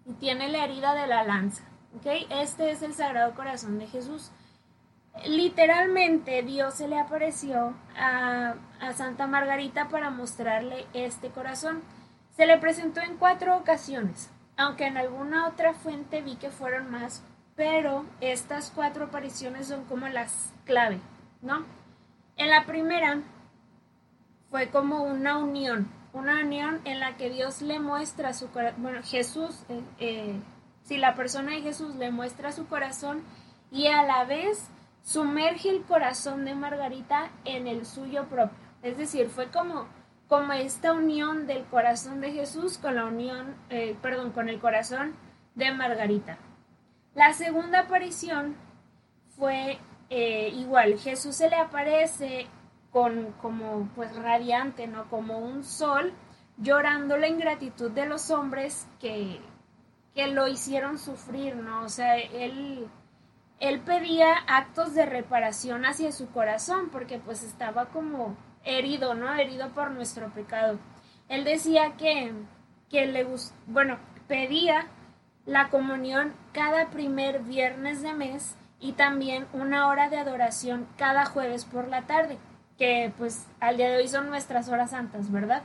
y 0.05 0.12
tiene 0.15 0.49
la 0.49 0.65
herida 0.65 0.95
de 0.95 1.07
la 1.07 1.25
lanza. 1.25 1.65
¿Ok? 1.97 2.07
Este 2.31 2.71
es 2.71 2.83
el 2.83 2.95
Sagrado 2.95 3.35
Corazón 3.35 3.79
de 3.79 3.87
Jesús. 3.87 4.31
Literalmente 5.27 6.43
Dios 6.43 6.75
se 6.75 6.88
le 6.88 6.99
apareció 6.99 7.75
a, 7.97 8.55
a 8.81 8.93
Santa 8.93 9.27
Margarita 9.27 9.88
para 9.88 10.11
mostrarle 10.11 10.87
este 10.95 11.31
corazón. 11.31 11.83
Se 12.33 12.47
le 12.47 12.59
presentó 12.59 13.01
en 13.01 13.16
cuatro 13.16 13.57
ocasiones, 13.57 14.31
aunque 14.57 14.87
en 14.87 14.97
alguna 14.97 15.49
otra 15.49 15.75
fuente 15.75 16.23
vi 16.23 16.37
que 16.37 16.51
fueron 16.51 16.90
más, 16.90 17.23
pero 17.57 18.07
estas 18.21 18.73
cuatro 18.75 19.07
apariciones 19.07 19.68
son 19.68 19.85
como 19.85 20.09
las 20.09 20.53
clave, 20.64 21.01
¿no? 21.42 21.64
En 22.37 22.49
la 22.49 22.64
primera 22.64 23.21
fue 24.51 24.68
como 24.68 25.03
una 25.03 25.38
unión, 25.38 25.90
una 26.14 26.40
unión 26.40 26.81
en 26.85 27.01
la 27.01 27.16
que 27.16 27.31
Dios 27.31 27.61
le 27.61 27.81
muestra 27.81 28.33
su 28.33 28.51
corazón, 28.51 28.83
bueno, 28.83 29.01
Jesús, 29.03 29.64
eh, 29.68 29.83
eh, 29.99 30.40
si 30.85 30.97
la 30.97 31.14
persona 31.14 31.53
de 31.53 31.62
Jesús 31.62 31.95
le 31.97 32.11
muestra 32.11 32.53
su 32.53 32.66
corazón 32.66 33.23
y 33.71 33.88
a 33.88 34.03
la 34.05 34.25
vez 34.25 34.68
sumerge 35.03 35.68
el 35.68 35.83
corazón 35.83 36.45
de 36.45 36.55
Margarita 36.55 37.31
en 37.45 37.66
el 37.66 37.87
suyo 37.87 38.25
propio. 38.27 38.57
Es 38.83 38.99
decir, 38.99 39.29
fue 39.29 39.48
como 39.48 39.87
como 40.33 40.54
esta 40.54 40.94
unión 40.94 41.46
del 41.46 41.62
corazón 41.66 42.22
de 42.22 42.33
Jesús 42.33 42.78
con 42.78 42.94
la 42.94 43.04
unión, 43.04 43.54
eh, 43.68 43.94
perdón, 44.00 44.30
con 44.30 44.48
el 44.48 44.60
corazón 44.60 45.14
de 45.54 45.70
Margarita. 45.74 46.38
La 47.14 47.35
segunda 47.35 47.80
aparición 47.80 48.56
fue 49.37 49.78
eh, 50.08 50.48
igual, 50.54 50.98
Jesús 50.98 51.37
se 51.37 51.50
le 51.50 51.56
aparece 51.56 52.46
con 52.90 53.33
como 53.42 53.90
pues 53.94 54.16
radiante, 54.16 54.87
¿no? 54.87 55.10
Como 55.10 55.38
un 55.38 55.64
sol, 55.64 56.14
llorando 56.56 57.18
la 57.18 57.28
ingratitud 57.28 57.90
de 57.90 58.06
los 58.06 58.30
hombres 58.30 58.88
que, 59.00 59.38
que 60.14 60.28
lo 60.28 60.48
hicieron 60.48 60.98
sufrir, 60.98 61.56
¿no? 61.56 61.83
O 61.83 61.90
sea, 61.90 62.16
él, 62.16 62.88
él 63.60 63.80
pedía 63.80 64.33
actos 64.46 64.94
de 64.94 65.04
reparación 65.04 65.85
hacia 65.85 66.10
su 66.10 66.30
corazón, 66.30 66.88
porque 66.90 67.18
pues 67.18 67.42
estaba 67.42 67.90
como 67.90 68.35
herido, 68.65 69.15
¿no? 69.15 69.33
Herido 69.35 69.69
por 69.71 69.90
nuestro 69.90 70.31
pecado. 70.31 70.79
Él 71.29 71.44
decía 71.44 71.94
que, 71.96 72.33
que 72.88 73.06
le 73.06 73.27
bueno, 73.67 73.98
pedía 74.29 74.87
la 75.46 75.69
comunión 75.71 76.33
cada 76.52 76.90
primer 76.90 77.40
viernes 77.40 78.02
de 78.02 78.15
mes 78.15 78.56
y 78.81 78.92
también 78.92 79.46
una 79.52 79.88
hora 79.88 80.08
de 80.08 80.19
adoración 80.19 80.87
cada 80.96 81.25
jueves 81.25 81.65
por 81.65 81.88
la 81.88 82.02
tarde, 82.02 82.38
que 82.79 83.13
pues 83.17 83.46
al 83.60 83.77
día 83.77 83.90
de 83.90 83.98
hoy 83.98 84.08
son 84.08 84.29
nuestras 84.29 84.69
horas 84.69 84.90
santas, 84.90 85.31
¿verdad? 85.31 85.63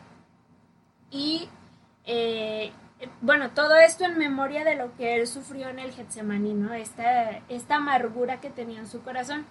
Y 1.09 1.49
eh, 2.05 2.71
bueno, 3.21 3.51
todo 3.51 3.75
esto 3.75 4.05
en 4.05 4.17
memoria 4.17 4.63
de 4.63 4.75
lo 4.75 4.95
que 4.95 5.15
él 5.15 5.27
sufrió 5.27 5.69
en 5.69 5.79
el 5.79 5.91
Getsemaní, 5.91 6.53
¿no? 6.53 6.73
Esta, 6.73 7.41
esta 7.49 7.75
amargura 7.75 8.39
que 8.39 8.49
tenía 8.49 8.79
en 8.79 8.87
su 8.87 9.01
corazón. 9.01 9.45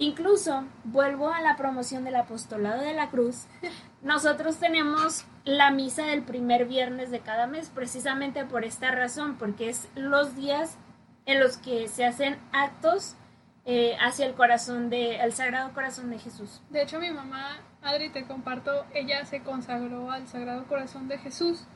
Incluso, 0.00 0.64
vuelvo 0.84 1.28
a 1.30 1.42
la 1.42 1.58
promoción 1.58 2.04
del 2.04 2.16
apostolado 2.16 2.80
de 2.80 2.94
la 2.94 3.10
cruz, 3.10 3.44
nosotros 4.02 4.56
tenemos 4.56 5.26
la 5.44 5.70
misa 5.70 6.06
del 6.06 6.22
primer 6.22 6.64
viernes 6.64 7.10
de 7.10 7.20
cada 7.20 7.46
mes, 7.46 7.68
precisamente 7.68 8.46
por 8.46 8.64
esta 8.64 8.90
razón, 8.92 9.36
porque 9.36 9.68
es 9.68 9.88
los 9.94 10.34
días 10.34 10.78
en 11.26 11.38
los 11.38 11.58
que 11.58 11.86
se 11.86 12.06
hacen 12.06 12.38
actos 12.50 13.14
eh, 13.66 13.94
hacia 14.00 14.24
el 14.24 14.32
corazón 14.32 14.88
de, 14.88 15.16
el 15.16 15.34
Sagrado 15.34 15.74
Corazón 15.74 16.08
de 16.08 16.18
Jesús. 16.18 16.62
De 16.70 16.80
hecho, 16.80 16.98
mi 16.98 17.10
mamá, 17.10 17.58
Adri, 17.82 18.08
te 18.08 18.24
comparto, 18.24 18.86
ella 18.94 19.26
se 19.26 19.42
consagró 19.42 20.10
al 20.10 20.26
Sagrado 20.28 20.66
Corazón 20.66 21.08
de 21.08 21.18
Jesús 21.18 21.66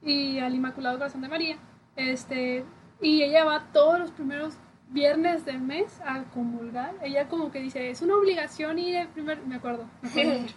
y 0.00 0.38
al 0.38 0.54
Inmaculado 0.54 0.96
Corazón 0.96 1.20
de 1.20 1.28
María. 1.28 1.58
Este, 1.94 2.64
y 3.02 3.22
ella 3.22 3.44
va 3.44 3.66
todos 3.74 3.98
los 3.98 4.12
primeros 4.12 4.54
viernes 4.88 5.44
del 5.44 5.60
mes 5.60 6.00
a 6.04 6.24
comulgar. 6.24 6.94
Ella 7.02 7.28
como 7.28 7.50
que 7.50 7.60
dice, 7.60 7.90
es 7.90 8.02
una 8.02 8.16
obligación 8.16 8.78
ir 8.78 8.96
el 8.96 9.08
primer, 9.08 9.44
me 9.46 9.56
acuerdo, 9.56 9.88
me 10.02 10.08
acuerdo 10.08 10.38
mucho. 10.40 10.54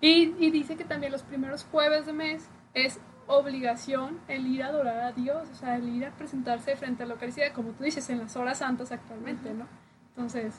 Y, 0.00 0.34
y 0.38 0.50
dice 0.50 0.76
que 0.76 0.84
también 0.84 1.12
los 1.12 1.22
primeros 1.22 1.64
jueves 1.64 2.06
de 2.06 2.12
mes 2.12 2.48
es 2.74 3.00
obligación 3.26 4.20
el 4.28 4.46
ir 4.46 4.62
a 4.62 4.66
adorar 4.66 5.00
a 5.00 5.12
Dios, 5.12 5.48
o 5.50 5.54
sea, 5.54 5.76
el 5.76 5.88
ir 5.88 6.04
a 6.06 6.10
presentarse 6.10 6.76
frente 6.76 7.02
a 7.02 7.06
la 7.06 7.14
Eucaristía, 7.14 7.52
como 7.52 7.70
tú 7.70 7.84
dices, 7.84 8.08
en 8.10 8.18
las 8.18 8.36
horas 8.36 8.58
santas 8.58 8.92
actualmente, 8.92 9.52
¿no? 9.54 9.66
Entonces, 10.10 10.54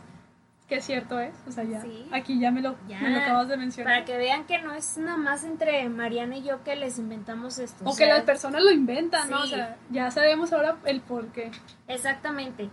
que 0.67 0.81
cierto 0.81 1.19
es, 1.19 1.35
o 1.47 1.51
sea, 1.51 1.63
ya 1.63 1.83
aquí 2.11 2.39
ya 2.39 2.49
me, 2.49 2.61
lo, 2.61 2.75
me 2.87 3.09
lo 3.09 3.19
acabas 3.19 3.47
de 3.47 3.57
mencionar. 3.57 3.93
Para 3.93 4.05
que 4.05 4.17
vean 4.17 4.45
que 4.45 4.59
no 4.59 4.73
es 4.73 4.97
nada 4.97 5.17
más 5.17 5.43
entre 5.43 5.87
Mariana 5.89 6.37
y 6.37 6.43
yo 6.43 6.63
que 6.63 6.75
les 6.75 6.97
inventamos 6.97 7.59
esto. 7.59 7.85
O, 7.85 7.95
que 7.95 8.07
las 8.07 8.23
personas 8.23 8.63
lo 8.63 8.71
inventan, 8.71 9.29
¿no? 9.29 9.41
O 9.41 9.45
sea, 9.45 9.77
ya 9.91 10.09
sabemos 10.09 10.51
ahora 10.53 10.77
el 10.85 11.01
por 11.01 11.27
qué. 11.27 11.51
Exactamente. 11.87 12.69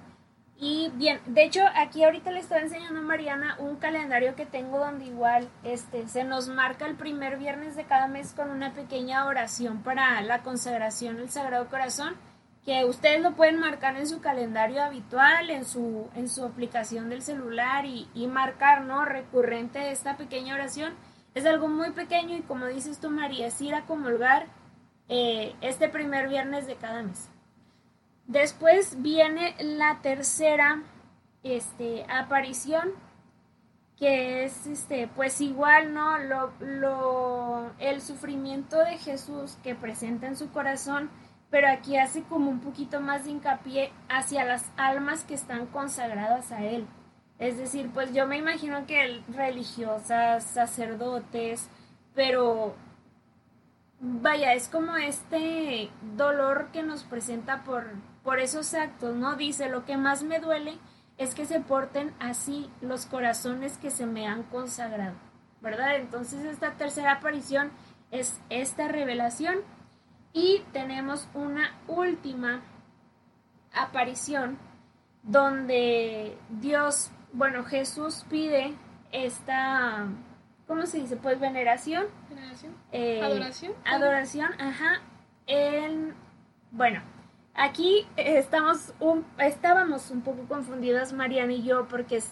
Y 0.65 0.93
bien, 0.95 1.21
de 1.27 1.43
hecho, 1.43 1.61
aquí 1.75 2.05
ahorita 2.05 2.31
le 2.31 2.39
estoy 2.39 2.59
enseñando 2.61 3.01
a 3.01 3.03
Mariana 3.03 3.57
un 3.59 3.75
calendario 3.75 4.37
que 4.37 4.47
tengo 4.47 4.79
donde 4.79 5.07
igual 5.07 5.49
este, 5.65 6.07
se 6.07 6.23
nos 6.23 6.47
marca 6.47 6.87
el 6.87 6.95
primer 6.95 7.37
viernes 7.37 7.75
de 7.75 7.83
cada 7.83 8.07
mes 8.07 8.33
con 8.33 8.49
una 8.49 8.73
pequeña 8.73 9.27
oración 9.27 9.83
para 9.83 10.21
la 10.21 10.45
consagración 10.45 11.17
del 11.17 11.31
Sagrado 11.31 11.69
Corazón, 11.69 12.15
que 12.65 12.85
ustedes 12.85 13.21
lo 13.23 13.35
pueden 13.35 13.59
marcar 13.59 13.97
en 13.97 14.07
su 14.07 14.21
calendario 14.21 14.85
habitual, 14.85 15.51
en 15.51 15.65
su, 15.65 16.09
en 16.15 16.29
su 16.29 16.45
aplicación 16.45 17.09
del 17.09 17.23
celular 17.23 17.85
y, 17.85 18.07
marcar, 18.29 18.83
¿no? 18.83 19.05
Recurrente 19.05 19.91
esta 19.91 20.17
pequeña 20.17 20.55
oración. 20.55 20.95
Es 21.35 21.45
algo 21.45 21.67
muy 21.67 21.91
pequeño 21.91 22.37
y 22.37 22.43
como 22.43 22.67
dices 22.67 23.01
tú, 23.01 23.11
María, 23.11 23.49
es 23.49 23.61
ir 23.61 23.75
a 23.75 23.85
comulgar 23.87 24.47
eh, 25.09 25.57
este 25.61 25.89
primer 25.89 26.29
viernes 26.29 26.69
de 26.69 26.77
cada 26.77 27.03
mes. 27.03 27.32
Después 28.27 29.03
viene 29.03 29.55
la 29.61 30.01
tercera 30.01 30.83
este, 31.43 32.05
aparición, 32.09 32.91
que 33.97 34.45
es 34.45 34.67
este, 34.67 35.09
pues 35.09 35.41
igual, 35.41 35.93
¿no? 35.95 36.19
Lo, 36.19 36.53
lo, 36.61 37.71
el 37.79 38.01
sufrimiento 38.01 38.79
de 38.79 38.99
Jesús 38.99 39.59
que 39.63 39.75
presenta 39.75 40.27
en 40.27 40.37
su 40.37 40.51
corazón, 40.51 41.11
pero 41.51 41.69
aquí 41.69 41.99
hace 41.99 42.23
como 42.23 42.51
un 42.51 42.61
poquito 42.61 43.01
más 43.01 43.25
de 43.25 43.31
hincapié 43.31 43.93
hacia 44.09 44.45
las 44.45 44.71
almas 44.77 45.25
que 45.25 45.35
están 45.35 45.67
consagradas 45.67 46.51
a 46.51 46.65
él. 46.65 46.87
Es 47.39 47.59
decir, 47.59 47.91
pues 47.93 48.15
yo 48.15 48.27
me 48.27 48.39
imagino 48.39 48.87
que 48.87 49.21
religiosas, 49.29 50.45
sacerdotes, 50.45 51.69
pero 52.15 52.75
vaya, 54.01 54.55
es 54.55 54.69
como 54.69 54.97
este 54.97 55.91
dolor 56.17 56.69
que 56.73 56.83
nos 56.83 57.05
presenta 57.05 57.65
por, 57.65 57.85
por 58.23 58.39
esos 58.39 58.75
actos, 58.75 59.17
¿no? 59.17 59.37
Dice, 59.37 59.69
lo 59.69 59.85
que 59.85 59.97
más 59.97 60.23
me 60.23 60.39
duele 60.39 60.79
es 61.19 61.35
que 61.35 61.47
se 61.47 61.61
porten 61.61 62.13
así 62.19 62.71
los 62.81 63.07
corazones 63.07 63.79
que 63.79 63.91
se 63.91 64.07
me 64.07 64.27
han 64.27 64.43
consagrado, 64.45 65.15
¿verdad? 65.61 65.97
Entonces 65.97 66.45
esta 66.45 66.73
tercera 66.73 67.13
aparición 67.13 67.71
es 68.11 68.41
esta 68.51 68.89
revelación 68.89 69.57
y 70.33 70.63
tenemos 70.73 71.29
una 71.35 71.75
última 71.87 72.63
aparición 73.73 74.59
donde 75.23 76.37
Dios, 76.49 77.11
bueno, 77.33 77.65
Jesús 77.65 78.25
pide 78.29 78.75
esta, 79.13 80.07
¿cómo 80.67 80.87
se 80.87 80.99
dice? 80.99 81.17
Pues 81.17 81.39
veneración. 81.39 82.07
Veneración. 82.29 82.75
Eh, 82.91 83.23
adoración. 83.23 83.73
Adoración, 83.85 84.61
ajá. 84.61 85.01
En, 85.47 86.15
bueno, 86.71 87.03
Aquí 87.55 88.07
estamos 88.17 88.95
un, 88.99 89.27
estábamos 89.39 90.11
un 90.11 90.23
poco 90.23 90.47
confundidas 90.49 91.13
Mariana 91.13 91.53
y 91.53 91.63
yo 91.63 91.87
porque 91.87 92.23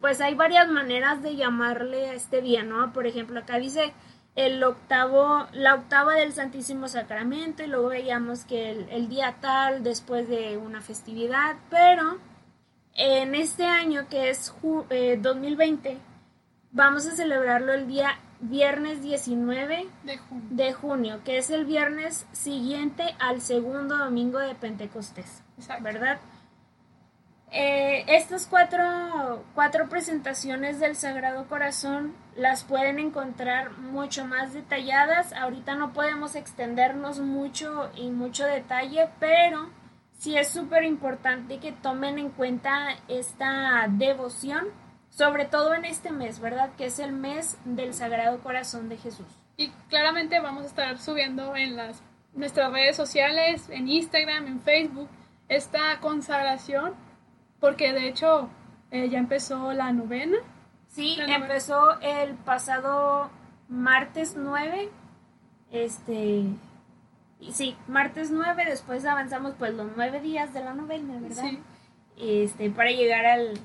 pues 0.00 0.20
hay 0.20 0.34
varias 0.34 0.68
maneras 0.68 1.22
de 1.22 1.36
llamarle 1.36 2.10
a 2.10 2.12
este 2.12 2.42
día, 2.42 2.62
¿no? 2.62 2.92
Por 2.92 3.06
ejemplo, 3.06 3.40
acá 3.40 3.58
dice 3.58 3.92
el 4.36 4.62
octavo, 4.62 5.48
la 5.52 5.74
octava 5.74 6.14
del 6.14 6.32
Santísimo 6.32 6.86
Sacramento 6.86 7.64
y 7.64 7.66
luego 7.66 7.88
veíamos 7.88 8.44
que 8.44 8.70
el, 8.70 9.08
día 9.08 9.36
tal 9.40 9.82
después 9.82 10.28
de 10.28 10.56
una 10.58 10.80
festividad, 10.80 11.56
pero 11.70 12.18
en 12.94 13.34
este 13.34 13.64
año 13.64 14.06
que 14.08 14.30
es 14.30 14.54
2020 14.62 15.90
eh, 15.90 15.98
vamos 16.70 17.06
a 17.06 17.16
celebrarlo 17.16 17.72
el 17.72 17.88
día 17.88 18.10
viernes 18.40 19.02
19 19.02 19.88
de 20.50 20.72
junio. 20.72 21.20
que 21.24 21.38
es 21.38 21.50
el 21.50 21.64
viernes 21.64 22.26
siguiente 22.32 23.14
al 23.18 23.40
segundo 23.40 23.96
domingo 23.96 24.38
de 24.38 24.54
Pentecostés, 24.54 25.42
¿verdad? 25.80 26.18
Eh, 27.50 28.04
estas 28.08 28.46
cuatro, 28.46 29.42
cuatro 29.54 29.88
presentaciones 29.88 30.80
del 30.80 30.96
Sagrado 30.96 31.46
Corazón 31.48 32.14
las 32.36 32.62
pueden 32.62 32.98
encontrar 32.98 33.78
mucho 33.78 34.26
más 34.26 34.52
detalladas. 34.52 35.32
Ahorita 35.32 35.74
no 35.74 35.94
podemos 35.94 36.34
extendernos 36.34 37.20
mucho 37.20 37.90
y 37.96 38.10
mucho 38.10 38.44
detalle, 38.44 39.08
pero 39.18 39.70
sí 40.18 40.36
es 40.36 40.48
súper 40.48 40.84
importante 40.84 41.58
que 41.58 41.72
tomen 41.72 42.18
en 42.18 42.28
cuenta 42.28 42.90
esta 43.08 43.86
devoción 43.88 44.66
sobre 45.18 45.46
todo 45.46 45.74
en 45.74 45.84
este 45.84 46.12
mes, 46.12 46.38
¿verdad? 46.38 46.70
Que 46.76 46.86
es 46.86 47.00
el 47.00 47.10
mes 47.10 47.58
del 47.64 47.92
Sagrado 47.92 48.38
Corazón 48.38 48.88
de 48.88 48.96
Jesús. 48.96 49.26
Y 49.56 49.70
claramente 49.88 50.38
vamos 50.38 50.62
a 50.62 50.66
estar 50.68 50.98
subiendo 50.98 51.56
en 51.56 51.74
las 51.74 52.04
nuestras 52.34 52.70
redes 52.70 52.94
sociales, 52.94 53.68
en 53.68 53.88
Instagram, 53.88 54.46
en 54.46 54.60
Facebook, 54.60 55.08
esta 55.48 55.98
consagración, 55.98 56.94
porque 57.58 57.92
de 57.92 58.06
hecho 58.06 58.48
eh, 58.92 59.08
ya 59.08 59.18
empezó 59.18 59.72
la 59.72 59.92
novena. 59.92 60.38
Sí, 60.86 61.18
empezó 61.26 61.98
el 62.00 62.36
pasado 62.36 63.28
martes 63.68 64.36
9, 64.36 64.88
este, 65.72 66.44
sí, 67.50 67.76
martes 67.88 68.30
9, 68.30 68.66
después 68.66 69.04
avanzamos 69.04 69.54
pues 69.58 69.74
los 69.74 69.90
nueve 69.96 70.20
días 70.20 70.54
de 70.54 70.62
la 70.62 70.74
novena, 70.74 71.18
¿verdad? 71.20 71.42
Sí. 71.42 71.60
Este, 72.16 72.70
para 72.70 72.90
llegar 72.90 73.26
al, 73.26 73.58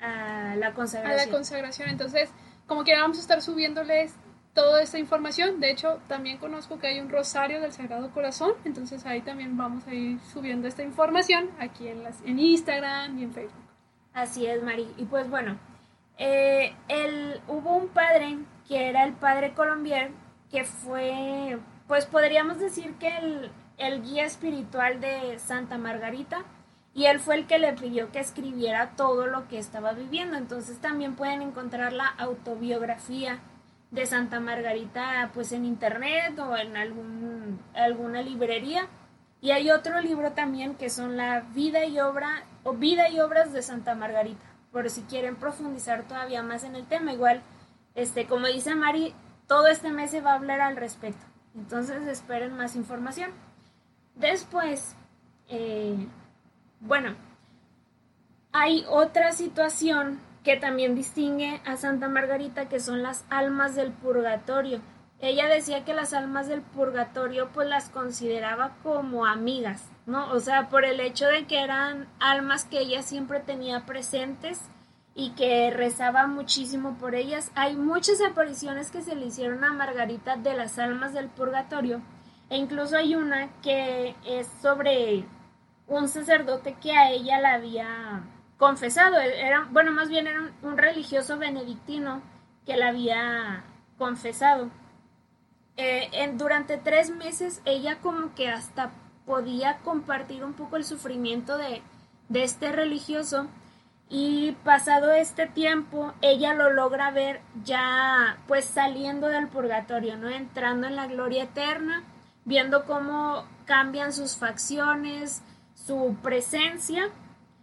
a 0.00 0.54
la 0.56 0.72
consagración. 0.72 1.20
A 1.20 1.26
la 1.26 1.30
consagración. 1.30 1.88
Entonces, 1.88 2.30
como 2.66 2.84
quiera, 2.84 3.02
vamos 3.02 3.18
a 3.18 3.20
estar 3.20 3.42
subiéndoles 3.42 4.14
toda 4.54 4.82
esta 4.82 4.98
información. 4.98 5.60
De 5.60 5.70
hecho, 5.70 6.00
también 6.08 6.38
conozco 6.38 6.78
que 6.78 6.88
hay 6.88 7.00
un 7.00 7.08
rosario 7.08 7.60
del 7.60 7.72
Sagrado 7.72 8.10
Corazón, 8.10 8.52
entonces 8.64 9.06
ahí 9.06 9.20
también 9.22 9.56
vamos 9.56 9.86
a 9.86 9.94
ir 9.94 10.20
subiendo 10.20 10.68
esta 10.68 10.82
información 10.82 11.50
aquí 11.58 11.88
en, 11.88 12.02
las, 12.02 12.20
en 12.24 12.38
Instagram 12.38 13.18
y 13.18 13.24
en 13.24 13.32
Facebook. 13.32 13.64
Así 14.12 14.46
es, 14.46 14.62
Mari. 14.62 14.92
Y 14.96 15.04
pues 15.04 15.28
bueno, 15.30 15.58
eh, 16.18 16.74
el, 16.88 17.40
hubo 17.48 17.76
un 17.76 17.88
padre 17.88 18.38
que 18.66 18.88
era 18.88 19.04
el 19.04 19.12
padre 19.12 19.54
Colombier, 19.54 20.10
que 20.50 20.64
fue, 20.64 21.58
pues 21.86 22.06
podríamos 22.06 22.58
decir 22.58 22.94
que 22.94 23.08
el, 23.16 23.50
el 23.78 24.02
guía 24.02 24.24
espiritual 24.24 25.00
de 25.00 25.38
Santa 25.38 25.78
Margarita 25.78 26.44
y 26.94 27.04
él 27.06 27.20
fue 27.20 27.36
el 27.36 27.46
que 27.46 27.58
le 27.58 27.72
pidió 27.74 28.10
que 28.10 28.18
escribiera 28.18 28.90
todo 28.96 29.26
lo 29.26 29.46
que 29.48 29.58
estaba 29.58 29.92
viviendo. 29.92 30.36
Entonces 30.36 30.78
también 30.78 31.14
pueden 31.14 31.42
encontrar 31.42 31.92
la 31.92 32.06
autobiografía 32.06 33.38
de 33.90 34.06
Santa 34.06 34.40
Margarita 34.40 35.30
pues 35.32 35.52
en 35.52 35.64
internet 35.64 36.38
o 36.38 36.56
en 36.56 36.76
algún, 36.76 37.60
alguna 37.74 38.22
librería. 38.22 38.88
Y 39.40 39.52
hay 39.52 39.70
otro 39.70 40.00
libro 40.00 40.32
también 40.32 40.74
que 40.74 40.90
son 40.90 41.16
la 41.16 41.40
vida 41.40 41.86
y 41.86 41.98
obra 42.00 42.44
o 42.64 42.74
vida 42.74 43.08
y 43.08 43.20
obras 43.20 43.52
de 43.52 43.62
Santa 43.62 43.94
Margarita, 43.94 44.44
por 44.70 44.90
si 44.90 45.02
quieren 45.02 45.36
profundizar 45.36 46.02
todavía 46.02 46.42
más 46.42 46.64
en 46.64 46.76
el 46.76 46.86
tema. 46.86 47.12
Igual, 47.12 47.40
este, 47.94 48.26
como 48.26 48.48
dice 48.48 48.74
Mari, 48.74 49.14
todo 49.46 49.68
este 49.68 49.90
mes 49.92 50.10
se 50.10 50.20
va 50.20 50.32
a 50.32 50.36
hablar 50.36 50.60
al 50.60 50.76
respecto. 50.76 51.24
Entonces 51.54 52.06
esperen 52.06 52.54
más 52.56 52.76
información. 52.76 53.30
Después, 54.14 54.94
eh, 55.48 56.06
bueno, 56.80 57.14
hay 58.52 58.84
otra 58.88 59.32
situación 59.32 60.20
que 60.42 60.56
también 60.56 60.94
distingue 60.94 61.60
a 61.66 61.76
Santa 61.76 62.08
Margarita, 62.08 62.68
que 62.68 62.80
son 62.80 63.02
las 63.02 63.24
almas 63.28 63.74
del 63.74 63.92
purgatorio. 63.92 64.80
ella 65.20 65.48
decía 65.48 65.84
que 65.84 65.92
las 65.92 66.14
almas 66.14 66.48
del 66.48 66.62
purgatorio 66.62 67.50
pues 67.52 67.68
las 67.68 67.90
consideraba 67.90 68.76
como 68.82 69.26
amigas, 69.26 69.86
¿no? 70.06 70.32
O 70.32 70.40
sea, 70.40 70.70
por 70.70 70.86
el 70.86 70.98
hecho 71.00 71.26
de 71.26 71.46
que 71.46 71.62
eran 71.62 72.08
almas 72.18 72.64
que 72.64 72.80
ella 72.80 73.02
siempre 73.02 73.40
tenía 73.40 73.84
presentes 73.84 74.58
y 75.14 75.32
que 75.32 75.70
rezaba 75.70 76.26
muchísimo 76.26 76.96
por 76.98 77.14
ellas. 77.14 77.52
Hay 77.54 77.76
muchas 77.76 78.22
apariciones 78.22 78.90
que 78.90 79.02
se 79.02 79.14
le 79.14 79.26
hicieron 79.26 79.62
a 79.62 79.74
Margarita 79.74 80.36
de 80.36 80.54
las 80.54 80.78
almas 80.78 81.12
del 81.12 81.28
purgatorio 81.28 82.00
e 82.48 82.56
incluso 82.56 82.96
hay 82.96 83.14
una 83.14 83.48
que 83.60 84.16
es 84.24 84.48
sobre 84.62 85.26
un 85.90 86.08
sacerdote 86.08 86.76
que 86.80 86.92
a 86.92 87.10
ella 87.10 87.40
la 87.40 87.54
había 87.54 88.22
confesado, 88.56 89.18
era, 89.18 89.66
bueno, 89.70 89.90
más 89.92 90.08
bien 90.08 90.26
era 90.28 90.52
un, 90.62 90.78
religioso 90.78 91.36
benedictino 91.36 92.22
que 92.64 92.76
la 92.76 92.88
había 92.88 93.64
confesado. 93.98 94.70
Eh, 95.76 96.32
durante 96.34 96.76
tres 96.76 97.10
meses 97.10 97.60
ella 97.64 97.98
como 98.00 98.34
que 98.34 98.48
hasta 98.48 98.90
podía 99.26 99.78
compartir 99.78 100.44
un 100.44 100.52
poco 100.52 100.76
el 100.76 100.84
sufrimiento 100.84 101.56
de, 101.56 101.82
de 102.28 102.44
este 102.44 102.70
religioso 102.70 103.46
y 104.08 104.52
pasado 104.64 105.12
este 105.12 105.46
tiempo 105.46 106.12
ella 106.20 106.52
lo 106.54 106.70
logra 106.70 107.10
ver 107.12 107.40
ya 107.64 108.38
pues 108.46 108.64
saliendo 108.64 109.28
del 109.28 109.48
purgatorio, 109.48 110.16
¿no? 110.16 110.28
Entrando 110.28 110.86
en 110.86 110.96
la 110.96 111.06
gloria 111.06 111.44
eterna, 111.44 112.02
viendo 112.44 112.84
cómo 112.84 113.46
cambian 113.64 114.12
sus 114.12 114.36
facciones, 114.36 115.42
su 115.86 116.16
presencia 116.22 117.10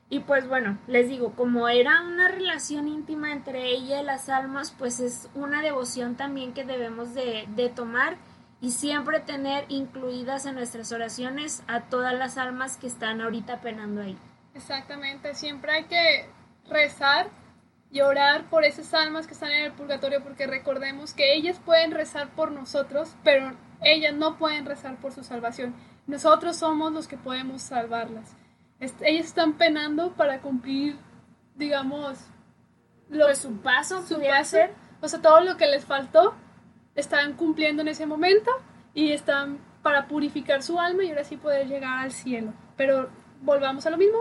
y 0.10 0.22
pues 0.22 0.48
bueno, 0.48 0.78
les 0.88 1.10
digo, 1.10 1.34
como 1.34 1.68
era 1.68 2.02
una 2.02 2.30
relación 2.30 2.88
íntima 2.88 3.34
entre 3.34 3.68
ella 3.68 4.00
y 4.00 4.06
las 4.06 4.30
almas, 4.30 4.74
pues 4.78 5.02
es 5.02 5.30
una 5.36 5.62
devoción 5.62 6.16
también 6.16 6.54
que 6.54 6.64
debemos 6.64 7.14
de, 7.14 7.46
de 7.56 7.68
tomar 7.68 8.18
y 8.62 8.72
siempre 8.72 9.20
tener 9.20 9.66
incluidas 9.68 10.46
en 10.46 10.56
nuestras 10.56 10.92
oraciones 10.94 11.62
a 11.68 11.82
todas 11.82 12.14
las 12.14 12.38
almas 12.38 12.78
que 12.78 12.88
están 12.88 13.20
ahorita 13.20 13.60
penando 13.60 14.02
ahí. 14.02 14.18
Exactamente, 14.56 15.36
siempre 15.36 15.72
hay 15.74 15.84
que 15.86 16.30
rezar 16.70 17.28
y 17.92 18.02
orar 18.02 18.46
por 18.50 18.64
esas 18.64 18.94
almas 18.94 19.28
que 19.28 19.34
están 19.34 19.52
en 19.52 19.66
el 19.66 19.74
purgatorio 19.74 20.24
porque 20.24 20.48
recordemos 20.48 21.14
que 21.14 21.36
ellas 21.36 21.60
pueden 21.64 21.92
rezar 21.92 22.30
por 22.30 22.52
nosotros, 22.52 23.16
pero 23.24 23.54
ellas 23.82 24.16
no 24.16 24.38
pueden 24.38 24.66
rezar 24.66 24.96
por 24.98 25.12
su 25.12 25.24
salvación. 25.24 25.76
Nosotros 26.08 26.56
somos 26.56 26.92
los 26.94 27.08
que 27.08 27.18
podemos 27.18 27.62
salvarlas. 27.62 28.36
ellas 28.80 29.26
están 29.26 29.54
penando 29.54 30.14
para 30.14 30.40
cumplir, 30.42 30.98
digamos, 31.56 32.20
lo, 33.10 33.26
pues 33.26 33.40
su 33.40 33.58
paso, 33.58 34.02
su 34.06 34.20
paso. 34.20 34.58
O 35.02 35.08
sea, 35.08 35.22
todo 35.22 35.42
lo 35.42 35.58
que 35.58 35.68
les 35.68 35.86
faltó, 35.86 36.34
están 36.96 37.34
cumpliendo 37.34 37.82
en 37.82 37.90
ese 37.90 38.06
momento 38.06 38.52
y 38.94 39.12
están 39.12 39.60
para 39.84 40.08
purificar 40.08 40.64
su 40.64 40.80
alma 40.80 41.04
y 41.04 41.10
ahora 41.10 41.24
sí 41.24 41.38
poder 41.38 41.68
llegar 41.68 42.00
al 42.00 42.12
cielo. 42.12 42.54
Pero 42.76 43.10
volvamos 43.42 43.86
a 43.86 43.90
lo 43.90 43.98
mismo, 43.98 44.20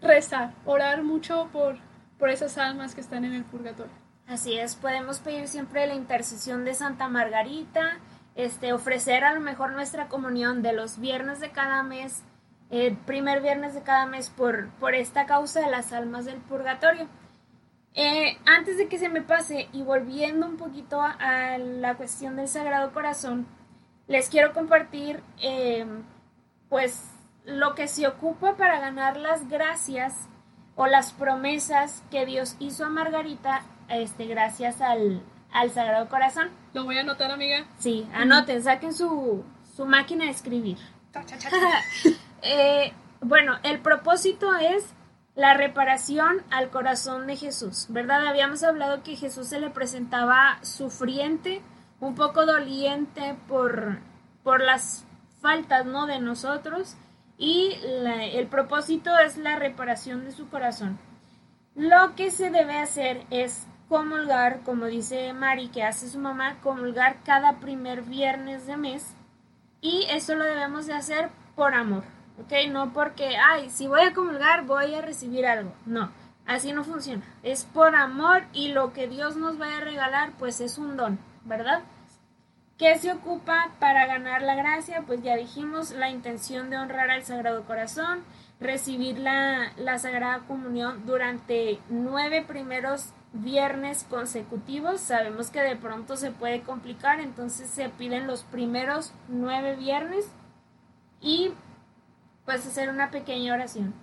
rezar, 0.00 0.54
orar 0.64 1.02
mucho 1.02 1.48
por, 1.52 1.76
por 2.18 2.30
esas 2.30 2.56
almas 2.56 2.94
que 2.94 3.00
están 3.00 3.24
en 3.24 3.34
el 3.34 3.44
purgatorio. 3.44 3.92
Así 4.26 4.54
es, 4.54 4.76
podemos 4.76 5.20
pedir 5.20 5.48
siempre 5.48 5.86
la 5.86 5.94
intercesión 5.94 6.64
de 6.64 6.72
Santa 6.72 7.08
Margarita, 7.08 7.98
este, 8.34 8.72
ofrecer 8.72 9.24
a 9.24 9.34
lo 9.34 9.40
mejor 9.40 9.72
nuestra 9.72 10.08
comunión 10.08 10.62
de 10.62 10.72
los 10.72 10.98
viernes 10.98 11.40
de 11.40 11.50
cada 11.50 11.82
mes, 11.82 12.22
el 12.70 12.96
primer 12.96 13.40
viernes 13.40 13.74
de 13.74 13.82
cada 13.82 14.06
mes 14.06 14.30
por, 14.30 14.70
por 14.80 14.94
esta 14.94 15.26
causa 15.26 15.60
de 15.60 15.70
las 15.70 15.92
almas 15.92 16.24
del 16.24 16.38
purgatorio. 16.38 17.08
Eh, 17.94 18.38
antes 18.44 18.76
de 18.76 18.88
que 18.88 18.98
se 18.98 19.08
me 19.08 19.22
pase 19.22 19.68
y 19.72 19.82
volviendo 19.82 20.46
un 20.46 20.56
poquito 20.56 21.00
a, 21.00 21.58
la 21.58 21.94
cuestión 21.94 22.34
del 22.34 22.48
Sagrado 22.48 22.92
Corazón, 22.92 23.46
les 24.08 24.28
quiero 24.28 24.52
compartir 24.52 25.22
eh, 25.40 25.86
pues 26.68 27.04
lo 27.44 27.74
que 27.74 27.86
se 27.86 28.08
ocupa 28.08 28.56
para 28.56 28.80
ganar 28.80 29.16
las 29.16 29.48
gracias 29.48 30.28
o 30.74 30.86
las 30.86 31.12
promesas 31.12 32.02
que 32.10 32.26
Dios 32.26 32.56
hizo 32.58 32.84
a 32.84 32.88
Margarita 32.88 33.62
este, 33.88 34.26
gracias 34.26 34.80
al, 34.80 35.22
Sagrado 35.70 36.08
Corazón. 36.08 36.50
Lo 36.72 36.84
voy 36.84 36.98
a 36.98 37.00
anotar, 37.00 37.30
amiga. 37.30 37.66
Sí, 37.78 38.06
anoten, 38.12 38.62
saquen 38.62 38.92
su, 38.92 39.44
máquina 39.86 40.24
de 40.26 40.30
escribir. 40.30 40.78
Eh, 42.46 42.92
bueno, 43.22 43.56
el 43.62 43.80
propósito 43.80 44.54
es 44.54 44.84
la 45.34 45.54
reparación 45.54 46.42
al 46.50 46.68
corazón 46.68 47.26
de 47.26 47.36
Jesús, 47.36 47.86
¿verdad? 47.88 48.26
Habíamos 48.26 48.62
hablado 48.62 49.02
que 49.02 49.16
Jesús 49.16 49.48
se 49.48 49.58
le 49.60 49.70
presentaba 49.70 50.58
sufriente, 50.60 51.62
un 52.00 52.14
poco 52.14 52.44
doliente 52.44 53.34
por, 53.48 54.00
por 54.42 54.60
las 54.60 55.06
faltas, 55.40 55.86
¿no? 55.86 56.06
De 56.06 56.20
nosotros 56.20 56.98
y 57.36 57.76
el 58.32 58.46
propósito 58.46 59.10
es 59.18 59.36
la 59.36 59.56
reparación 59.56 60.24
de 60.24 60.32
su 60.32 60.48
corazón. 60.48 60.98
Lo 61.74 62.14
que 62.14 62.30
se 62.30 62.50
debe 62.50 62.78
hacer 62.78 63.24
es 63.30 63.66
comulgar, 63.88 64.60
como 64.64 64.86
dice 64.86 65.32
Mari, 65.32 65.68
que 65.68 65.82
hace 65.82 66.08
su 66.08 66.18
mamá, 66.18 66.56
comulgar 66.62 67.16
cada 67.24 67.54
primer 67.54 68.02
viernes 68.02 68.66
de 68.66 68.76
mes 68.76 69.14
y 69.80 70.06
eso 70.10 70.34
lo 70.34 70.44
debemos 70.44 70.86
de 70.86 70.94
hacer 70.94 71.30
por 71.54 71.74
amor, 71.74 72.04
¿ok? 72.42 72.70
No 72.70 72.92
porque, 72.92 73.36
ay, 73.36 73.70
si 73.70 73.86
voy 73.86 74.02
a 74.02 74.14
comulgar 74.14 74.64
voy 74.64 74.94
a 74.94 75.02
recibir 75.02 75.46
algo, 75.46 75.72
no, 75.86 76.10
así 76.46 76.72
no 76.72 76.84
funciona, 76.84 77.22
es 77.42 77.64
por 77.64 77.94
amor 77.94 78.44
y 78.52 78.68
lo 78.68 78.92
que 78.92 79.08
Dios 79.08 79.36
nos 79.36 79.58
vaya 79.58 79.78
a 79.78 79.84
regalar 79.84 80.32
pues 80.38 80.60
es 80.60 80.78
un 80.78 80.96
don, 80.96 81.18
¿verdad? 81.44 81.82
¿Qué 82.78 82.98
se 82.98 83.12
ocupa 83.12 83.70
para 83.78 84.06
ganar 84.06 84.42
la 84.42 84.56
gracia? 84.56 85.04
Pues 85.06 85.22
ya 85.22 85.36
dijimos 85.36 85.92
la 85.92 86.10
intención 86.10 86.70
de 86.70 86.76
honrar 86.76 87.08
al 87.08 87.22
Sagrado 87.22 87.62
Corazón, 87.62 88.24
recibir 88.58 89.18
la, 89.18 89.70
Sagrada 89.98 90.40
Comunión 90.48 91.06
durante 91.06 91.78
nueve 91.88 92.44
primeros 92.46 93.10
viernes 93.34 94.06
consecutivos. 94.08 95.00
Sabemos 95.00 95.50
que 95.50 95.60
de 95.60 95.76
pronto 95.76 96.16
se 96.16 96.30
puede 96.30 96.62
complicar, 96.62 97.20
entonces 97.20 97.68
se 97.68 97.90
piden 97.90 98.26
los 98.26 98.44
primeros 98.44 99.12
nueve 99.28 99.76
viernes 99.76 100.30
y 101.20 101.52
pues 102.46 102.66
hacer 102.66 102.88
una 102.88 103.10
pequeña 103.10 103.52
oración. 103.52 103.94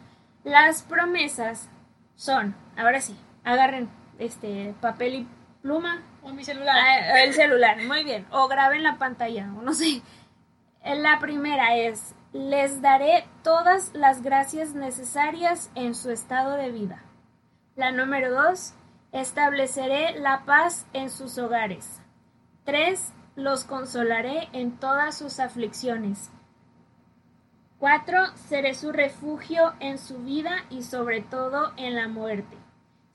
Las 0.43 0.83
promesas 0.83 1.69
son, 2.15 2.55
ahora 2.77 3.01
sí, 3.01 3.15
agarren 3.43 3.89
este 4.19 4.75
papel 4.81 5.15
y 5.15 5.27
pluma, 5.61 6.01
o 6.23 6.29
mi 6.29 6.43
celular. 6.43 6.75
Ah, 6.77 7.23
el 7.23 7.33
celular, 7.33 7.77
muy 7.83 8.03
bien. 8.03 8.25
O 8.31 8.47
graben 8.47 8.83
la 8.83 8.97
pantalla, 8.97 9.49
o 9.57 9.61
no 9.61 9.73
sé. 9.73 10.01
La 10.83 11.19
primera 11.19 11.75
es, 11.75 12.15
les 12.33 12.81
daré 12.81 13.25
todas 13.43 13.93
las 13.93 14.23
gracias 14.23 14.73
necesarias 14.73 15.69
en 15.75 15.93
su 15.93 16.09
estado 16.09 16.55
de 16.55 16.71
vida. 16.71 17.03
La 17.75 17.91
número 17.91 18.31
dos, 18.31 18.73
estableceré 19.11 20.19
la 20.19 20.45
paz 20.45 20.87
en 20.93 21.09
sus 21.09 21.37
hogares. 21.37 22.01
Tres, 22.63 23.13
los 23.35 23.63
consolaré 23.63 24.49
en 24.53 24.77
todas 24.77 25.17
sus 25.17 25.39
aflicciones. 25.39 26.31
Cuatro, 27.79 28.19
seré 28.35 28.75
su 28.75 28.91
refugio 28.91 29.73
en 29.79 29.97
su 29.97 30.19
vida 30.19 30.65
y 30.69 30.83
sobre 30.83 31.21
todo 31.21 31.73
en 31.77 31.95
la 31.95 32.07
muerte. 32.07 32.57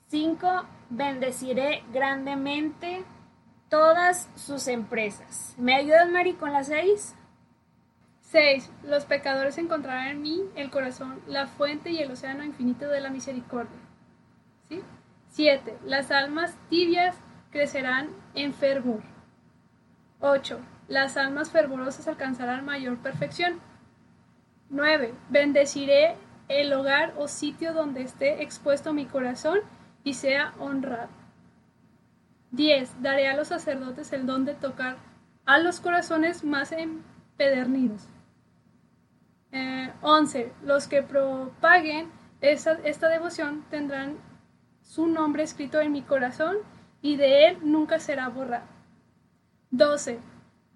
Cinco, 0.07 0.65
bendeciré 0.89 1.83
grandemente 1.93 3.05
todas 3.69 4.29
sus 4.35 4.67
empresas. 4.67 5.55
¿Me 5.57 5.75
ayudas, 5.75 6.09
Mari, 6.09 6.33
con 6.33 6.51
las 6.51 6.67
seis? 6.67 7.15
6. 8.21 8.69
Los 8.83 9.05
pecadores 9.05 9.57
encontrarán 9.57 10.07
en 10.07 10.21
mí 10.21 10.41
el 10.55 10.69
corazón, 10.69 11.21
la 11.27 11.47
fuente 11.47 11.91
y 11.91 11.99
el 11.99 12.11
océano 12.11 12.43
infinito 12.43 12.89
de 12.89 12.99
la 12.99 13.09
misericordia. 13.09 13.86
¿Sí? 15.37 15.43
7. 15.43 15.77
Las 15.85 16.09
almas 16.09 16.57
tibias 16.67 17.15
crecerán 17.51 18.09
en 18.33 18.55
fervor. 18.55 19.03
8. 20.19 20.59
Las 20.87 21.15
almas 21.15 21.51
fervorosas 21.51 22.07
alcanzarán 22.07 22.65
mayor 22.65 22.97
perfección. 22.97 23.59
9. 24.71 25.13
Bendeciré 25.29 26.15
el 26.47 26.73
hogar 26.73 27.13
o 27.17 27.27
sitio 27.27 27.73
donde 27.73 28.01
esté 28.01 28.41
expuesto 28.41 28.93
mi 28.93 29.05
corazón 29.05 29.59
y 30.03 30.15
sea 30.15 30.55
honrado. 30.57 31.09
10. 32.49 33.03
Daré 33.03 33.27
a 33.27 33.37
los 33.37 33.49
sacerdotes 33.49 34.11
el 34.13 34.25
don 34.25 34.43
de 34.43 34.55
tocar 34.55 34.97
a 35.45 35.59
los 35.59 35.79
corazones 35.79 36.43
más 36.43 36.71
empedernidos. 36.71 38.07
11. 40.01 40.39
Eh, 40.39 40.53
los 40.63 40.87
que 40.87 41.03
propaguen 41.03 42.09
esta, 42.41 42.71
esta 42.83 43.07
devoción 43.07 43.63
tendrán 43.69 44.17
su 44.87 45.05
nombre 45.05 45.43
escrito 45.43 45.79
en 45.79 45.91
mi 45.91 46.01
corazón 46.01 46.55
y 47.01 47.17
de 47.17 47.47
él 47.47 47.57
nunca 47.61 47.99
será 47.99 48.29
borrado. 48.29 48.65
12. 49.71 50.19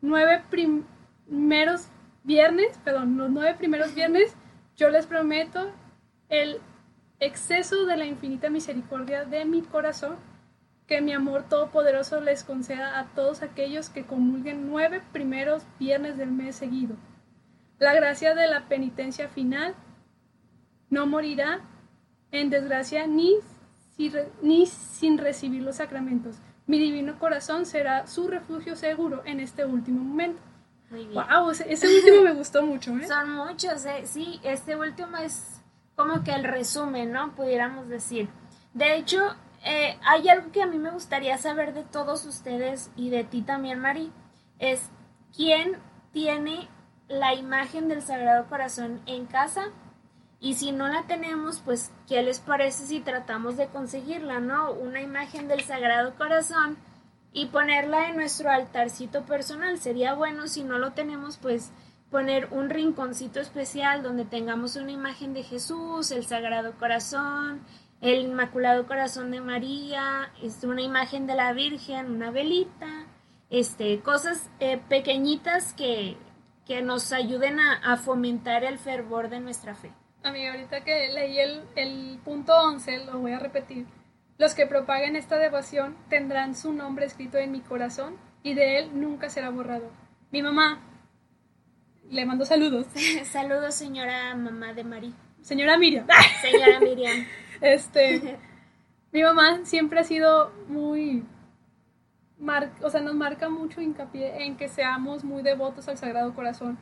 Nueve 0.02 0.44
primeros 0.50 1.88
viernes, 2.24 2.78
perdón, 2.84 3.18
los 3.18 3.32
nueve 3.32 3.56
primeros 3.58 3.96
viernes, 3.96 4.36
yo 4.76 4.90
les 4.90 5.08
prometo 5.08 5.72
el 6.30 6.60
exceso 7.20 7.86
de 7.86 7.98
la 7.98 8.06
infinita 8.06 8.50
misericordia 8.50 9.26
de 9.26 9.46
mi 9.46 9.62
corazón, 9.62 10.18
que 10.88 11.02
mi 11.02 11.14
amor 11.14 11.44
todopoderoso 11.48 12.20
les 12.20 12.44
conceda 12.44 13.00
a 13.00 13.06
todos 13.16 13.44
aquellos 13.44 13.90
que 13.90 14.06
comulguen 14.06 14.70
nueve 14.70 15.02
primeros 15.14 15.64
viernes 15.80 16.18
del 16.18 16.32
mes 16.32 16.56
seguido. 16.58 16.98
La 17.80 17.94
gracia 17.94 18.36
de 18.36 18.48
la 18.48 18.68
penitencia 18.68 19.30
final 19.30 19.74
no 20.90 21.08
morirá 21.08 21.62
en 22.32 22.50
desgracia 22.50 23.08
ni, 23.08 23.36
ni 24.42 24.66
sin 24.66 25.18
recibir 25.18 25.62
los 25.62 25.78
sacramentos. 25.78 26.38
Mi 26.68 26.80
divino 26.80 27.20
corazón 27.20 27.66
será 27.66 28.08
su 28.08 28.28
refugio 28.28 28.76
seguro 28.76 29.22
en 29.26 29.40
este 29.40 29.66
último 29.66 30.04
momento. 30.04 30.42
Wow, 31.14 31.52
ese, 31.52 31.88
último 31.88 32.22
me 32.24 32.34
gustó 32.34 32.64
mucho, 32.64 32.92
¿eh? 32.98 33.08
Son 33.08 33.32
muchos, 33.32 33.86
¿eh? 33.86 34.04
Sí, 34.06 34.40
este 34.44 34.76
último 34.76 35.18
es 35.18 35.62
como 35.96 36.24
que 36.24 36.32
el 36.32 36.44
resumen, 36.44 37.12
¿no? 37.12 37.34
Pudiéramos 37.34 37.88
decir. 37.88 38.28
De 38.74 38.96
hecho, 38.96 39.36
eh, 39.64 39.98
hay 40.04 40.28
algo 40.28 40.52
que 40.52 40.62
a 40.62 40.66
mí 40.66 40.78
me 40.78 40.92
gustaría 40.92 41.38
saber 41.38 41.74
de 41.74 41.84
todos 41.84 42.26
ustedes 42.26 42.92
y 42.98 43.10
de 43.10 43.24
ti 43.24 43.42
también, 43.42 43.80
Mari. 43.80 44.12
Es 44.60 44.90
quién 45.36 45.78
tiene 46.12 46.68
la 47.08 47.34
imagen 47.36 47.88
del 47.88 48.02
Sagrado 48.02 48.48
Corazón 48.48 49.02
en 49.06 49.26
casa 49.26 49.72
y 50.44 50.56
si 50.56 50.72
no 50.72 50.88
la 50.88 51.04
tenemos, 51.04 51.62
pues, 51.64 51.92
¿qué 52.08 52.24
les 52.24 52.40
parece 52.40 52.88
si 52.88 53.00
tratamos 53.00 53.58
de 53.58 53.68
conseguirla, 53.68 54.40
no? 54.40 54.72
Una 54.72 55.00
imagen 55.00 55.48
del 55.48 55.62
Sagrado 55.62 56.16
Corazón 56.16 56.78
y 57.32 57.46
ponerla 57.46 58.10
en 58.10 58.16
nuestro 58.16 58.50
altarcito 58.50 59.22
personal. 59.24 59.78
Sería 59.78 60.16
bueno, 60.16 60.48
si 60.48 60.64
no 60.64 60.80
lo 60.80 60.94
tenemos, 60.94 61.38
pues, 61.38 61.72
poner 62.10 62.48
un 62.50 62.72
rinconcito 62.72 63.40
especial 63.40 64.02
donde 64.02 64.26
tengamos 64.26 64.76
una 64.78 64.92
imagen 64.92 65.36
de 65.36 65.44
Jesús, 65.44 66.10
el 66.10 66.26
Sagrado 66.26 66.74
Corazón, 66.80 67.62
el 68.02 68.22
Inmaculado 68.22 68.88
Corazón 68.88 69.30
de 69.30 69.42
María, 69.42 70.32
este, 70.42 70.66
una 70.66 70.82
imagen 70.82 71.28
de 71.28 71.36
la 71.36 71.54
Virgen, 71.54 72.10
una 72.10 72.32
velita, 72.32 73.06
este, 73.52 74.00
cosas 74.00 74.50
eh, 74.60 74.82
pequeñitas 74.90 75.74
que, 75.74 76.18
que 76.66 76.82
nos 76.82 77.14
ayuden 77.14 77.60
a, 77.60 77.76
a 77.76 77.98
fomentar 77.98 78.64
el 78.64 78.80
fervor 78.80 79.30
de 79.30 79.40
nuestra 79.40 79.76
fe. 79.76 79.94
Amiga, 80.24 80.52
ahorita 80.52 80.82
que 80.84 81.10
leí 81.10 81.40
el, 81.40 81.64
el 81.76 82.20
punto 82.24 82.54
11, 82.56 83.06
lo 83.06 83.20
voy 83.20 83.32
a 83.32 83.40
repetir. 83.40 83.88
Los 84.38 84.54
que 84.54 84.68
propaguen 84.68 85.16
esta 85.16 85.38
devoción 85.38 85.98
tendrán 86.10 86.56
su 86.56 86.74
nombre 86.74 87.06
escrito 87.06 87.38
en 87.38 87.52
mi 87.52 87.62
corazón 87.62 88.18
y 88.44 88.54
de 88.54 88.78
él 88.78 88.92
nunca 89.00 89.30
será 89.30 89.50
borrado. 89.50 89.92
Mi 90.32 90.44
mamá, 90.44 90.80
le 92.10 92.26
mando 92.26 92.46
saludos. 92.46 92.86
saludos, 93.26 93.74
señora 93.74 94.36
mamá 94.36 94.74
de 94.74 94.84
Mari. 94.84 95.14
Señora 95.42 95.78
Miriam. 95.78 96.06
Señora 96.42 96.80
Miriam. 96.80 97.26
este, 97.62 98.38
mi 99.12 99.24
mamá 99.24 99.62
siempre 99.64 100.02
ha 100.02 100.04
sido 100.04 100.52
muy, 100.68 101.26
o 102.82 102.90
sea, 102.90 103.02
nos 103.02 103.16
marca 103.16 103.50
mucho 103.50 103.82
hincapié 103.82 104.46
en 104.46 104.56
que 104.56 104.68
seamos 104.68 105.24
muy 105.24 105.42
devotos 105.42 105.88
al 105.88 105.98
Sagrado 105.98 106.34
Corazón 106.36 106.78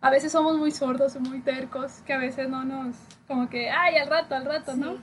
a 0.00 0.10
veces 0.10 0.32
somos 0.32 0.56
muy 0.56 0.70
sordos 0.70 1.18
muy 1.20 1.40
tercos, 1.40 2.02
que 2.02 2.12
a 2.12 2.18
veces 2.18 2.48
no 2.48 2.64
nos, 2.64 2.96
como 3.26 3.48
que, 3.48 3.70
ay, 3.70 3.96
al 3.96 4.08
rato, 4.08 4.34
al 4.34 4.44
rato, 4.44 4.76
¿no? 4.76 4.96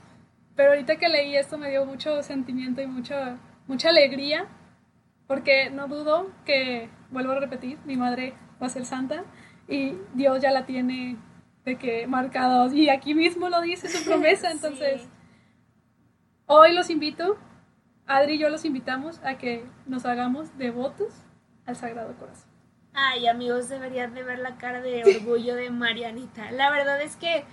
Pero 0.54 0.70
ahorita 0.70 0.96
que 0.96 1.08
leí 1.08 1.36
esto 1.36 1.58
me 1.58 1.70
dio 1.70 1.84
mucho 1.84 2.22
sentimiento 2.22 2.80
y 2.80 2.86
mucha, 2.86 3.36
mucha 3.66 3.90
alegría, 3.90 4.46
porque 5.26 5.70
no 5.70 5.86
dudo 5.88 6.30
que, 6.44 6.88
vuelvo 7.10 7.32
a 7.32 7.40
repetir, 7.40 7.78
mi 7.84 7.96
madre 7.96 8.34
va 8.60 8.66
a 8.66 8.70
ser 8.70 8.86
santa 8.86 9.24
y 9.68 9.94
Dios 10.14 10.40
ya 10.40 10.50
la 10.50 10.64
tiene 10.64 11.18
de 11.64 11.76
que 11.76 12.06
marcados 12.06 12.72
y 12.72 12.88
aquí 12.88 13.14
mismo 13.14 13.48
lo 13.48 13.60
dice 13.60 13.88
su 13.88 14.04
promesa, 14.04 14.50
entonces 14.52 15.06
hoy 16.46 16.72
los 16.72 16.88
invito, 16.88 17.36
Adri 18.06 18.34
y 18.34 18.38
yo 18.38 18.48
los 18.48 18.64
invitamos 18.64 19.20
a 19.24 19.36
que 19.36 19.66
nos 19.84 20.06
hagamos 20.06 20.56
devotos 20.56 21.12
al 21.66 21.76
Sagrado 21.76 22.14
Corazón. 22.16 22.45
Ay, 22.98 23.28
amigos, 23.28 23.68
deberían 23.68 24.14
de 24.14 24.22
ver 24.22 24.38
la 24.38 24.56
cara 24.56 24.80
de 24.80 25.04
orgullo 25.04 25.54
de 25.54 25.68
Marianita. 25.68 26.50
La 26.50 26.70
verdad 26.70 26.98
es 27.02 27.14
que, 27.16 27.44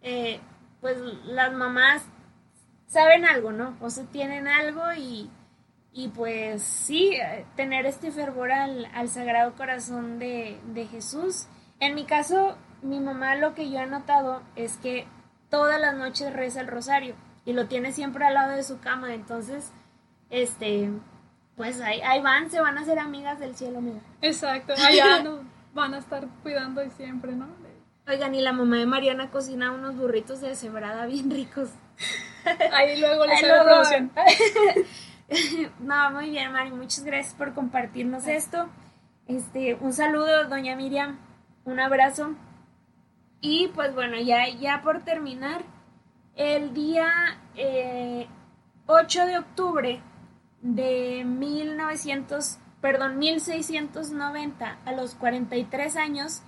eh, 0.00 0.38
pues, 0.80 0.96
las 1.24 1.52
mamás 1.52 2.04
saben 2.86 3.24
algo, 3.24 3.50
¿no? 3.50 3.76
O 3.80 3.90
sea, 3.90 4.04
tienen 4.04 4.46
algo 4.46 4.80
y, 4.96 5.28
y 5.92 6.08
pues 6.10 6.62
sí, 6.62 7.18
tener 7.56 7.84
este 7.84 8.12
fervor 8.12 8.52
al, 8.52 8.86
al 8.94 9.08
Sagrado 9.08 9.56
Corazón 9.56 10.20
de, 10.20 10.60
de 10.72 10.86
Jesús. 10.86 11.48
En 11.80 11.96
mi 11.96 12.04
caso, 12.04 12.56
mi 12.80 13.00
mamá 13.00 13.34
lo 13.34 13.54
que 13.54 13.70
yo 13.70 13.80
he 13.80 13.86
notado 13.86 14.42
es 14.54 14.76
que 14.76 15.08
todas 15.50 15.80
las 15.80 15.96
noches 15.96 16.32
reza 16.32 16.60
el 16.60 16.68
rosario 16.68 17.16
y 17.44 17.54
lo 17.54 17.66
tiene 17.66 17.92
siempre 17.92 18.24
al 18.24 18.34
lado 18.34 18.52
de 18.52 18.62
su 18.62 18.78
cama, 18.78 19.14
entonces, 19.14 19.72
este, 20.30 20.90
pues 21.56 21.80
ahí, 21.80 22.00
ahí 22.02 22.22
van, 22.22 22.50
se 22.50 22.60
van 22.60 22.78
a 22.78 22.80
hacer 22.80 22.98
amigas 22.98 23.38
del 23.38 23.54
cielo, 23.54 23.80
mira. 23.80 24.00
Exacto, 24.20 24.72
allá 24.72 25.22
nos 25.22 25.40
van 25.74 25.94
a 25.94 25.98
estar 25.98 26.26
cuidando 26.42 26.82
y 26.82 26.90
siempre, 26.90 27.32
¿no? 27.32 27.46
Oigan, 28.08 28.34
y 28.34 28.40
la 28.40 28.52
mamá 28.52 28.78
de 28.78 28.86
Mariana 28.86 29.30
cocina 29.30 29.70
unos 29.70 29.96
burritos 29.96 30.40
de 30.40 30.56
cebrada 30.56 31.06
bien 31.06 31.30
ricos. 31.30 31.70
Ahí 32.72 33.00
luego 33.00 33.26
les 33.26 33.44
hago 33.44 33.64
promoción. 33.64 34.10
no, 35.80 36.10
muy 36.10 36.30
bien, 36.30 36.52
Mari, 36.52 36.72
muchas 36.72 37.04
gracias 37.04 37.34
por 37.34 37.54
compartirnos 37.54 38.26
esto. 38.26 38.68
Este, 39.28 39.74
un 39.74 39.92
saludo, 39.92 40.48
doña 40.48 40.74
Miriam, 40.74 41.18
un 41.64 41.78
abrazo. 41.78 42.34
Y 43.40 43.68
pues 43.68 43.94
bueno, 43.94 44.16
ya, 44.20 44.48
ya 44.48 44.82
por 44.82 45.04
terminar, 45.04 45.62
el 46.34 46.74
día 46.74 47.38
eh, 47.54 48.26
8 48.86 49.26
de 49.26 49.38
octubre 49.38 50.02
de 50.62 51.24
1900, 51.24 52.58
perdón, 52.80 53.18
1690 53.18 54.78
a 54.84 54.92
los 54.92 55.14
43 55.16 55.96
años, 55.96 56.42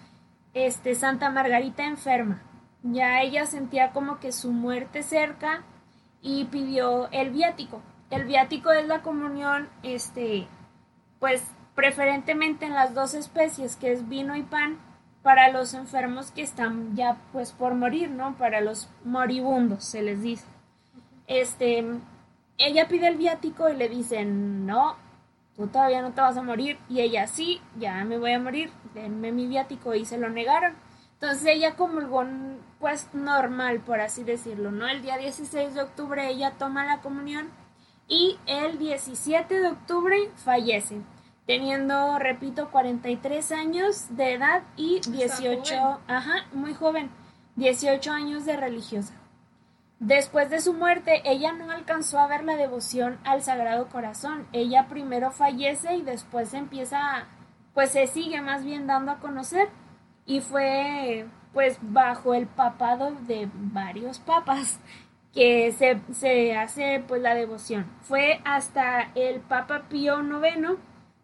este, 0.54 0.94
Santa 0.94 1.30
Margarita 1.30 1.84
enferma. 1.84 2.42
Ya 2.82 3.20
ella 3.20 3.44
sentía 3.46 3.92
como 3.92 4.20
que 4.20 4.32
su 4.32 4.52
muerte 4.52 5.02
cerca 5.02 5.64
y 6.22 6.44
pidió 6.46 7.10
el 7.10 7.30
viático. 7.30 7.82
El 8.10 8.24
viático 8.24 8.70
es 8.70 8.86
la 8.86 9.02
comunión, 9.02 9.68
este, 9.82 10.46
pues 11.18 11.42
preferentemente 11.74 12.66
en 12.66 12.74
las 12.74 12.94
dos 12.94 13.14
especies, 13.14 13.76
que 13.76 13.92
es 13.92 14.08
vino 14.08 14.36
y 14.36 14.42
pan, 14.42 14.78
para 15.22 15.50
los 15.50 15.74
enfermos 15.74 16.30
que 16.30 16.42
están 16.42 16.94
ya 16.94 17.16
pues 17.32 17.52
por 17.52 17.74
morir, 17.74 18.10
¿no? 18.10 18.36
Para 18.36 18.60
los 18.60 18.88
moribundos, 19.04 19.84
se 19.84 20.02
les 20.02 20.22
dice. 20.22 20.46
Este, 21.26 21.82
ella 22.58 22.88
pide 22.88 23.08
el 23.08 23.16
viático 23.16 23.68
y 23.68 23.76
le 23.76 23.88
dicen, 23.88 24.66
no, 24.66 24.96
tú 25.56 25.66
todavía 25.66 26.02
no 26.02 26.12
te 26.12 26.20
vas 26.20 26.36
a 26.36 26.42
morir. 26.42 26.78
Y 26.88 27.00
ella, 27.00 27.26
sí, 27.26 27.60
ya 27.78 28.04
me 28.04 28.18
voy 28.18 28.32
a 28.32 28.40
morir, 28.40 28.70
denme 28.94 29.32
mi 29.32 29.46
viático 29.46 29.94
y 29.94 30.04
se 30.04 30.18
lo 30.18 30.28
negaron. 30.28 30.74
Entonces 31.14 31.46
ella 31.46 31.74
comulgó 31.76 32.24
pues 32.80 33.08
normal, 33.14 33.80
por 33.80 34.00
así 34.00 34.24
decirlo, 34.24 34.70
¿no? 34.70 34.86
El 34.86 35.02
día 35.02 35.16
16 35.16 35.74
de 35.74 35.82
octubre 35.82 36.28
ella 36.28 36.52
toma 36.58 36.84
la 36.84 37.00
comunión 37.00 37.48
y 38.08 38.38
el 38.46 38.78
17 38.78 39.58
de 39.58 39.68
octubre 39.68 40.30
fallece, 40.36 41.00
teniendo, 41.46 42.18
repito, 42.18 42.70
43 42.70 43.52
años 43.52 44.16
de 44.16 44.34
edad 44.34 44.64
y 44.76 45.00
18, 45.00 46.00
ajá, 46.06 46.46
muy 46.52 46.74
joven, 46.74 47.10
18 47.56 48.12
años 48.12 48.44
de 48.44 48.56
religiosa. 48.56 49.14
Después 50.04 50.50
de 50.50 50.60
su 50.60 50.74
muerte, 50.74 51.22
ella 51.24 51.52
no 51.52 51.70
alcanzó 51.70 52.18
a 52.18 52.26
ver 52.26 52.44
la 52.44 52.56
devoción 52.56 53.18
al 53.24 53.40
Sagrado 53.40 53.88
Corazón. 53.88 54.46
Ella 54.52 54.86
primero 54.86 55.30
fallece 55.30 55.94
y 55.94 56.02
después 56.02 56.52
empieza, 56.52 57.26
pues 57.72 57.92
se 57.92 58.06
sigue 58.06 58.42
más 58.42 58.66
bien 58.66 58.86
dando 58.86 59.12
a 59.12 59.18
conocer. 59.18 59.70
Y 60.26 60.42
fue, 60.42 61.24
pues, 61.54 61.78
bajo 61.80 62.34
el 62.34 62.46
papado 62.46 63.12
de 63.22 63.48
varios 63.54 64.18
papas 64.18 64.78
que 65.32 65.72
se, 65.72 65.98
se 66.12 66.54
hace, 66.54 67.02
pues, 67.08 67.22
la 67.22 67.34
devoción. 67.34 67.86
Fue 68.02 68.42
hasta 68.44 69.10
el 69.14 69.40
Papa 69.40 69.84
Pío 69.88 70.20
IX 70.20 70.76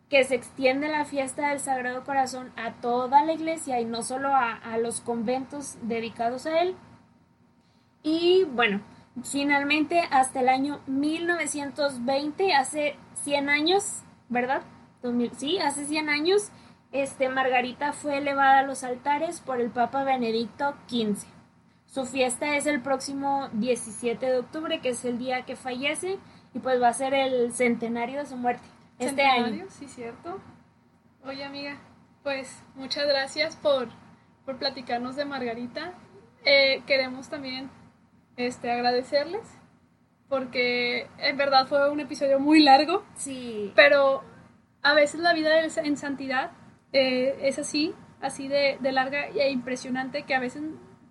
que 0.09 0.25
se 0.25 0.37
extiende 0.37 0.89
la 0.89 1.05
fiesta 1.05 1.51
del 1.51 1.61
Sagrado 1.61 2.03
Corazón 2.05 2.51
a 2.57 2.73
toda 2.81 3.25
la 3.25 3.35
iglesia 3.35 3.79
y 3.79 3.85
no 3.85 4.03
solo 4.03 4.35
a, 4.35 4.55
a 4.55 4.79
los 4.79 5.03
conventos 5.03 5.77
dedicados 5.83 6.47
a 6.47 6.63
él 6.63 6.77
y 8.03 8.45
bueno, 8.45 8.81
finalmente 9.25 10.03
hasta 10.11 10.41
el 10.41 10.49
año 10.49 10.81
1920, 10.87 12.55
hace 12.55 12.97
100 13.23 13.49
años, 13.49 14.03
¿verdad? 14.29 14.63
sí, 15.37 15.59
hace 15.59 15.87
100 15.87 16.09
años, 16.09 16.51
este, 16.93 17.29
Margarita 17.29 17.93
fue 17.93 18.19
elevada 18.19 18.61
a 18.61 18.63
los 18.63 18.85
altares 18.85 19.41
por 19.41 19.61
el 19.61 19.71
Papa 19.71 20.05
Benedicto 20.05 20.75
XV. 20.89 21.27
Su 21.87 22.05
fiesta 22.05 22.57
es 22.57 22.67
el 22.67 22.81
próximo 22.83 23.49
17 23.53 24.25
de 24.25 24.39
octubre, 24.39 24.81
que 24.81 24.91
es 24.91 25.05
el 25.05 25.19
día 25.19 25.43
que 25.43 25.57
fallece, 25.57 26.19
y 26.55 26.59
pues 26.59 26.81
va 26.81 26.89
a 26.89 26.93
ser 26.93 27.15
el 27.15 27.53
centenario 27.53 28.21
de 28.21 28.27
su 28.27 28.37
muerte. 28.37 28.67
Este 28.99 29.23
año. 29.23 29.67
Sí, 29.71 29.89
cierto. 29.89 30.39
Oye, 31.25 31.45
amiga, 31.45 31.79
pues 32.23 32.63
muchas 32.75 33.07
gracias 33.07 33.57
por, 33.57 33.89
por 34.45 34.59
platicarnos 34.59 35.17
de 35.17 35.25
Margarita. 35.25 35.95
Eh, 36.45 36.83
queremos 36.87 37.29
también 37.29 37.71
este, 38.37 38.71
agradecerles 38.71 39.61
porque 40.31 41.09
en 41.19 41.37
verdad 41.37 41.67
fue 41.67 41.91
un 41.91 42.01
episodio 42.01 42.39
muy 42.39 42.63
largo. 42.63 43.03
Sí. 43.17 43.73
Pero 43.75 44.23
a 44.81 44.95
veces 44.95 45.21
la 45.21 45.35
vida 45.35 45.61
en 45.61 45.97
santidad 45.97 46.53
eh, 46.93 47.37
es 47.43 47.59
así, 47.59 47.93
así 48.23 48.49
de, 48.49 48.79
de 48.81 48.93
larga 48.93 49.27
e 49.27 49.51
impresionante, 49.51 50.23
que 50.23 50.35
a 50.35 50.41
veces 50.41 50.63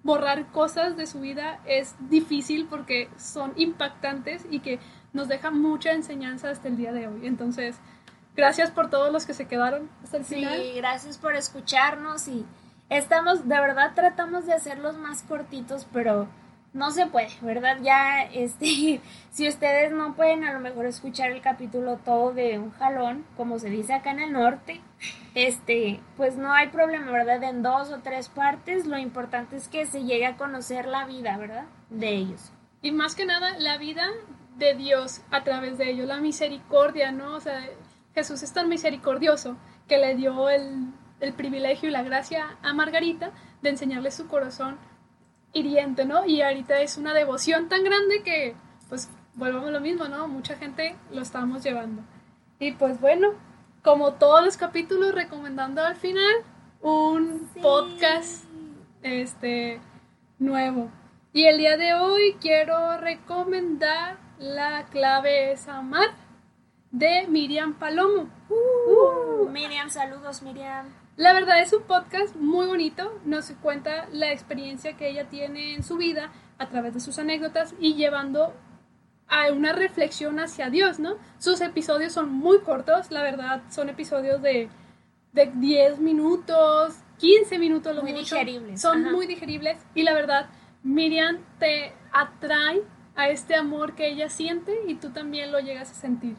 borrar 0.04 0.48
cosas 0.52 0.96
de 0.96 1.06
su 1.06 1.20
vida 1.20 1.60
es 1.66 1.96
difícil 2.10 2.68
porque 2.70 3.10
son 3.18 3.52
impactantes 3.58 4.48
y 4.50 4.62
que 4.62 4.80
nos 5.12 5.28
deja 5.28 5.52
mucha 5.52 5.92
enseñanza 5.92 6.50
hasta 6.50 6.70
el 6.70 6.78
día 6.78 6.94
de 6.94 7.08
hoy. 7.08 7.28
Entonces, 7.28 7.78
gracias 8.38 8.72
por 8.72 8.90
todos 8.90 9.12
los 9.12 9.26
que 9.26 9.34
se 9.34 9.48
quedaron 9.48 9.90
hasta 10.02 10.16
el 10.16 10.24
final. 10.24 10.58
Sí, 10.58 10.74
gracias 10.78 11.18
por 11.18 11.36
escucharnos 11.36 12.30
y 12.30 12.46
estamos, 12.90 13.50
de 13.50 13.60
verdad 13.60 13.92
tratamos 13.96 14.46
de 14.46 14.54
hacerlos 14.54 14.98
más 14.98 15.24
cortitos, 15.24 15.86
pero 15.92 16.30
no 16.74 16.92
se 16.92 17.08
puede, 17.08 17.30
¿verdad? 17.42 17.78
Ya, 17.82 18.24
este, 18.24 19.02
si 19.32 19.48
ustedes 19.48 19.92
no 19.92 20.16
pueden 20.16 20.44
a 20.44 20.54
lo 20.54 20.60
mejor 20.60 20.86
escuchar 20.86 21.32
el 21.32 21.42
capítulo 21.42 21.98
todo 21.98 22.34
de 22.34 22.60
un 22.60 22.72
jalón, 22.72 23.26
como 23.38 23.60
se 23.60 23.70
dice 23.70 23.94
acá 23.94 24.12
en 24.12 24.20
el 24.20 24.34
norte, 24.34 24.82
este, 25.36 26.00
pues 26.18 26.36
no 26.36 26.54
hay 26.54 26.68
problema, 26.68 27.12
¿verdad? 27.12 27.44
En 27.44 27.64
dos 27.64 27.92
o 27.92 28.00
tres 28.00 28.30
partes, 28.30 28.86
lo 28.86 28.98
importante 28.98 29.56
es 29.56 29.68
que 29.68 29.86
se 29.86 30.04
llegue 30.04 30.26
a 30.26 30.38
conocer 30.38 30.86
la 30.86 31.06
vida, 31.06 31.38
¿verdad? 31.38 31.66
De 31.90 32.10
ellos. 32.10 32.52
Y 32.82 32.92
más 32.92 33.16
que 33.16 33.26
nada, 33.26 33.58
la 33.58 33.78
vida 33.78 34.08
de 34.58 34.76
Dios 34.76 35.22
a 35.32 35.44
través 35.44 35.78
de 35.78 35.90
ellos, 35.90 36.08
la 36.08 36.20
misericordia, 36.20 37.12
¿no? 37.12 37.36
O 37.36 37.40
sea, 37.40 37.62
Jesús 38.14 38.44
es 38.44 38.54
tan 38.54 38.70
misericordioso 38.70 39.58
que 39.88 39.98
le 39.98 40.16
dio 40.16 40.50
el, 40.50 40.94
el 41.20 41.34
privilegio 41.34 41.90
y 41.90 41.92
la 41.92 42.04
gracia 42.04 42.58
a 42.62 42.74
Margarita 42.74 43.32
de 43.62 43.70
enseñarle 43.70 44.12
su 44.12 44.28
corazón 44.28 44.78
hiriente, 45.54 46.06
¿no? 46.06 46.26
Y 46.26 46.42
ahorita 46.42 46.82
es 46.82 46.98
una 46.98 47.14
devoción 47.14 47.70
tan 47.70 47.84
grande 47.84 48.22
que, 48.24 48.56
pues, 48.90 49.10
volvamos 49.40 49.70
a 49.70 49.72
lo 49.72 49.82
mismo, 49.82 50.08
¿no? 50.08 50.28
Mucha 50.28 50.56
gente 50.56 50.96
lo 51.12 51.22
estamos 51.22 51.64
llevando. 51.64 52.04
Y 52.60 52.74
pues 52.74 53.00
bueno, 53.00 53.30
como 53.84 54.14
todos 54.14 54.44
los 54.44 54.58
capítulos, 54.58 55.16
recomendando 55.16 55.82
al 55.82 55.96
final 55.96 56.34
un 56.82 57.50
podcast 57.62 58.46
este 59.02 59.80
nuevo. 60.38 60.92
Y 61.32 61.46
el 61.46 61.58
día 61.58 61.78
de 61.78 61.94
hoy 61.94 62.36
quiero 62.42 62.98
recomendar 62.98 64.18
La 64.40 64.86
clave 64.88 65.52
es 65.52 65.68
amar 65.68 66.10
de 66.92 67.28
Miriam 67.28 67.74
Palomo. 67.76 68.30
Uh, 68.50 69.50
Miriam, 69.50 69.90
saludos 69.90 70.42
Miriam. 70.42 70.99
La 71.20 71.34
verdad 71.34 71.62
es 71.62 71.74
un 71.74 71.84
podcast 71.84 72.34
muy 72.38 72.66
bonito, 72.66 73.20
nos 73.26 73.52
cuenta 73.62 74.08
la 74.14 74.32
experiencia 74.32 74.96
que 74.96 75.10
ella 75.10 75.28
tiene 75.28 75.76
en 75.76 75.84
su 75.84 75.98
vida 75.98 76.32
a 76.58 76.70
través 76.70 76.94
de 76.94 77.02
sus 77.02 77.20
anécdotas 77.20 77.76
y 77.78 77.96
llevando 77.96 78.54
a 79.28 79.52
una 79.52 79.74
reflexión 79.74 80.40
hacia 80.40 80.70
Dios, 80.70 80.98
¿no? 80.98 81.18
Sus 81.38 81.60
episodios 81.60 82.14
son 82.14 82.32
muy 82.32 82.62
cortos, 82.62 83.12
la 83.12 83.22
verdad, 83.22 83.64
son 83.70 83.90
episodios 83.90 84.42
de, 84.42 84.70
de 85.34 85.52
10 85.56 86.00
minutos, 86.00 86.96
15 87.18 87.60
minutos 87.60 87.94
lo 87.94 88.02
muy 88.02 88.14
digeribles. 88.14 88.80
Son 88.80 89.12
muy 89.12 89.28
digeribles 89.28 89.78
y 89.94 90.04
la 90.04 90.14
verdad, 90.14 90.50
Miriam 90.84 91.40
te 91.60 91.92
atrae 92.14 92.82
a 93.18 93.28
este 93.28 93.56
amor 93.56 93.94
que 93.94 94.08
ella 94.08 94.30
siente 94.30 94.74
y 94.88 94.96
tú 94.96 95.10
también 95.10 95.52
lo 95.52 95.60
llegas 95.60 95.92
a 95.92 95.96
sentir. 95.96 96.38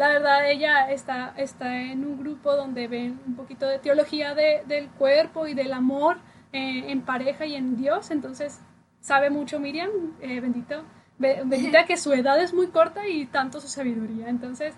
La 0.00 0.08
verdad, 0.08 0.50
ella 0.50 0.90
está, 0.90 1.34
está 1.36 1.76
en 1.76 2.06
un 2.06 2.18
grupo 2.18 2.56
donde 2.56 2.88
ven 2.88 3.20
un 3.26 3.36
poquito 3.36 3.66
de 3.66 3.78
teología 3.78 4.34
del 4.34 4.88
cuerpo 4.92 5.46
y 5.46 5.52
del 5.52 5.74
amor 5.74 6.16
eh, 6.54 6.90
en 6.90 7.02
pareja 7.02 7.44
y 7.44 7.54
en 7.54 7.76
Dios, 7.76 8.10
entonces 8.10 8.62
sabe 9.00 9.28
mucho 9.28 9.60
Miriam, 9.60 9.90
eh, 10.22 10.40
bendito, 10.40 10.84
bendita 11.18 11.84
que 11.84 11.98
su 11.98 12.14
edad 12.14 12.40
es 12.40 12.54
muy 12.54 12.68
corta 12.68 13.06
y 13.08 13.26
tanto 13.26 13.60
su 13.60 13.68
sabiduría. 13.68 14.30
Entonces, 14.30 14.74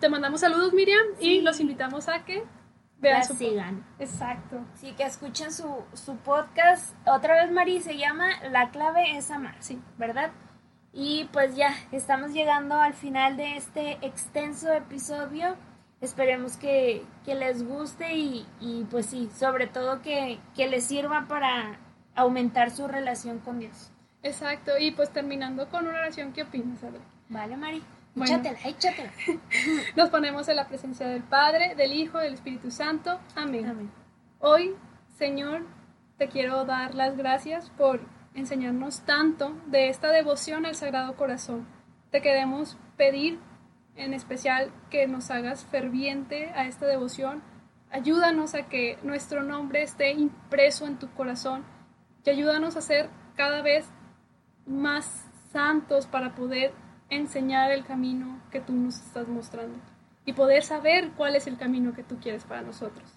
te, 0.00 0.08
mandamos 0.08 0.40
saludos 0.40 0.72
Miriam 0.72 1.06
y 1.20 1.42
los 1.42 1.60
invitamos 1.60 2.08
a 2.08 2.24
que 2.24 2.42
vean 2.98 3.24
su 3.24 3.36
sigan. 3.36 3.86
Exacto. 4.00 4.64
Sí, 4.74 4.94
que 4.96 5.04
escuchen 5.04 5.52
su, 5.52 5.84
su 5.92 6.16
podcast. 6.16 6.96
Otra 7.06 7.40
vez, 7.40 7.52
Mari, 7.52 7.80
se 7.82 7.96
llama 7.96 8.26
La 8.50 8.70
clave 8.70 9.16
es 9.16 9.30
amar, 9.30 9.54
sí, 9.60 9.80
¿verdad? 9.96 10.32
Y 10.92 11.28
pues 11.32 11.54
ya, 11.54 11.74
estamos 11.92 12.32
llegando 12.32 12.74
al 12.74 12.94
final 12.94 13.36
de 13.36 13.56
este 13.56 13.98
extenso 14.04 14.72
episodio. 14.72 15.56
Esperemos 16.00 16.56
que, 16.56 17.04
les 17.26 17.62
guste 17.62 18.14
y, 18.14 18.86
pues 18.90 19.06
sí, 19.06 19.30
sobre 19.34 19.66
todo 19.66 20.02
que, 20.02 20.40
les 20.56 20.84
sirva 20.84 21.26
para 21.28 21.78
aumentar 22.14 22.70
su 22.70 22.88
relación 22.88 23.38
con 23.38 23.60
Dios. 23.60 23.92
Exacto, 24.22 24.72
y 24.78 24.90
pues 24.90 25.10
terminando 25.10 25.68
con 25.68 25.86
una 25.86 25.98
oración, 25.98 26.32
¿qué 26.32 26.42
opinas, 26.42 26.82
Adri? 26.82 27.00
Vale, 27.28 27.56
Mari. 27.56 27.82
échatela, 28.16 28.58
échatela. 28.64 29.12
Nos 29.96 30.10
ponemos 30.10 30.48
en 30.48 30.56
la 30.56 30.66
presencia 30.66 31.06
del 31.06 31.22
Padre, 31.22 31.74
del 31.74 31.92
Hijo, 31.92 32.18
del 32.18 32.34
Espíritu 32.34 32.70
Santo. 32.70 33.20
Amén. 33.34 33.66
Amén. 33.66 33.90
Hoy, 34.40 34.74
Señor, 35.16 35.64
te 36.18 36.28
quiero 36.28 36.64
dar 36.64 36.94
las 36.94 37.16
gracias 37.16 37.70
por 37.70 38.00
enseñarnos 38.34 39.00
tanto 39.02 39.56
de 39.66 39.88
esta 39.88 40.10
devoción 40.10 40.66
al 40.66 40.74
Sagrado 40.74 41.16
Corazón. 41.16 41.66
Te 42.10 42.22
queremos 42.22 42.76
pedir 42.96 43.38
en 43.96 44.14
especial 44.14 44.72
que 44.90 45.06
nos 45.06 45.30
hagas 45.30 45.64
ferviente 45.66 46.50
a 46.54 46.66
esta 46.66 46.86
devoción. 46.86 47.42
Ayúdanos 47.90 48.54
a 48.54 48.68
que 48.68 48.98
nuestro 49.02 49.42
nombre 49.42 49.82
esté 49.82 50.12
impreso 50.12 50.86
en 50.86 50.98
tu 50.98 51.10
corazón 51.12 51.64
y 52.24 52.30
ayúdanos 52.30 52.76
a 52.76 52.80
ser 52.80 53.10
cada 53.36 53.62
vez 53.62 53.88
más 54.66 55.26
santos 55.52 56.06
para 56.06 56.34
poder 56.34 56.72
enseñar 57.08 57.72
el 57.72 57.84
camino 57.84 58.40
que 58.50 58.60
tú 58.60 58.72
nos 58.72 59.00
estás 59.00 59.26
mostrando 59.26 59.78
y 60.24 60.32
poder 60.32 60.62
saber 60.62 61.10
cuál 61.16 61.34
es 61.34 61.46
el 61.46 61.58
camino 61.58 61.92
que 61.92 62.04
tú 62.04 62.18
quieres 62.20 62.44
para 62.44 62.62
nosotros. 62.62 63.10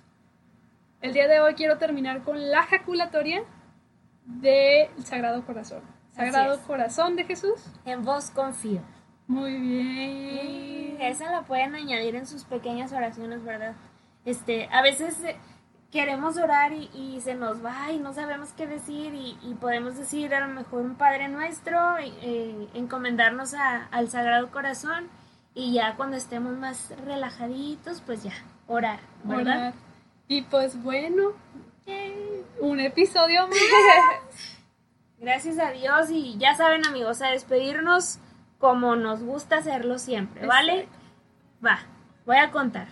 El 1.01 1.14
día 1.14 1.28
de 1.28 1.39
hoy 1.41 1.53
quiero 1.53 1.78
terminar 1.78 2.24
con 2.24 2.49
la 2.49 2.64
jaculatoria 2.64 3.43
del 4.26 4.89
Sagrado 5.03 5.45
Corazón. 5.45 5.82
Sagrado 6.11 6.59
Corazón 6.61 7.15
de 7.15 7.26
Jesús. 7.26 7.59
En 7.86 8.03
vos 8.03 8.30
confío. 8.30 8.82
Muy 9.28 9.59
bien. 9.59 11.01
Esa 11.01 11.32
la 11.32 11.43
pueden 11.43 11.76
añadir 11.76 12.15
en 12.15 12.28
sus 12.28 12.43
pequeñas 12.43 12.91
oraciones, 12.93 13.43
¿verdad? 13.43 13.76
Este, 14.26 14.69
a 14.71 14.82
veces 14.82 15.21
eh, 15.24 15.38
queremos 15.91 16.38
orar 16.38 16.71
y, 16.74 17.19
se 17.21 17.36
nos 17.36 17.63
va 17.63 17.91
y 17.91 17.99
no 17.99 18.13
sabemos 18.13 18.53
qué 18.53 18.67
decir 18.67 19.13
y, 19.13 19.55
podemos 19.59 19.97
decir 19.97 20.34
a 20.34 20.45
lo 20.45 20.53
mejor 20.53 20.82
un 20.82 20.95
Padre 20.95 21.28
Nuestro, 21.28 21.97
eh, 21.99 22.67
encomendarnos 22.74 23.53
al 23.53 24.09
Sagrado 24.09 24.51
Corazón 24.51 25.07
y 25.53 25.74
ya 25.74 25.95
cuando 25.95 26.17
estemos 26.17 26.57
más 26.57 26.93
relajaditos, 27.05 28.01
pues 28.01 28.24
ya, 28.24 28.34
orar, 28.67 28.99
¿verdad? 29.24 29.74
Y 30.28 30.41
pues 30.43 30.82
bueno, 30.82 31.34
un 32.59 32.79
episodio 32.79 33.47
más. 33.47 33.57
Gracias 35.17 35.57
a 35.59 35.71
Dios 35.71 36.09
y 36.09 36.38
ya 36.38 36.55
saben 36.55 36.86
amigos, 36.86 37.21
a 37.21 37.29
despedirnos 37.29 38.19
como 38.59 38.95
nos 38.95 39.23
gusta 39.23 39.57
hacerlo 39.57 39.99
siempre, 39.99 40.45
¿vale? 40.45 40.88
Va, 41.65 41.79
voy 42.25 42.38
a 42.38 42.51
contar. 42.51 42.88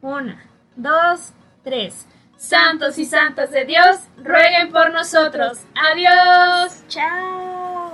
Una, 0.00 0.44
dos, 0.76 1.32
tres. 1.62 2.06
Santos 2.36 2.98
y 2.98 3.04
santas 3.04 3.50
de 3.50 3.64
Dios, 3.64 3.98
rueguen 4.16 4.70
por 4.70 4.92
nosotros. 4.92 5.58
Adiós. 5.74 6.84
Chao 6.86 7.87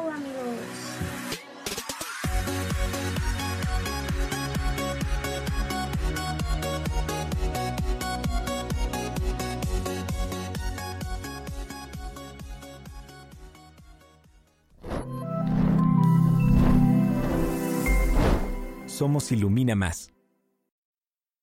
Somos 18.95 19.33
Ilumina 19.33 19.75
Más. 19.75 20.14